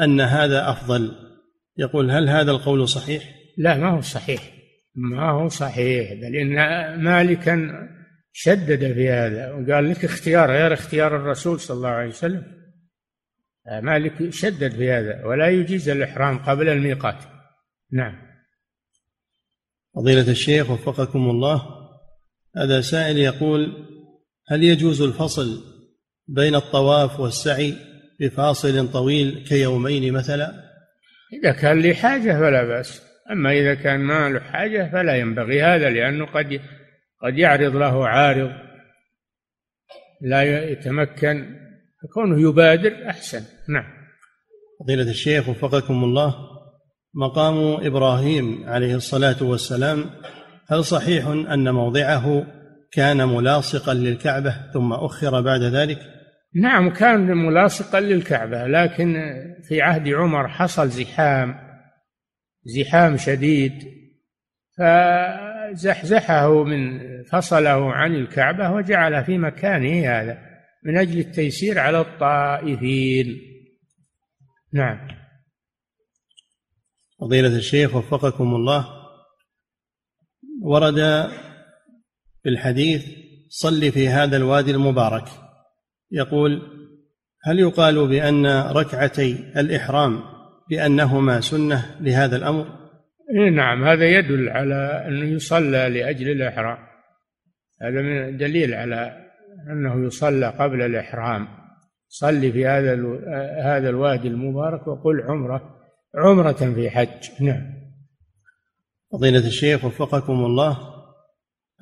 أن 0.00 0.20
هذا 0.20 0.70
أفضل. 0.70 1.12
يقول 1.78 2.10
هل 2.10 2.28
هذا 2.28 2.50
القول 2.50 2.88
صحيح؟ 2.88 3.22
لا 3.58 3.76
ما 3.76 3.90
هو 3.90 4.00
صحيح. 4.00 4.52
ما 4.94 5.30
هو 5.30 5.48
صحيح 5.48 6.12
بل 6.12 6.36
إن 6.36 6.54
مالكا 7.02 7.72
شدد 8.32 8.92
في 8.92 9.10
هذا 9.10 9.52
وقال 9.52 9.90
لك 9.90 10.04
اختيار 10.04 10.50
غير 10.50 10.72
اختيار 10.72 11.16
الرسول 11.16 11.60
صلى 11.60 11.76
الله 11.76 11.88
عليه 11.88 12.08
وسلم. 12.08 12.62
مالك 13.82 14.30
شدد 14.30 14.72
في 14.72 14.92
هذا 14.92 15.24
ولا 15.24 15.48
يجيز 15.48 15.88
الإحرام 15.88 16.38
قبل 16.38 16.68
الميقات. 16.68 17.24
نعم. 17.92 18.32
فضيلة 19.94 20.30
الشيخ 20.30 20.70
وفقكم 20.70 21.30
الله 21.30 21.62
هذا 22.56 22.80
سائل 22.80 23.18
يقول 23.18 23.86
هل 24.48 24.64
يجوز 24.64 25.02
الفصل 25.02 25.64
بين 26.28 26.54
الطواف 26.54 27.20
والسعي 27.20 27.74
بفاصل 28.20 28.92
طويل 28.92 29.44
كيومين 29.48 30.12
مثلا؟ 30.12 30.52
إذا 31.32 31.52
كان 31.52 31.80
لي 31.80 31.94
حاجة 31.94 32.32
فلا 32.32 32.64
بأس 32.64 33.02
أما 33.30 33.52
إذا 33.52 33.74
كان 33.74 34.00
ما 34.00 34.28
له 34.28 34.40
حاجة 34.40 34.90
فلا 34.92 35.16
ينبغي 35.16 35.62
هذا 35.62 35.90
لأنه 35.90 36.26
قد 36.26 36.60
قد 37.22 37.38
يعرض 37.38 37.76
له 37.76 38.08
عارض 38.08 38.50
لا 40.20 40.42
يتمكن 40.70 41.56
فكونه 42.02 42.40
يبادر 42.48 43.08
أحسن. 43.10 43.42
نعم. 43.68 43.84
فضيلة 44.80 45.10
الشيخ 45.10 45.48
وفقكم 45.48 46.04
الله 46.04 46.34
مقام 47.14 47.86
إبراهيم 47.86 48.64
عليه 48.68 48.94
الصلاة 48.94 49.42
والسلام 49.42 50.10
هل 50.68 50.84
صحيح 50.84 51.26
أن 51.26 51.74
موضعه 51.74 52.46
كان 52.92 53.28
ملاصقا 53.28 53.94
للكعبة 53.94 54.70
ثم 54.72 54.92
أخر 54.92 55.40
بعد 55.40 55.62
ذلك؟ 55.62 55.98
نعم 56.54 56.90
كان 56.90 57.36
ملاصقا 57.36 58.00
للكعبة 58.00 58.66
لكن 58.66 59.34
في 59.68 59.82
عهد 59.82 60.08
عمر 60.08 60.48
حصل 60.48 60.88
زحام 60.88 61.54
زحام 62.64 63.16
شديد. 63.16 63.72
فزحزحه 65.72 66.64
من 66.64 67.00
فصله 67.24 67.92
عن 67.92 68.14
الكعبة 68.14 68.70
وجعله 68.70 69.22
في 69.22 69.38
مكانه 69.38 70.08
هذا 70.08 70.38
من 70.84 70.98
أجل 70.98 71.18
التيسير 71.18 71.78
على 71.78 72.00
الطائفين. 72.00 73.40
نعم. 74.72 75.08
فضيلة 77.20 77.56
الشيخ 77.56 77.94
وفقكم 77.94 78.54
الله 78.54 78.88
ورد 80.62 80.94
في 82.42 82.48
الحديث 82.48 83.06
صل 83.48 83.92
في 83.92 84.08
هذا 84.08 84.36
الوادي 84.36 84.70
المبارك. 84.70 85.28
يقول 86.10 86.62
هل 87.42 87.58
يقال 87.58 88.08
بأن 88.08 88.46
ركعتي 88.46 89.32
الإحرام 89.56 90.22
بأنهما 90.70 91.40
سنة 91.40 91.96
لهذا 92.00 92.36
الأمر؟ 92.36 92.81
إيه 93.32 93.50
نعم 93.50 93.84
هذا 93.84 94.04
يدل 94.04 94.48
على 94.48 95.04
أنه 95.08 95.24
يصلى 95.24 95.88
لأجل 95.88 96.30
الإحرام. 96.30 96.78
هذا 97.82 98.02
من 98.02 98.36
دليل 98.36 98.74
على 98.74 99.30
أنه 99.70 100.06
يصلى 100.06 100.48
قبل 100.48 100.82
الإحرام. 100.82 101.48
صلي 102.08 102.52
في 102.52 102.66
هذا 102.66 102.92
هذا 103.62 103.88
الوادي 103.88 104.28
المبارك 104.28 104.86
وقل 104.86 105.22
عمرة 105.22 105.80
عمرة 106.14 106.52
في 106.74 106.90
حج. 106.90 107.30
نعم. 107.40 107.82
فضيلة 109.12 109.46
الشيخ 109.46 109.84
وفقكم 109.84 110.32
الله 110.32 110.78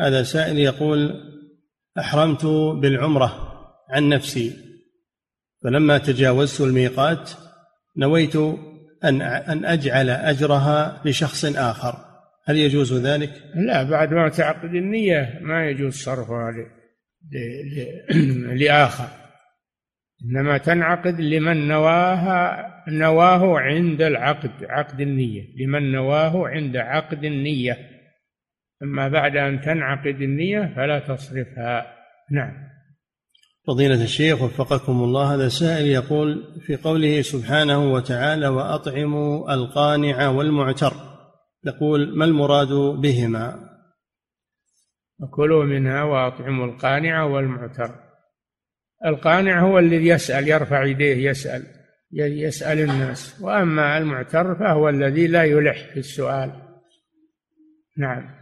هذا 0.01 0.22
سائل 0.22 0.59
يقول 0.59 1.14
أحرمت 1.98 2.46
بالعمرة 2.80 3.53
عن 3.90 4.09
نفسي 4.09 4.53
فلما 5.62 5.98
تجاوزت 5.98 6.61
الميقات 6.61 7.30
نويت 7.96 8.36
أن 9.05 9.22
أن 9.22 9.64
أجعل 9.64 10.11
أجرها 10.11 11.03
لشخص 11.05 11.44
آخر. 11.44 11.94
هل 12.46 12.57
يجوز 12.57 13.07
ذلك؟ 13.07 13.30
لا 13.55 13.82
بعد 13.82 14.14
ما 14.14 14.28
تعقد 14.28 14.74
النية 14.74 15.38
ما 15.42 15.68
يجوز 15.68 15.94
صرفها 15.94 16.55
لآخر. 18.61 19.09
إنما 20.24 20.59
تنعقد 20.59 21.20
لمن 21.20 21.68
نواها 21.68 22.70
نواه 22.88 23.61
عند 23.61 24.03
العقد 24.03 24.64
عقد 24.64 25.01
النية. 25.01 25.42
لمن 25.64 25.92
نواه 25.92 26.48
عند 26.48 26.76
عقد 26.76 27.24
النية. 27.24 27.78
أما 28.82 29.09
بعد 29.09 29.36
أن 29.36 29.61
تنعقد 29.61 30.20
النية 30.20 30.72
فلا 30.76 30.98
تصرفها. 30.98 31.86
نعم. 32.30 32.70
فضيلة 33.67 34.03
الشيخ 34.03 34.43
وفقكم 34.43 34.93
الله 34.93 35.35
هذا 35.35 35.49
سائل 35.49 35.87
يقول 35.87 36.61
في 36.67 36.77
قوله 36.77 37.23
سبحانه 37.23 37.93
وتعالى 37.93 38.49
وأطعموا 38.49 39.55
القانع 39.55 40.29
والمعتر 40.29 40.93
يقول 41.65 42.19
ما 42.19 42.25
المراد 42.25 42.73
بهما؟ 43.01 43.71
وكلوا 45.21 45.65
منها 45.65 46.03
وأطعموا 46.03 46.67
القانع 46.67 47.23
والمعتر. 47.23 47.95
القانع 49.07 49.61
هو 49.61 49.79
الذي 49.79 50.07
يسأل 50.07 50.49
يرفع 50.49 50.85
يديه 50.85 51.31
يسأل 51.31 51.63
يسأل 52.13 52.79
الناس. 52.79 53.41
وأما 53.41 53.99
المعتر 53.99 54.55
فهو 54.55 54.89
الذي 54.89 55.27
لا 55.27 55.45
يلح 55.45 55.93
في 55.93 55.99
السؤال. 55.99 56.53
نعم. 57.99 58.41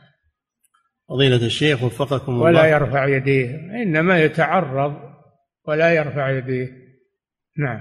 فضيلة 1.09 1.47
الشيخ 1.47 1.83
وفقكم 1.83 2.33
الله. 2.33 2.45
ولا 2.45 2.67
يرفع 2.67 3.07
يديه 3.07 3.55
إنما 3.83 4.23
يتعرض 4.23 5.08
ولا 5.69 5.95
يرفع 5.95 6.31
يديه. 6.31 6.69
نعم. 7.59 7.81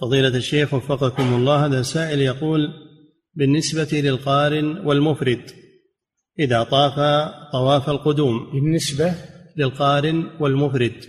فضيلة 0.00 0.36
الشيخ 0.36 0.74
وفقكم 0.74 1.34
الله 1.34 1.66
هذا 1.66 1.82
سائل 1.82 2.20
يقول 2.20 2.72
بالنسبة 3.34 4.00
للقارن 4.00 4.86
والمفرد 4.86 5.50
إذا 6.38 6.62
طاف 6.62 6.94
طواف 7.52 7.90
القدوم. 7.90 8.50
بالنسبة 8.52 9.14
للقارن 9.56 10.30
والمفرد. 10.40 11.04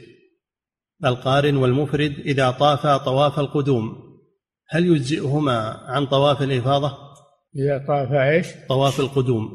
القارن 1.06 1.56
والمفرد 1.56 2.12
إذا 2.20 2.52
طافا 2.52 2.98
طواف 2.98 3.40
القدوم 3.40 3.96
هل 4.70 4.86
يجزئهما 4.86 5.58
عن 5.88 6.06
طواف 6.06 6.42
الإفاضة؟ 6.42 6.98
إذا 7.56 7.86
طاف 7.88 8.12
إيش؟ 8.12 8.48
طواف 8.70 9.00
القدوم. 9.00 9.50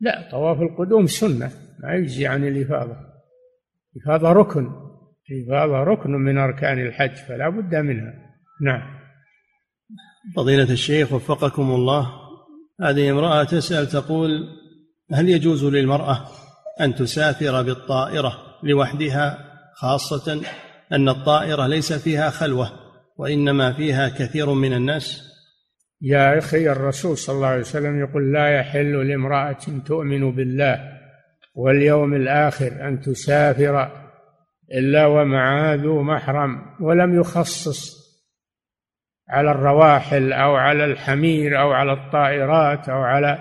لا 0.00 0.28
طواف 0.30 0.58
القدوم 0.60 1.06
سنة 1.06 1.52
ما 1.82 1.94
يجزي 1.94 2.26
عن 2.26 2.48
الإفاضة. 2.48 2.96
الإفاضة 3.96 4.32
ركن. 4.32 4.87
الإفاضة 5.30 5.82
ركن 5.82 6.10
من 6.10 6.38
أركان 6.38 6.86
الحج 6.86 7.14
فلا 7.14 7.48
بد 7.48 7.74
منها. 7.74 8.14
نعم. 8.60 8.98
فضيلة 10.36 10.72
الشيخ 10.72 11.12
وفقكم 11.12 11.70
الله 11.70 12.10
هذه 12.82 13.10
امرأة 13.10 13.44
تسأل 13.44 13.88
تقول 13.88 14.30
هل 15.12 15.28
يجوز 15.28 15.64
للمرأة 15.64 16.28
أن 16.80 16.94
تسافر 16.94 17.62
بالطائرة 17.62 18.32
لوحدها 18.62 19.38
خاصة 19.74 20.40
أن 20.92 21.08
الطائرة 21.08 21.66
ليس 21.66 21.92
فيها 21.92 22.30
خلوة 22.30 22.70
وإنما 23.16 23.72
فيها 23.72 24.08
كثير 24.08 24.52
من 24.52 24.72
الناس؟ 24.72 25.28
يا 26.02 26.38
أخي 26.38 26.70
الرسول 26.70 27.18
صلى 27.18 27.36
الله 27.36 27.46
عليه 27.46 27.60
وسلم 27.60 28.00
يقول 28.00 28.32
لا 28.32 28.48
يحل 28.48 29.08
لامرأة 29.08 29.58
تؤمن 29.86 30.32
بالله 30.32 30.98
واليوم 31.54 32.14
الآخر 32.14 32.88
أن 32.88 33.00
تسافر 33.00 34.07
إلا 34.72 35.06
ومعها 35.06 35.76
ذو 35.76 36.02
محرم 36.02 36.62
ولم 36.80 37.20
يخصص 37.20 37.98
على 39.28 39.50
الرواحل 39.50 40.32
أو 40.32 40.56
على 40.56 40.84
الحمير 40.84 41.60
أو 41.60 41.72
على 41.72 41.92
الطائرات 41.92 42.88
أو 42.88 43.02
على 43.02 43.38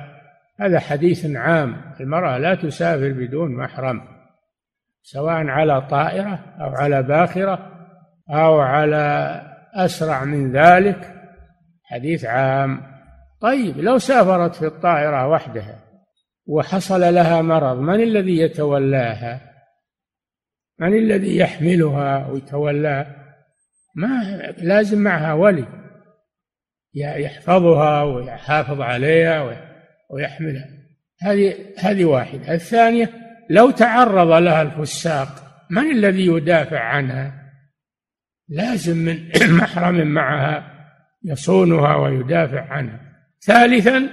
هذا 0.60 0.80
حديث 0.80 1.36
عام. 1.36 1.82
المرأة 2.00 2.38
لا 2.38 2.56
تسافر 2.56 3.12
بدون 3.12 3.56
محرم 3.56 4.02
سواء 5.02 5.48
على 5.48 5.82
طائرة 5.82 6.40
أو 6.62 6.70
على 6.70 7.04
باخرة 7.04 7.72
أو 8.30 8.60
على 8.60 9.42
أسرع 9.74 10.24
من 10.24 10.52
ذلك. 10.52 11.14
حديث 11.84 12.26
عام. 12.26 12.82
طيب 13.42 13.78
لو 13.78 13.98
سافرت 13.98 14.56
في 14.56 14.66
الطائرة 14.66 15.28
وحدها 15.28 15.80
وحصل 16.48 17.02
لها 17.02 17.42
مرض 17.42 17.80
من 17.80 18.04
الذي 18.04 18.40
يتولاها؟ 18.40 19.47
من 20.80 20.98
الذي 20.98 21.38
يحملها 21.38 22.28
ويتولاها 22.28 23.18
ما 23.96 24.38
لازم 24.58 25.00
معها 25.04 25.34
ولي. 25.34 25.66
يحفظها 26.94 28.04
ويحافظ 28.04 28.82
عليها 28.82 29.58
ويحملها. 30.10 30.66
هذه 31.22 31.56
هذه 31.80 32.06
واحدة. 32.06 32.54
الثانية 32.54 33.10
لو 33.50 33.72
تعرض 33.72 34.32
لها 34.32 34.62
الفساق 34.62 35.28
من 35.70 35.92
الذي 35.92 36.26
يدافع 36.26 36.80
عنها؟ 36.80 37.34
لازم 38.50 38.98
من 38.98 39.30
محرم 39.60 40.08
معها 40.08 40.74
يصونها 41.24 41.96
ويدافع 41.96 42.62
عنها. 42.62 43.00
ثالثا 43.42 44.10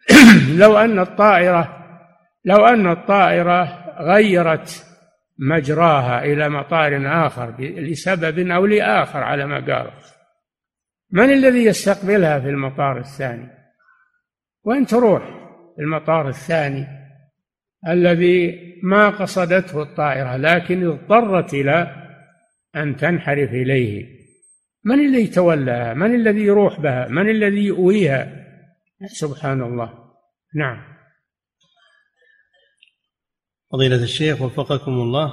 لو 0.62 0.78
أن 0.78 0.98
الطائرة 0.98 1.84
لو 2.44 2.66
أن 2.66 2.90
الطائرة 2.90 3.84
غيرت 4.00 4.93
مجراها 5.38 6.24
إلى 6.24 6.48
مطار 6.48 7.26
آخر 7.26 7.54
لسبب 7.60 8.50
أو 8.50 8.66
لآخر 8.66 9.18
على 9.18 9.46
ما 9.46 9.54
قالوا 9.54 9.92
من 11.10 11.32
الذي 11.32 11.64
يستقبلها 11.64 12.40
في 12.40 12.48
المطار 12.48 12.98
الثاني؟ 12.98 13.50
وين 14.64 14.86
تروح 14.86 15.22
المطار 15.78 16.28
الثاني؟ 16.28 16.86
الذي 17.88 18.60
ما 18.82 19.08
قصدته 19.10 19.82
الطائرة 19.82 20.36
لكن 20.36 20.86
اضطرت 20.86 21.54
إلى 21.54 21.96
أن 22.76 22.96
تنحرف 22.96 23.50
إليه. 23.50 24.06
من 24.84 25.00
اللي 25.06 25.22
يتولاها 25.22 25.94
من 25.94 26.14
الذي 26.14 26.40
يروح 26.40 26.80
بها؟ 26.80 27.08
من 27.08 27.28
الذي 27.28 27.64
يؤويها؟ 27.64 28.44
سبحان 29.06 29.62
الله. 29.62 29.92
نعم. 30.54 30.93
فضيلة 33.74 34.02
الشيخ 34.02 34.42
وفقكم 34.42 34.92
الله. 34.92 35.32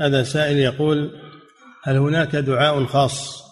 هذا 0.00 0.22
سائل 0.22 0.58
يقول 0.58 1.10
هل 1.84 1.96
هناك 1.96 2.36
دعاء 2.36 2.84
خاص 2.84 3.42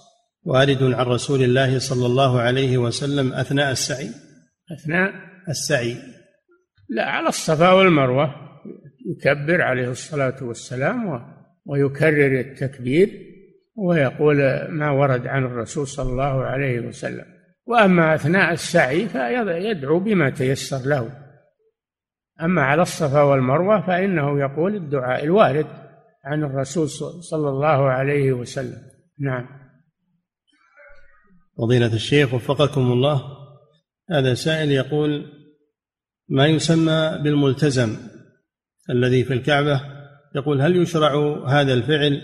وارد 0.44 0.82
عن 0.82 1.06
رسول 1.06 1.42
الله 1.42 1.78
صلى 1.78 2.06
الله 2.06 2.40
عليه 2.40 2.78
وسلم 2.78 3.32
أثناء 3.32 3.72
السعي؟ 3.72 4.10
أثناء؟ 4.78 5.12
السعي. 5.48 5.96
لا 6.88 7.04
على 7.04 7.28
الصفا 7.28 7.72
والمروة. 7.72 8.34
يكبر 9.06 9.62
عليه 9.62 9.90
الصلاة 9.90 10.36
والسلام 10.42 11.20
ويكرر 11.66 12.40
التكبير 12.40 13.08
ويقول 13.76 14.36
ما 14.68 14.90
ورد 14.90 15.26
عن 15.26 15.44
الرسول 15.44 15.86
صلى 15.86 16.10
الله 16.10 16.44
عليه 16.44 16.80
وسلم. 16.80 17.24
وأما 17.66 18.14
أثناء 18.14 18.52
السعي 18.52 19.08
فيدعو 19.08 20.00
بما 20.00 20.30
تيسر 20.30 20.88
له. 20.88 21.29
أما 22.44 22.62
على 22.62 22.82
الصفا 22.82 23.22
والمروة 23.22 23.86
فإنه 23.86 24.40
يقول 24.40 24.76
الدعاء 24.76 25.24
الوارد 25.24 25.66
عن 26.24 26.44
الرسول 26.44 26.88
صلى 27.22 27.48
الله 27.48 27.90
عليه 27.90 28.32
وسلم. 28.32 28.78
نعم. 29.18 29.46
فضيلة 31.58 31.94
الشيخ 31.94 32.34
وفقكم 32.34 32.92
الله 32.92 33.22
هذا 34.10 34.34
سائل 34.34 34.70
يقول 34.70 35.32
ما 36.28 36.46
يسمى 36.46 37.18
بالملتزم 37.24 37.96
الذي 38.90 39.24
في 39.24 39.32
الكعبة؟ 39.32 39.80
يقول 40.34 40.60
هل 40.60 40.76
يشرع 40.76 41.42
هذا 41.46 41.74
الفعل؟ 41.74 42.20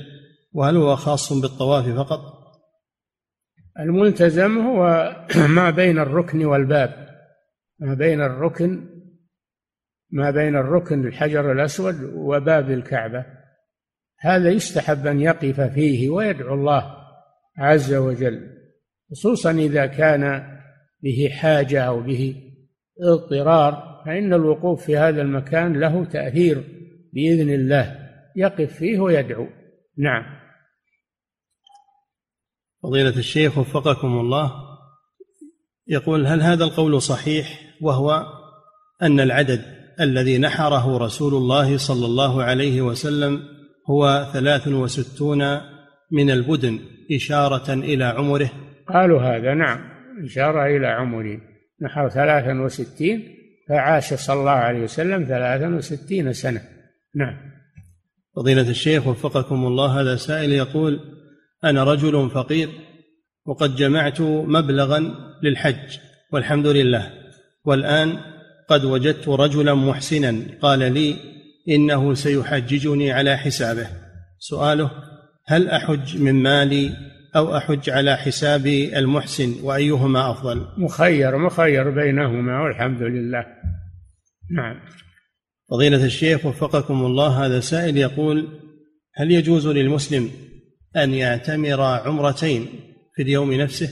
وهل 0.53 0.77
هو 0.77 0.97
خاص 0.97 1.33
بالطواف 1.33 1.89
فقط؟ 1.89 2.21
الملتزم 3.81 4.59
هو 4.59 5.12
ما 5.57 5.71
بين 5.71 5.99
الركن 5.99 6.45
والباب 6.45 7.09
ما 7.81 7.95
بين 7.95 8.21
الركن 8.21 8.96
ما 10.11 10.31
بين 10.31 10.57
الركن 10.57 11.07
الحجر 11.07 11.53
الأسود 11.53 11.95
وباب 12.15 12.71
الكعبة. 12.71 13.27
هذا 14.21 14.51
يستحب 14.51 15.07
أن 15.07 15.21
يقف 15.21 15.61
فيه 15.61 16.11
ويدعو 16.11 16.55
الله 16.55 16.97
عز 17.59 17.95
وجل 17.95 18.51
خصوصا 19.11 19.51
إذا 19.51 19.87
كان 19.87 20.43
به 21.03 21.29
حاجة 21.33 21.83
أو 21.83 22.01
به 22.01 22.43
اضطرار 23.03 24.03
فإن 24.07 24.35
الوقوف 24.35 24.85
في 24.85 24.97
هذا 24.97 25.23
المكان 25.23 25.81
له 25.81 26.05
تأثير 26.05 26.65
بإذن 27.13 27.51
الله 27.51 28.09
يقف 28.37 28.73
فيه 28.73 29.01
ويدعو. 29.01 29.47
نعم. 29.99 30.25
فضيلة 32.83 33.19
الشيخ 33.19 33.59
وفقكم 33.59 34.19
الله 34.19 34.53
يقول 35.87 36.27
هل 36.27 36.41
هذا 36.43 36.65
القول 36.65 37.03
صحيح 37.03 37.61
وهو 37.81 38.27
أن 39.03 39.21
العدد 39.21 39.76
الذي 40.01 40.39
نحره 40.39 40.99
رسول 40.99 41.35
الله 41.35 41.77
صلى 41.77 42.07
الله 42.07 42.43
عليه 42.43 42.83
وسلم 42.83 43.43
هو 43.91 44.31
ثلاث 44.33 44.69
وستون 44.69 45.61
من 46.13 46.31
البدن 46.31 46.79
إشارة 47.13 47.73
إلى 47.73 48.05
عمره. 48.05 48.51
قالوا 48.89 49.21
هذا 49.21 49.55
نعم 49.55 49.79
إشارة 50.25 50.77
إلى 50.77 50.87
عمره. 50.87 51.41
نحو 51.83 52.09
ثلاثا 52.09 52.61
وستين 52.61 53.37
فعاش 53.69 54.15
صلى 54.15 54.41
الله 54.41 54.51
عليه 54.51 54.81
وسلم 54.81 55.25
ثلاثا 55.25 55.69
وستين 55.69 56.33
سنة. 56.33 56.61
نعم. 57.15 57.37
فضيلة 58.37 58.71
الشيخ 58.71 59.07
وفقكم 59.07 59.67
الله 59.67 60.01
هذا 60.01 60.17
سائل 60.17 60.53
يقول 60.53 61.01
أنا 61.65 61.85
رجل 61.85 62.31
فقير 62.31 62.69
وقد 63.47 63.77
جمعت 63.77 64.21
مبلغا 64.21 65.15
للحج 65.43 65.99
والحمد 66.33 66.67
لله. 66.67 67.13
والآن 67.65 68.36
قد 68.69 68.85
وجدت 68.85 69.29
رجلا 69.29 69.75
محسنا 69.75 70.43
قال 70.62 70.93
لي 70.93 71.17
إنه 71.69 72.14
سيحججني 72.14 73.12
على 73.12 73.37
حسابه. 73.37 73.87
سؤاله 74.39 74.91
هل 75.47 75.69
أحج 75.69 76.19
من 76.19 76.35
مالي 76.43 76.91
أو 77.37 77.57
أحج 77.57 77.91
على 77.91 78.17
حساب 78.17 78.67
المحسن 78.67 79.55
وأيهما 79.62 80.31
أفضل؟ 80.31 80.67
مخير 80.79 81.39
مخير 81.39 81.91
بينهما 81.91 82.62
والحمد 82.62 83.03
لله. 83.03 83.47
نعم. 84.51 84.81
فضيلة 85.71 86.05
الشيخ 86.05 86.47
وفقكم 86.47 87.07
الله 87.07 87.47
هذا 87.47 87.61
سائل 87.61 87.97
يقول 87.97 88.49
هل 89.14 89.31
يجوز 89.31 89.67
للمسلم 89.67 90.31
أن 90.97 91.14
يعتمر 91.14 91.81
عمرتين 91.81 92.67
في 93.14 93.23
اليوم 93.23 93.53
نفسه؟ 93.53 93.89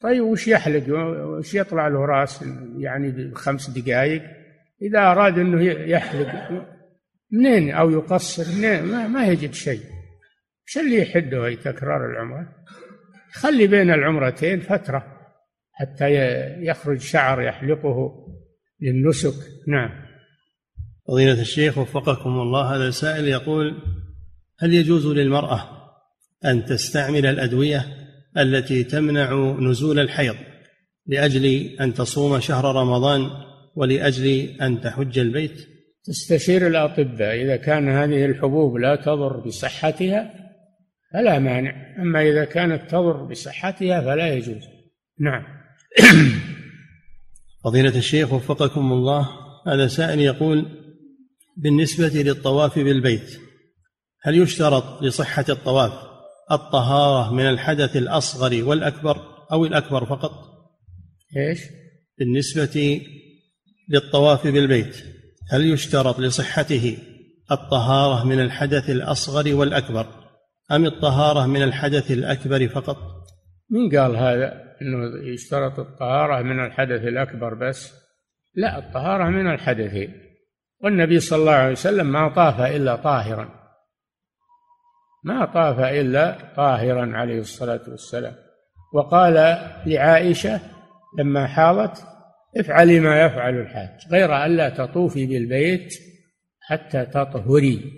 طيب 0.00 0.24
وش 0.24 0.48
يحلق؟ 0.48 0.84
وش 0.88 1.54
يطلع 1.54 1.88
له 1.88 2.04
راس 2.04 2.44
يعني 2.78 3.10
بخمس 3.10 3.70
دقائق 3.70 4.22
إذا 4.82 4.98
أراد 4.98 5.38
أنه 5.38 5.62
يحلق 5.62 6.28
منين؟ 7.30 7.70
أو 7.70 7.90
يقصر؟ 7.90 8.58
منين؟ 8.58 8.84
ما, 8.84 9.08
ما 9.08 9.26
يجد 9.26 9.52
شيء. 9.52 9.80
إيش 10.68 10.78
اللي 10.78 11.02
يحده 11.02 11.54
تكرار 11.54 12.10
العمرة؟ 12.10 12.48
خلي 13.32 13.66
بين 13.66 13.90
العمرتين 13.90 14.60
فترة 14.60 15.04
حتى 15.72 16.10
يخرج 16.64 17.00
شعر 17.00 17.42
يحلقه 17.42 18.26
للنسك. 18.80 19.34
نعم. 19.68 19.90
فضيلة 21.08 21.40
الشيخ 21.40 21.78
وفقكم 21.78 22.30
الله. 22.30 22.76
هذا 22.76 22.90
سائل 22.90 23.28
يقول 23.28 23.82
هل 24.60 24.74
يجوز 24.74 25.06
للمرأة 25.06 25.68
أن 26.44 26.64
تستعمل 26.64 27.26
الأدوية 27.26 27.99
التي 28.38 28.84
تمنع 28.84 29.56
نزول 29.60 29.98
الحيض 29.98 30.36
لأجل 31.06 31.46
أن 31.80 31.94
تصوم 31.94 32.40
شهر 32.40 32.76
رمضان 32.76 33.30
ولأجل 33.76 34.26
أن 34.62 34.80
تحج 34.80 35.18
البيت؟ 35.18 35.68
تستشير 36.04 36.66
الأطباء. 36.66 37.42
إذا 37.42 37.56
كان 37.56 37.88
هذه 37.88 38.24
الحبوب 38.24 38.76
لا 38.76 38.96
تضر 38.96 39.40
بصحتها 39.40 40.34
فلا 41.12 41.38
مانع. 41.38 42.02
أما 42.02 42.22
إذا 42.22 42.44
كانت 42.44 42.90
تضر 42.90 43.24
بصحتها 43.24 44.00
فلا 44.00 44.34
يجوز. 44.34 44.62
نعم. 45.20 45.42
فضيلة 47.64 47.98
الشيخ 47.98 48.32
وفقكم 48.32 48.92
الله 48.92 49.28
هذا 49.66 49.86
سائل 49.86 50.20
يقول 50.20 50.66
بالنسبة 51.56 52.22
للطواف 52.22 52.78
بالبيت 52.78 53.40
هل 54.22 54.38
يشترط 54.38 55.02
لصحة 55.02 55.44
الطواف 55.48 56.09
الطهارة 56.52 57.34
من 57.34 57.48
الحدث 57.48 57.96
الأصغر 57.96 58.64
والأكبر 58.64 59.16
أو 59.52 59.64
الأكبر 59.64 60.04
فقط؟ 60.04 60.32
إيش؟ 61.36 61.60
بالنسبة 62.18 63.02
للطواف 63.88 64.46
بالبيت 64.46 64.96
هل 65.50 65.72
يشترط 65.72 66.18
لصحته 66.18 66.98
الطهارة 67.52 68.26
من 68.26 68.40
الحدث 68.40 68.90
الأصغر 68.90 69.54
والأكبر 69.54 70.06
أم 70.72 70.86
الطهارة 70.86 71.46
من 71.46 71.62
الحدث 71.62 72.10
الأكبر 72.10 72.68
فقط؟ 72.68 72.96
من 73.70 73.98
قال 73.98 74.16
هذا 74.16 74.70
أنه 74.82 75.28
يشترط 75.32 75.78
الطهارة 75.78 76.42
من 76.42 76.64
الحدث 76.64 77.02
الأكبر 77.02 77.54
بس 77.54 77.92
لا 78.54 78.78
الطهارة 78.78 79.30
من 79.30 79.52
الحدثين 79.54 80.12
والنبي 80.80 81.20
صلى 81.20 81.38
الله 81.38 81.52
عليه 81.52 81.72
وسلم 81.72 82.12
ما 82.12 82.28
طاف 82.28 82.60
إلا 82.60 82.96
طاهرا 82.96 83.59
ما 85.24 85.44
طاف 85.44 85.78
إلا 85.78 86.38
طاهرا 86.56 87.16
عليه 87.16 87.38
الصلاة 87.38 87.80
والسلام. 87.88 88.34
وقال 88.94 89.34
لعائشة 89.86 90.60
لما 91.18 91.46
حاضت 91.46 92.04
افعلي 92.56 93.00
ما 93.00 93.22
يفعل 93.22 93.60
الحاج 93.60 93.90
غير 94.10 94.44
ألا 94.44 94.68
تطوفي 94.68 95.26
بالبيت 95.26 95.94
حتى 96.60 97.04
تطهري. 97.04 97.92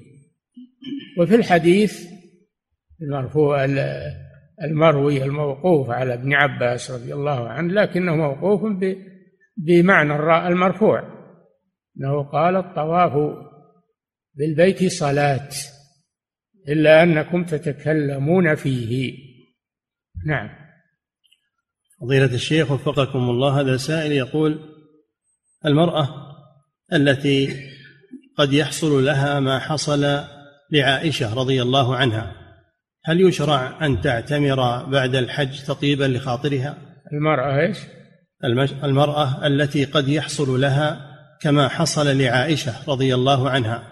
وفي 1.19 1.35
الحديث 1.35 2.09
المرفوع 3.03 3.65
المروي 4.65 5.25
الموقوف 5.25 5.91
على 5.91 6.15
ابن 6.15 6.33
عباس 6.33 6.91
رضي 6.91 7.15
الله 7.15 7.49
عنه 7.49 7.73
لكنه 7.73 8.17
موقوف 8.17 8.85
بمعنى 9.57 10.13
المرفوع 10.49 11.03
إنه 12.01 12.23
قال 12.23 12.57
الطواف 12.57 13.37
بالبيت 14.35 14.85
صلاة. 14.93 15.49
إلا 16.69 17.03
أنكم 17.03 17.45
تتكلمون 17.45 18.55
فيه. 18.55 19.19
نعم. 20.27 20.49
فضيلة 22.01 22.35
الشيخ 22.35 22.71
وفقكم 22.71 23.19
الله 23.19 23.61
هذا 23.61 23.77
سائل 23.77 24.13
يقول 24.13 24.61
المرأة 25.67 26.09
التي 26.93 27.71
قد 28.39 28.53
يحصل 28.53 29.05
لها 29.05 29.41
ما 29.41 29.59
حصل 29.59 30.25
لعائشة 30.73 31.35
رضي 31.35 31.63
الله 31.63 31.97
عنها 31.97 32.33
هل 33.05 33.21
يشرع 33.21 33.87
أن 33.87 34.01
تعتمر 34.01 34.85
بعد 34.85 35.15
الحج 35.15 35.63
تطيبا 35.63 36.05
لخاطرها؟ 36.05 36.79
المرأة 37.13 37.61
إيش؟ 37.61 37.79
المرأة 38.85 39.47
التي 39.47 39.85
قد 39.85 40.09
يحصل 40.09 40.61
لها 40.61 41.13
كما 41.41 41.69
حصل 41.69 42.19
لعائشة 42.19 42.75
رضي 42.89 43.15
الله 43.15 43.51
عنها 43.51 43.83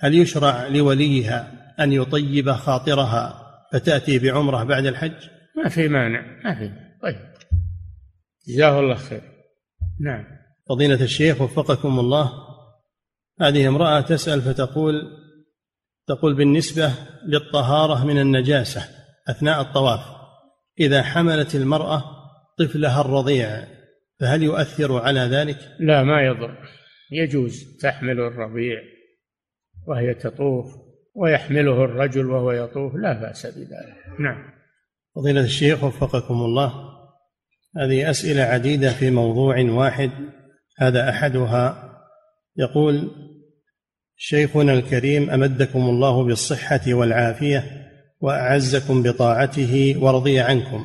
هل 0.00 0.14
يشرع 0.14 0.66
لوليها 0.66 1.63
أن 1.80 1.92
يطيب 1.92 2.52
خاطرها 2.52 3.44
فتأتي 3.72 4.18
بعمرة 4.18 4.64
بعد 4.64 4.86
الحج؟ 4.86 5.28
ما 5.56 5.68
في 5.68 5.88
مانع 5.88 6.42
ما 6.44 6.54
في. 6.54 6.70
طيب. 7.02 7.34
جزاه 8.48 8.80
الله 8.80 8.94
خير. 8.94 9.22
نعم. 10.00 10.24
فضيلة 10.68 11.04
الشيخ 11.04 11.40
وفقكم 11.40 11.98
الله. 11.98 12.32
هذه 13.40 13.68
امرأة 13.68 14.00
تسأل 14.00 14.42
فتقول 14.42 14.94
تقول 16.06 16.34
بالنسبة 16.34 16.92
للطهارة 17.26 18.04
من 18.04 18.20
النجاسة 18.20 18.82
أثناء 19.28 19.60
الطواف 19.60 20.00
إذا 20.80 21.02
حملت 21.02 21.54
المرأة 21.54 22.04
طفلها 22.58 23.00
الرضيع 23.00 23.64
فهل 24.20 24.42
يؤثر 24.42 24.98
على 24.98 25.20
ذلك؟ 25.20 25.58
لا 25.80 26.02
ما 26.02 26.22
يضر. 26.22 26.58
يجوز 27.12 27.78
تحمل 27.82 28.20
الرضيع 28.20 28.80
وهي 29.86 30.14
تطوف. 30.14 30.83
ويحمله 31.14 31.84
الرجل 31.84 32.26
وهو 32.26 32.52
يطوف 32.52 32.94
لا 32.94 33.12
بأس 33.12 33.46
بذلك. 33.46 34.20
نعم. 34.20 34.54
فضيلة 35.16 35.40
الشيخ 35.40 35.84
وفقكم 35.84 36.34
الله. 36.34 36.72
هذه 37.76 38.10
أسئلة 38.10 38.42
عديدة 38.42 38.92
في 38.92 39.10
موضوع 39.10 39.60
واحد 39.60 40.10
هذا 40.78 41.10
أحدها. 41.10 41.90
يقول 42.56 43.10
شيخنا 44.16 44.72
الكريم 44.72 45.30
أمدكم 45.30 45.80
الله 45.80 46.24
بالصحة 46.24 46.80
والعافية 46.88 47.64
وأعزكم 48.20 49.02
بطاعته 49.02 49.96
ورضي 50.00 50.40
عنكم. 50.40 50.84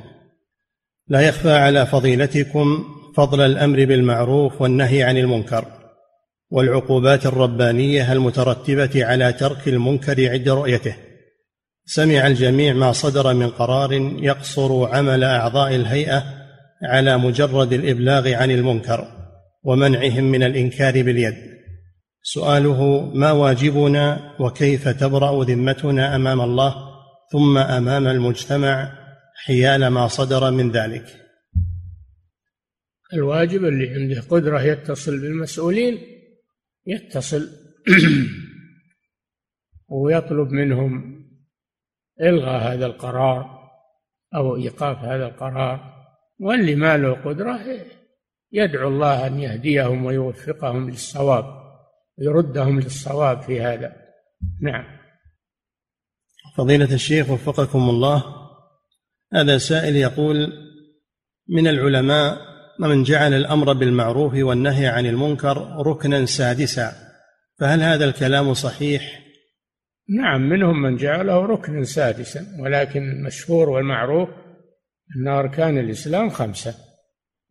لا 1.08 1.22
يخفى 1.22 1.52
على 1.52 1.86
فضيلتكم 1.86 2.84
فضل 3.16 3.42
الأمر 3.42 3.86
بالمعروف 3.86 4.62
والنهي 4.62 5.04
عن 5.04 5.18
المنكر. 5.18 5.79
والعقوبات 6.52 7.26
الربانية 7.26 8.12
المترتبة 8.12 9.06
على 9.06 9.34
ترك 9.34 9.68
المنكر 9.68 10.30
عند 10.30 10.50
رؤيته. 10.50 10.96
سمع 11.86 12.28
الجميع 12.28 12.74
ما 12.74 12.92
صدر 12.92 13.34
من 13.34 13.50
قرار 13.50 13.94
يقصر 14.20 14.86
عمل 14.96 15.24
أعضاء 15.24 15.76
الهيئة 15.76 16.24
على 16.84 17.18
مجرد 17.18 17.74
الإبلاغ 17.74 18.34
عن 18.34 18.52
المنكر 18.52 19.08
ومنعهم 19.64 20.24
من 20.24 20.44
الإنكار 20.44 21.04
باليد. 21.04 21.36
سؤاله 22.22 23.12
ما 23.14 23.32
واجبنا 23.32 24.36
وكيف 24.40 24.88
تبرأ 24.88 25.44
ذمتنا 25.44 26.16
أمام 26.16 26.42
الله 26.42 26.76
ثم 27.32 27.58
أمام 27.58 28.08
المجتمع 28.08 28.92
حيال 29.46 29.88
ما 29.88 30.08
صدر 30.08 30.52
من 30.52 30.72
ذلك؟ 30.72 31.06
الواجب 33.14 33.66
اللي 33.66 33.90
عنده 33.90 34.22
قدرة 34.30 34.62
يتصل 34.62 35.22
بالمسؤولين. 35.22 36.19
يتصل 36.86 37.50
ويطلب 39.90 40.52
منهم 40.52 41.20
إلغاء 42.22 42.74
هذا 42.74 42.86
القرار 42.86 43.60
أو 44.36 44.56
إيقاف 44.56 44.98
هذا 44.98 45.26
القرار 45.26 46.00
واللي 46.40 46.76
ما 46.76 46.98
له 46.98 47.14
قدرة 47.14 47.60
يدعو 48.52 48.88
الله 48.88 49.28
أن 49.28 49.40
يهديهم 49.40 50.06
ويوفقهم 50.06 50.90
للصواب 50.90 51.46
ويردهم 52.18 52.80
للصواب 52.80 53.42
في 53.42 53.62
هذا. 53.62 53.96
نعم. 54.62 55.00
فضيلة 56.58 56.94
الشيخ 56.94 57.30
وفقكم 57.30 57.90
الله 57.90 58.24
هذا 59.34 59.58
سائل 59.58 59.96
يقول 59.96 60.54
من 61.48 61.68
العلماء 61.68 62.38
من 62.88 63.04
جعل 63.04 63.34
الأمر 63.34 63.74
بالمعروف 63.74 64.34
والنهي 64.34 64.88
عن 64.88 65.06
المنكر 65.06 65.58
ركنا 65.86 66.26
سادسا 66.26 66.92
فهل 67.60 67.82
هذا 67.82 68.06
الكلام 68.06 68.54
صحيح؟ 68.54 69.20
نعم 70.10 70.50
منهم 70.50 70.82
من 70.82 70.96
جعله 70.96 71.46
ركنا 71.46 71.84
سادسا 71.84 72.46
ولكن 72.60 73.12
المشهور 73.12 73.70
والمعروف 73.70 74.30
أن 75.16 75.28
أركان 75.28 75.78
الإسلام 75.78 76.30
خمسة. 76.30 76.76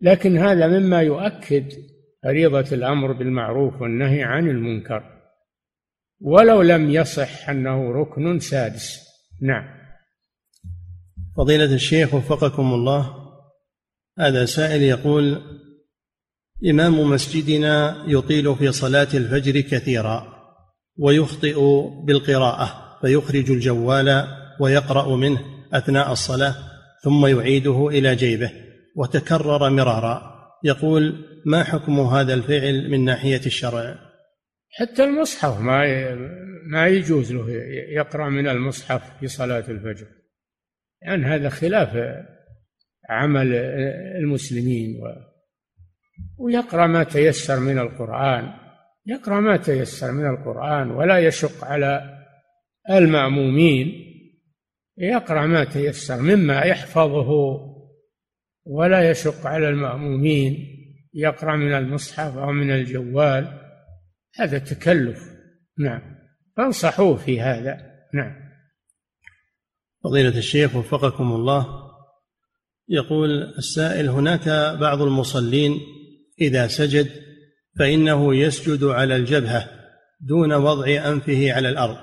لكن 0.01 0.39
هذا 0.39 0.67
مما 0.67 1.03
يؤكد 1.03 1.73
فريضة 2.23 2.67
الأمر 2.73 3.13
بالمعروف 3.13 3.83
والنهي 3.83 4.23
عن 4.23 4.49
المنكر. 4.49 5.03
ولو 6.21 6.63
لم 6.63 6.91
يصح 6.91 7.49
أنه 7.49 7.93
ركن 7.93 8.39
سادس. 8.39 8.99
نعم. 9.43 9.79
فضيلة 11.37 11.75
الشيخ 11.75 12.15
وفقكم 12.15 12.75
الله 12.75 13.28
هذا 14.21 14.45
سائل 14.45 14.83
يقول 14.83 15.43
إمام 16.71 17.11
مسجدنا 17.11 18.05
يطيل 18.07 18.57
في 18.57 18.73
صلاة 18.73 19.09
الفجر 19.15 19.61
كثيرا 19.61 20.39
ويخطئ 20.97 21.61
بالقراءة 22.05 22.99
فيخرج 23.01 23.51
الجوال 23.51 24.27
ويقرأ 24.61 25.17
منه 25.17 25.41
أثناء 25.73 26.13
الصلاة 26.13 26.55
ثم 27.05 27.27
يعيده 27.27 27.89
إلى 27.89 28.17
جيبه 28.17 28.51
وتكرر 28.97 29.71
مرارا. 29.71 30.39
يقول 30.65 31.25
ما 31.47 31.65
حكم 31.65 32.01
هذا 32.01 32.35
الفعل 32.35 32.91
من 32.91 33.05
ناحية 33.05 33.41
الشرع؟ 33.47 33.99
حتى 34.71 35.05
المصحف 35.05 35.61
ما 35.61 35.85
ما 36.71 36.87
يجوز 36.87 37.33
له 37.33 37.51
يقرأ 37.97 38.29
من 38.29 38.49
المصحف 38.49 39.03
في 39.21 39.29
صلاة 39.29 39.65
الفجر. 39.69 40.07
يعني 41.03 41.25
هذا 41.25 41.49
خلاف 41.49 41.97
عمل 43.09 43.55
المسلمين 44.23 45.01
و 45.01 45.29
ويقرأ 46.39 46.87
ما 46.87 47.03
تيسر 47.03 47.61
من 47.61 47.79
القرآن. 47.79 48.53
يقرأ 49.07 49.41
ما 49.41 49.57
تيسر 49.57 50.13
من 50.13 50.27
القرآن 50.27 50.91
ولا 50.91 51.19
يشق 51.19 51.65
على 51.65 52.19
المأمومين. 52.91 54.05
يقرأ 54.99 55.47
ما 55.47 55.65
تيسر 55.65 56.23
مما 56.23 56.61
يحفظه 56.61 57.31
ولا 58.67 59.11
يشق 59.11 59.47
على 59.47 59.69
المأمومين. 59.69 60.67
يقرأ 61.15 61.57
من 61.57 61.73
المصحف 61.73 62.37
أو 62.37 62.53
من 62.53 62.71
الجوال. 62.71 63.61
هذا 64.35 64.59
تكلف. 64.59 65.19
نعم. 65.79 66.03
فانصحوه 66.57 67.17
في 67.17 67.41
هذا. 67.41 67.79
نعم. 68.15 68.35
فضيلة 70.05 70.39
الشيخ 70.39 70.77
وفقكم 70.77 71.33
الله. 71.33 71.88
يقول 72.89 73.43
السائل 73.59 74.09
هناك 74.09 74.49
بعض 74.81 75.03
المصلين 75.03 75.81
إذا 76.41 76.67
سجد 76.67 77.11
فإنه 77.79 78.37
يسجد 78.37 78.85
على 78.85 79.17
الجبهة 79.17 79.69
دون 80.21 80.53
وضع 80.53 81.09
أنفه 81.09 81.53
على 81.53 81.69
الأرض. 81.69 81.97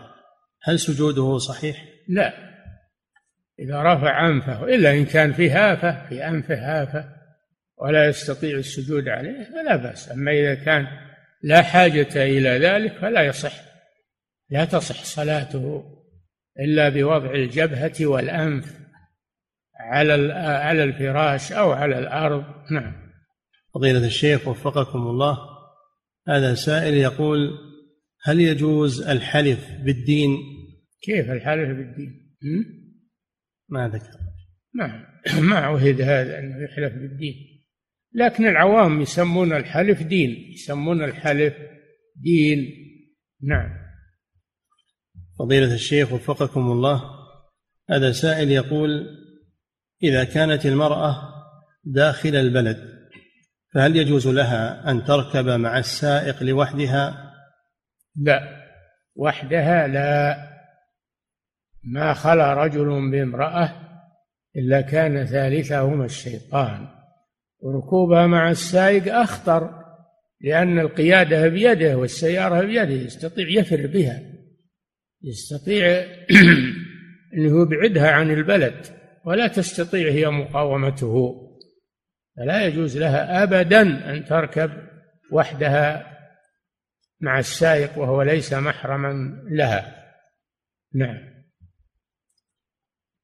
هل 0.63 0.79
سجوده 0.79 1.37
صحيح؟ 1.37 1.85
لا. 2.09 2.33
إذا 3.59 3.83
رفع 3.83 4.27
أنفه 4.27 4.63
إلا 4.63 4.93
إن 4.93 5.05
كان 5.05 5.33
فيه 5.33 5.73
آفة 5.73 6.09
في 6.09 6.27
أنفه 6.27 6.83
آفة 6.83 7.05
ولا 7.77 8.07
يستطيع 8.07 8.57
السجود 8.57 9.07
عليه 9.07 9.43
فلا 9.43 9.75
بأس. 9.75 10.11
أما 10.11 10.31
إذا 10.31 10.55
كان 10.55 10.87
لا 11.43 11.61
حاجة 11.61 12.23
إلى 12.23 12.49
ذلك 12.49 12.97
فلا 12.97 13.21
يصح. 13.21 13.53
لا 14.49 14.65
تصح 14.65 15.03
صلاته 15.03 15.83
إلا 16.59 16.89
بوضع 16.89 17.31
الجبهة 17.31 18.05
والأنف. 18.05 18.84
على 19.91 20.33
على 20.33 20.83
الفراش 20.83 21.51
أو 21.51 21.71
على 21.71 21.99
الأرض. 21.99 22.43
نعم. 22.71 22.93
فضيلة 23.73 24.05
الشيخ 24.05 24.47
وفقكم 24.47 24.99
الله. 24.99 25.37
هذا 26.27 26.53
سائل 26.53 26.93
يقول 26.93 27.49
هل 28.23 28.41
يجوز 28.41 29.01
الحلف 29.01 29.71
بالدين؟ 29.83 30.37
كيف 31.01 31.31
الحلف 31.31 31.69
بالدين؟ 31.69 32.35
ما 33.69 33.87
ذكر. 33.87 34.11
ما 34.73 35.05
ما 35.41 35.55
عهد 35.55 36.01
هذا 36.01 36.39
أنه 36.39 36.63
يحلف 36.63 36.93
بالدين. 36.93 37.35
لكن 38.13 38.47
العوام 38.47 39.01
يسمون 39.01 39.53
الحلف 39.53 40.03
دين. 40.03 40.29
يسمون 40.53 41.03
الحلف 41.03 41.53
دين. 42.15 42.67
نعم. 43.43 43.69
فضيلة 45.39 45.73
الشيخ 45.73 46.13
وفقكم 46.13 46.71
الله. 46.71 47.03
هذا 47.89 48.11
سائل 48.11 48.51
يقول 48.51 49.07
إذا 50.03 50.23
كانت 50.23 50.65
المرأة 50.65 51.35
داخل 51.83 52.35
البلد 52.35 52.95
فهل 53.73 53.95
يجوز 53.95 54.27
لها 54.27 54.91
أن 54.91 55.03
تركب 55.03 55.45
مع 55.45 55.79
السائق 55.79 56.43
لوحدها؟ 56.43 57.33
لا 58.15 58.65
وحدها 59.15 59.87
لا. 59.87 60.37
ما 61.83 62.13
خلا 62.13 62.53
رجل 62.53 63.11
بامرأة 63.11 63.71
إلا 64.55 64.81
كان 64.81 65.25
ثالثهما 65.25 66.05
الشيطان. 66.05 66.87
وركوبها 67.59 68.27
مع 68.27 68.49
السائق 68.49 69.15
أخطر 69.15 69.85
لأن 70.41 70.79
القيادة 70.79 71.47
بيده 71.47 71.97
والسيارة 71.97 72.61
بيده 72.61 72.93
يستطيع 72.93 73.47
يفر 73.49 73.87
بها. 73.87 74.21
يستطيع 75.23 75.87
أنه 77.33 77.61
يبعدها 77.61 78.11
عن 78.11 78.31
البلد. 78.31 79.04
ولا 79.25 79.47
تستطيع 79.47 80.11
هي 80.11 80.29
مقاومته 80.29 81.41
فلا 82.37 82.65
يجوز 82.65 82.97
لها 82.97 83.43
ابدا 83.43 83.81
أن 83.81 84.25
تركب 84.25 84.71
وحدها 85.31 86.15
مع 87.21 87.39
السائق 87.39 87.97
وهو 87.97 88.21
ليس 88.21 88.53
محرما 88.53 89.43
لها. 89.51 90.05
نعم. 90.93 91.35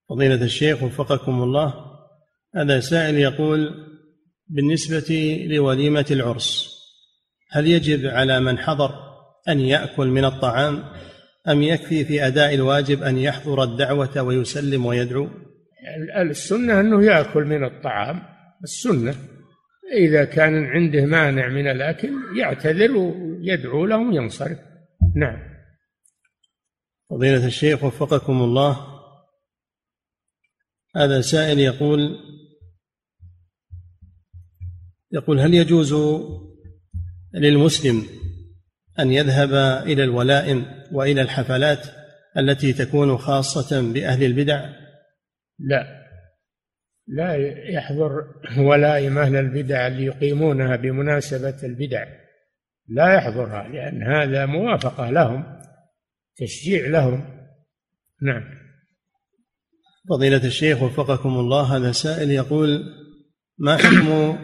فضيلة 0.10 0.44
الشيخ 0.44 0.84
وفقكم 0.84 1.44
الله 1.44 1.74
هذا 2.56 2.80
سائل 2.80 3.18
يقول 3.18 3.88
بالنسبة 4.48 5.40
لوليمة 5.50 6.06
العرس 6.12 6.72
هل 7.52 7.68
يجب 7.68 8.06
على 8.06 8.40
من 8.40 8.58
حضر 8.58 8.92
أن 9.50 9.60
يأكل 9.60 10.08
من 10.08 10.26
الطعام 10.26 10.84
أم 11.48 11.64
يكفي 11.64 12.06
في 12.06 12.28
أداء 12.28 12.56
الواجب 12.56 13.04
أن 13.04 13.18
يحضر 13.18 13.64
الدعوة 13.64 14.22
ويسلم 14.22 14.86
ويدعو؟ 14.86 15.30
السنة 16.18 16.80
أنه 16.80 17.04
يأكل 17.04 17.44
من 17.44 17.64
الطعام 17.64 18.22
السنة. 18.64 19.16
إذا 19.94 20.26
كان 20.26 20.66
عنده 20.66 21.06
مانع 21.06 21.48
من 21.48 21.68
الأكل 21.68 22.10
يعتذر 22.38 22.98
ويدعو 22.98 23.86
لهم 23.86 24.14
ينصرف. 24.14 24.60
نعم. 25.16 25.40
فضيلة 27.10 27.46
الشيخ 27.46 27.84
وفقكم 27.84 28.42
الله. 28.42 28.92
هذا 30.96 31.22
سائل 31.22 31.60
يقول 31.60 32.18
يقول 35.12 35.40
هل 35.40 35.54
يجوز 35.54 35.94
للمسلم 37.34 38.06
أن 39.00 39.12
يذهب 39.12 39.54
إلى 39.86 40.04
الولائم 40.04 40.66
وإلى 40.92 41.22
الحفلات 41.22 41.88
التي 42.38 42.74
تكون 42.74 43.18
خاصة 43.18 43.92
بأهل 43.94 44.24
البدع؟ 44.24 44.81
لا. 45.68 46.02
لا 47.08 47.36
يحضر 47.70 48.12
ولائم 48.58 49.18
أهل 49.18 49.36
البدع 49.36 49.88
اللي 49.88 50.06
يقيمونها 50.06 50.76
بمناسبة 50.76 51.64
البدع. 51.64 52.06
لا 52.88 53.14
يحضرها 53.14 53.68
لأن 53.68 54.04
هذا 54.04 54.46
موافقة 54.46 55.10
لهم 55.10 55.62
تشجيع 56.38 56.88
لهم. 56.88 57.42
نعم. 58.22 58.44
فضيلة 60.10 60.46
الشيخ 60.46 60.82
وفقكم 60.82 61.30
الله 61.30 61.78
هذا 61.78 61.92
سائل 61.92 62.32
يقول 62.32 62.84
ما 63.58 63.78
حكم 63.78 64.38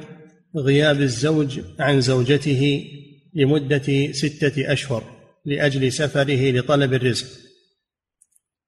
غياب 0.57 1.01
الزوج 1.01 1.61
عن 1.80 2.02
زوجته 2.02 2.85
لمدة 3.34 4.11
ستة 4.11 4.73
أشهر 4.73 5.03
لأجل 5.45 5.91
سفره 5.91 6.52
لطلب 6.52 6.94
الرزق؟ 6.94 7.27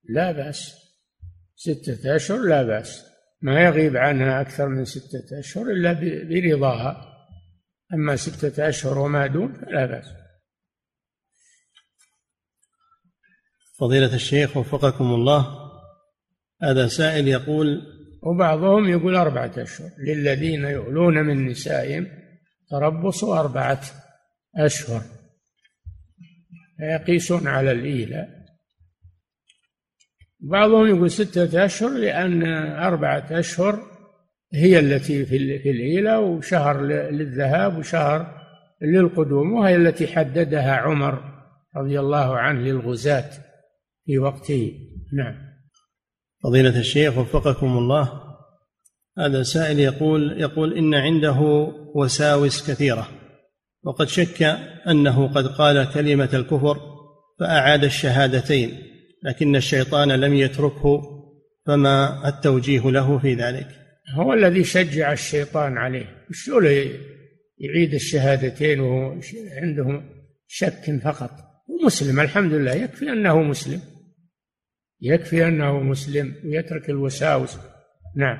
لا 0.09 0.31
بأس. 0.31 0.78
ستة 1.59 2.15
أشهر؟ 2.15 2.37
لا 2.37 2.63
بأس. 2.63 3.05
ما 3.41 3.63
يغيب 3.63 3.97
عنها 3.97 4.41
أكثر 4.41 4.67
من 4.67 4.85
ستة 4.85 5.39
أشهر 5.39 5.65
إلا 5.71 5.93
برضاها. 6.23 7.05
أما 7.93 8.15
ستة 8.15 8.69
أشهر 8.69 8.97
وما 8.97 9.27
دون 9.27 9.53
فلا 9.53 9.85
بأس. 9.85 10.05
فضيلة 13.79 14.15
الشيخ 14.15 14.57
وفقكم 14.57 15.05
الله 15.05 15.47
هذا 16.63 16.87
سائل 16.87 17.27
يقول 17.27 17.81
وبعضهم 18.23 18.89
يقول 18.89 19.15
أربعة 19.15 19.51
أشهر. 19.57 19.89
للذين 20.07 20.63
يؤلون 20.63 21.13
من 21.13 21.47
نسائهم 21.47 22.07
تربص 22.69 23.23
أربعة 23.23 23.81
أشهر. 24.55 25.01
فيقيسون 26.77 27.47
على 27.47 27.71
الإيلاء. 27.71 28.38
بعضهم 30.39 30.87
يقول 30.87 31.11
ستة 31.11 31.65
أشهر 31.65 31.89
لأن 31.89 32.43
أربعة 32.77 33.27
أشهر 33.31 33.79
هي 34.53 34.79
التي 34.79 35.25
في 35.25 35.71
العيلة 35.71 36.19
وشهر 36.19 36.81
للذهاب 37.11 37.77
وشهر 37.77 38.39
للقدوم 38.81 39.53
وهي 39.53 39.75
التي 39.75 40.07
حددها 40.07 40.75
عمر 40.75 41.23
رضي 41.75 41.99
الله 41.99 42.37
عنه 42.37 42.59
للغزاة 42.59 43.29
في 44.05 44.19
وقته. 44.19 44.73
نعم. 45.13 45.35
فضيلة 46.43 46.79
الشيخ 46.79 47.17
وفقكم 47.17 47.77
الله. 47.77 48.21
هذا 49.17 49.43
سائل 49.43 49.79
يقول 49.79 50.41
يقول 50.41 50.77
إن 50.77 50.93
عنده 50.95 51.39
وساوس 51.95 52.71
كثيرة 52.71 53.07
وقد 53.83 54.07
شك 54.07 54.43
أنه 54.87 55.27
قد 55.27 55.47
قال 55.47 55.93
كلمة 55.93 56.29
الكفر 56.33 56.79
فأعاد 57.39 57.83
الشهادتين. 57.83 58.88
لكن 59.23 59.55
الشيطان 59.55 60.11
لم 60.11 60.33
يتركه 60.33 61.01
فما 61.65 62.27
التوجيه 62.29 62.91
له 62.91 63.19
في 63.19 63.33
ذلك؟ 63.33 63.67
هو 64.15 64.33
الذي 64.33 64.63
شجع 64.63 65.11
الشيطان 65.11 65.77
عليه. 65.77 66.25
شو 66.31 66.59
يعيد 67.57 67.93
الشهادتين 67.93 68.79
وهو 68.79 69.19
عنده 69.61 70.01
شك 70.47 70.99
فقط. 71.03 71.31
ومسلم 71.67 72.19
الحمد 72.19 72.53
لله. 72.53 72.73
يكفي 72.73 73.09
أنه 73.09 73.41
مسلم. 73.41 73.81
يكفي 75.01 75.47
أنه 75.47 75.79
مسلم 75.79 76.35
ويترك 76.45 76.89
الوساوس. 76.89 77.57
نعم. 78.15 78.37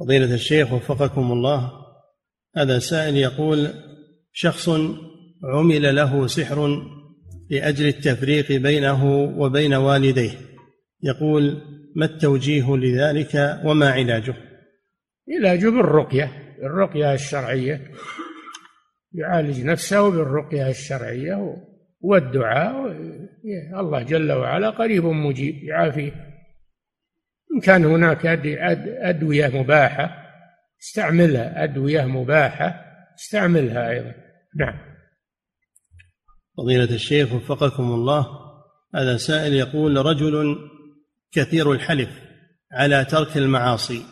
فضيلة 0.00 0.34
الشيخ 0.34 0.72
وفقكم 0.72 1.32
الله 1.32 1.72
هذا 2.56 2.78
سائل 2.78 3.16
يقول 3.16 3.74
شخص 4.32 4.68
عمل 5.44 5.96
له 5.96 6.26
سحر 6.26 6.82
لأجل 7.50 7.86
التفريق 7.86 8.52
بينه 8.52 9.04
وبين 9.14 9.74
والديه. 9.74 10.30
يقول 11.02 11.62
ما 11.96 12.04
التوجيه 12.04 12.76
لذلك 12.76 13.60
وما 13.64 13.90
علاجه؟ 13.90 14.34
علاجه 15.38 15.68
بالرقية 15.68 16.32
الرقية 16.62 17.14
الشرعية. 17.14 17.90
يعالج 19.12 19.64
نفسه 19.64 20.10
بالرقية 20.10 20.68
الشرعية 20.68 21.56
والدعاء 22.00 22.96
الله 23.76 24.02
جل 24.02 24.32
وعلا 24.32 24.70
قريب 24.70 25.04
مجيب 25.04 25.54
يعافيه. 25.64 26.12
إن 27.54 27.60
كان 27.62 27.84
هناك 27.84 28.26
أدوية 28.26 29.48
مباحة 29.48 30.16
استعملها 30.82 31.64
أدوية 31.64 32.04
مباحة 32.04 32.84
استعملها 33.18 33.90
أيضا. 33.90 34.14
نعم. 34.56 34.89
فضيلة 36.60 36.94
الشيخ 36.94 37.32
وفقكم 37.32 37.92
الله 37.92 38.26
هذا 38.94 39.16
سائل 39.16 39.54
يقول 39.54 40.06
رجل 40.06 40.56
كثير 41.32 41.72
الحلف 41.72 42.10
على 42.72 43.04
ترك 43.04 43.36
المعاصي 43.36 44.02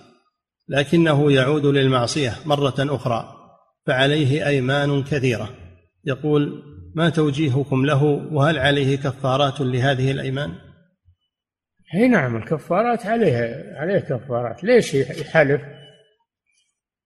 لكنه 0.68 1.32
يعود 1.32 1.66
للمعصية 1.66 2.32
مرة 2.46 2.74
أخرى 2.78 3.34
فعليه 3.86 4.46
أيمان 4.46 5.02
كثيرة. 5.02 5.50
يقول 6.04 6.62
ما 6.94 7.10
توجيهكم 7.10 7.86
له؟ 7.86 8.04
وهل 8.04 8.58
عليه 8.58 8.96
كفارات 8.96 9.60
لهذه 9.60 10.10
الأيمان؟ 10.10 10.52
إي 11.94 12.08
نعم 12.08 12.36
الكفارات 12.36 13.06
عليها 13.06 13.78
عليه 13.80 13.98
كفارات. 13.98 14.64
ليش 14.64 14.94
يحلف؟ 14.94 15.62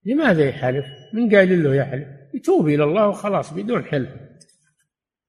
لماذا 0.05 0.45
يحلف؟ 0.45 0.85
من 1.13 1.35
قال 1.35 1.63
له 1.63 1.75
يحلف؟ 1.75 2.07
يتوب 2.33 2.67
إلى 2.67 2.83
الله 2.83 3.07
وخلاص 3.07 3.53
بدون 3.53 3.85
حلف. 3.85 4.09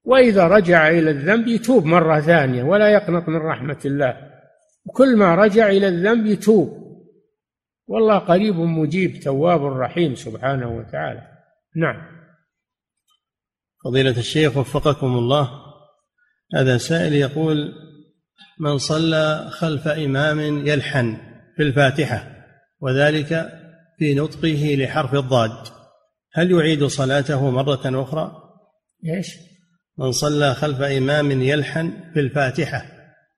وإذا 0.05 0.47
رجع 0.47 0.89
إلى 0.89 1.11
الذنب 1.11 1.47
يتوب 1.47 1.85
مرة 1.85 2.19
ثانية 2.19 2.63
ولا 2.63 2.89
يقنط 2.89 3.29
من 3.29 3.37
رحمة 3.37 3.79
الله. 3.85 4.17
وكل 4.85 5.17
ما 5.17 5.35
رجع 5.35 5.69
إلى 5.69 5.87
الذنب 5.87 6.25
يتوب. 6.25 6.85
والله 7.87 8.17
قريب 8.17 8.55
مجيب 8.55 9.19
تواب 9.19 9.65
رحيم 9.65 10.15
سبحانه 10.15 10.77
وتعالى. 10.77 11.27
نعم. 11.75 12.01
فضيلة 13.85 14.17
الشيخ 14.17 14.57
وفقكم 14.57 15.07
الله. 15.07 15.49
هذا 16.55 16.77
سائل 16.77 17.13
يقول 17.13 17.73
من 18.59 18.77
صلى 18.77 19.47
خلف 19.51 19.87
إمام 19.87 20.67
يلحن 20.67 21.17
في 21.55 21.63
الفاتحة 21.63 22.35
وذلك 22.79 23.49
في 23.97 24.15
نطقه 24.15 24.75
لحرف 24.79 25.13
الضاد 25.13 25.67
هل 26.33 26.51
يعيد 26.51 26.83
صلاته 26.83 27.49
مرة 27.49 28.03
أخرى؟ 28.03 28.31
إيش؟ 29.05 29.37
من 29.97 30.11
صلى 30.11 30.53
خلف 30.53 30.81
إمام 30.81 31.31
يلحن 31.31 31.91
في 32.13 32.19
الفاتحة 32.19 32.85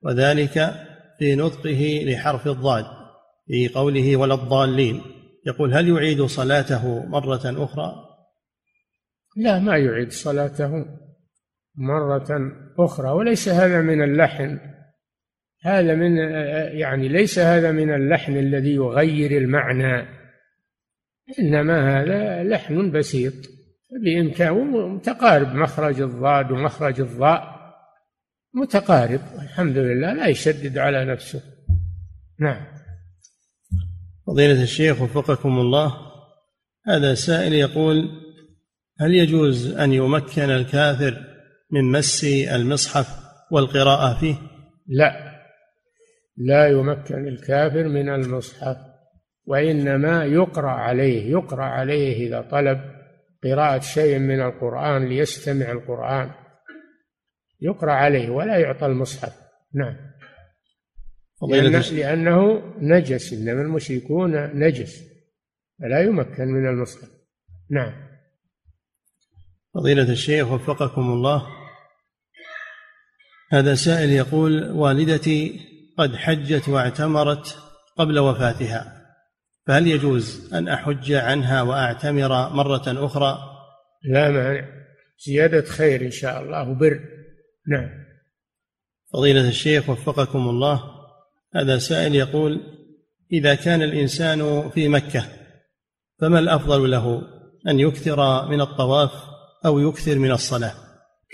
وذلك 0.02 0.74
في 1.20 1.36
نطقه 1.36 2.04
لحرف 2.06 2.48
الضاد 2.48 2.86
في 3.48 3.68
قوله 3.68 4.16
ولا 4.16 4.34
الضالين. 4.34 5.02
يقول 5.46 5.74
هل 5.74 5.90
يعيد 5.90 6.22
صلاته 6.22 7.06
مرة 7.06 7.64
أخرى؟ 7.64 7.94
لا 9.38 9.60
ما 9.60 9.78
يعيد 9.78 10.12
صلاته 10.12 10.86
مرة 11.76 12.28
أخرى 12.80 13.10
وليس 13.10 13.50
هذا 13.50 13.82
من 13.82 14.04
اللحن. 14.04 14.60
هذا 15.64 15.96
من 15.96 16.18
يعني 16.80 17.08
ليس 17.08 17.40
هذا 17.40 17.72
من 17.72 17.94
اللحن 17.94 18.38
الذي 18.38 18.76
يغير 18.76 19.32
المعنى 19.32 20.08
إنما 21.40 22.02
هذا 22.02 22.44
لحن 22.44 22.92
بسيط. 22.92 23.57
بإمكان 23.92 24.54
متقارب 24.72 25.56
مخرج 25.56 26.02
الضاد 26.02 26.52
ومخرج 26.52 27.02
الضاء. 27.02 27.58
متقارب 28.54 29.22
الحمد 29.42 29.78
لله 29.78 30.14
لا 30.14 30.28
يشدد 30.28 30.78
على 30.78 31.06
نفسه. 31.06 31.42
نعم. 32.40 32.66
فضيلة 34.28 34.64
الشيخ 34.64 35.02
وفقكم 35.02 35.60
الله. 35.60 35.94
هذا 36.88 37.14
سائل 37.14 37.54
يقول 37.54 38.10
هل 39.00 39.14
يجوز 39.14 39.78
أن 39.78 39.94
يمكن 39.94 40.50
الكافر 40.50 41.18
من 41.72 41.92
مس 41.92 42.24
المصحف 42.24 43.08
والقراءة 43.52 44.20
فيه؟ 44.20 44.36
لا. 44.88 45.28
لا 46.38 46.68
يمكن 46.68 47.28
الكافر 47.28 47.88
من 47.88 48.10
المصحف 48.10 48.78
وإنما 49.46 50.26
يقرأ 50.26 50.72
عليه 50.72 51.32
يقرأ 51.32 51.64
عليه 51.64 52.28
إذا 52.28 52.42
طلب. 52.42 52.97
قراءة 53.44 53.80
شيء 53.80 54.20
من 54.20 54.42
القرآن 54.42 55.10
ليستمع 55.10 55.72
القرآن. 55.72 56.32
يقرأ 57.62 57.92
عليه 57.92 58.30
ولا 58.30 58.58
يعطى 58.58 58.86
المصحف. 58.86 59.34
نعم. 59.74 59.96
لأن 61.50 61.82
لأنه 61.96 62.64
نجس 62.78 63.34
إنما 63.34 63.62
المشركون 63.62 64.60
نجس. 64.60 65.04
فلا 65.80 66.02
يمكن 66.02 66.48
من 66.48 66.70
المصحف. 66.70 67.10
نعم. 67.72 67.94
فضيلة 69.74 70.12
الشيخ 70.12 70.52
وفقكم 70.52 71.02
الله. 71.02 71.48
هذا 73.52 73.76
سائل 73.76 74.10
يقول 74.10 74.72
والدتي 74.72 75.60
قد 75.98 76.16
حجت 76.16 76.70
واعتمرت 76.70 77.58
قبل 77.98 78.20
وفاتها. 78.20 78.97
فهل 79.68 79.88
يجوز 79.88 80.54
أن 80.54 80.68
أحج 80.68 81.12
عنها 81.12 81.62
وأعتمر 81.62 82.50
مرة 82.50 82.84
أخرى؟ 82.88 83.38
لا 84.04 84.32
مانع. 84.32 84.66
زيادة 85.26 85.62
خير 85.62 86.02
إن 86.02 86.12
شاء 86.12 86.42
الله 86.42 86.70
وبر 86.70 87.00
نعم. 87.68 87.90
فضيلة 89.14 89.48
الشيخ 89.50 89.90
وفقكم 89.90 90.50
الله. 90.50 90.84
هذا 91.56 91.78
سائل 91.78 92.16
يقول 92.16 92.62
إذا 93.32 93.56
كان 93.56 93.82
الإنسان 93.82 94.70
في 94.70 94.88
مكة 94.88 95.26
فما 96.20 96.40
الأفضل 96.40 96.92
له؟ 96.92 97.22
أن 97.68 97.80
يكثر 97.80 98.50
من 98.50 98.62
الطواف 98.62 99.12
أو 99.66 99.80
يكثر 99.80 100.20
من 100.20 100.32
الصلاة؟ 100.32 100.74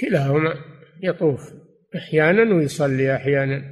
كلاهما 0.02 0.54
يطوف 1.04 1.42
أحيانا 1.96 2.56
ويصلي 2.56 3.16
أحيانا. 3.16 3.64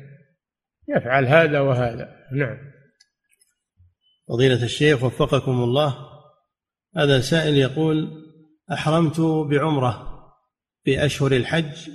يفعل 0.90 1.26
هذا 1.26 1.60
وهذا. 1.60 2.16
نعم. 2.34 2.58
فضيلة 4.32 4.64
الشيخ 4.64 5.04
وفقكم 5.04 5.64
الله. 5.64 5.96
هذا 6.98 7.20
سائل 7.20 7.58
يقول 7.58 8.10
أحرمت 8.74 9.22
بعمرة 9.22 10.08
في 10.84 11.06
أشهر 11.06 11.32
الحج 11.32 11.90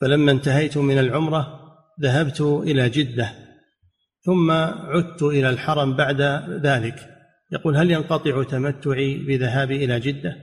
فلما 0.00 0.32
انتهيت 0.32 0.78
من 0.78 0.98
العمرة 0.98 1.60
ذهبت 2.00 2.40
إلى 2.40 2.90
جدة 2.90 3.32
ثم 4.24 4.50
عدت 4.50 5.22
إلى 5.22 5.50
الحرم 5.50 5.96
بعد 5.96 6.20
ذلك. 6.66 6.94
يقول 7.52 7.76
هل 7.76 7.90
ينقطع 7.90 8.42
تمتعي 8.42 9.14
بذهابي 9.14 9.84
إلى 9.84 10.00
جدة؟ 10.00 10.36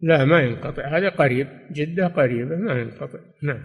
لا 0.00 0.24
ما 0.24 0.40
ينقطع. 0.40 0.98
هذا 0.98 1.08
قريب. 1.08 1.48
جدة 1.72 2.06
قريبة 2.06 2.56
ما 2.56 2.72
ينقطع. 2.72 3.18
نعم. 3.42 3.64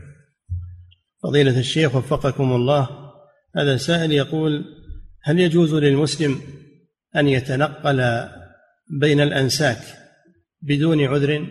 فضيلة 1.23 1.59
الشيخ 1.59 1.95
وفقكم 1.95 2.51
الله. 2.51 2.89
هذا 3.55 3.77
سائل 3.77 4.11
يقول 4.11 4.65
هل 5.23 5.39
يجوز 5.39 5.75
للمسلم 5.75 6.41
أن 7.15 7.27
يتنقل 7.27 8.29
بين 8.89 9.21
الأنساك 9.21 9.81
بدون 10.61 11.01
عذر 11.01 11.47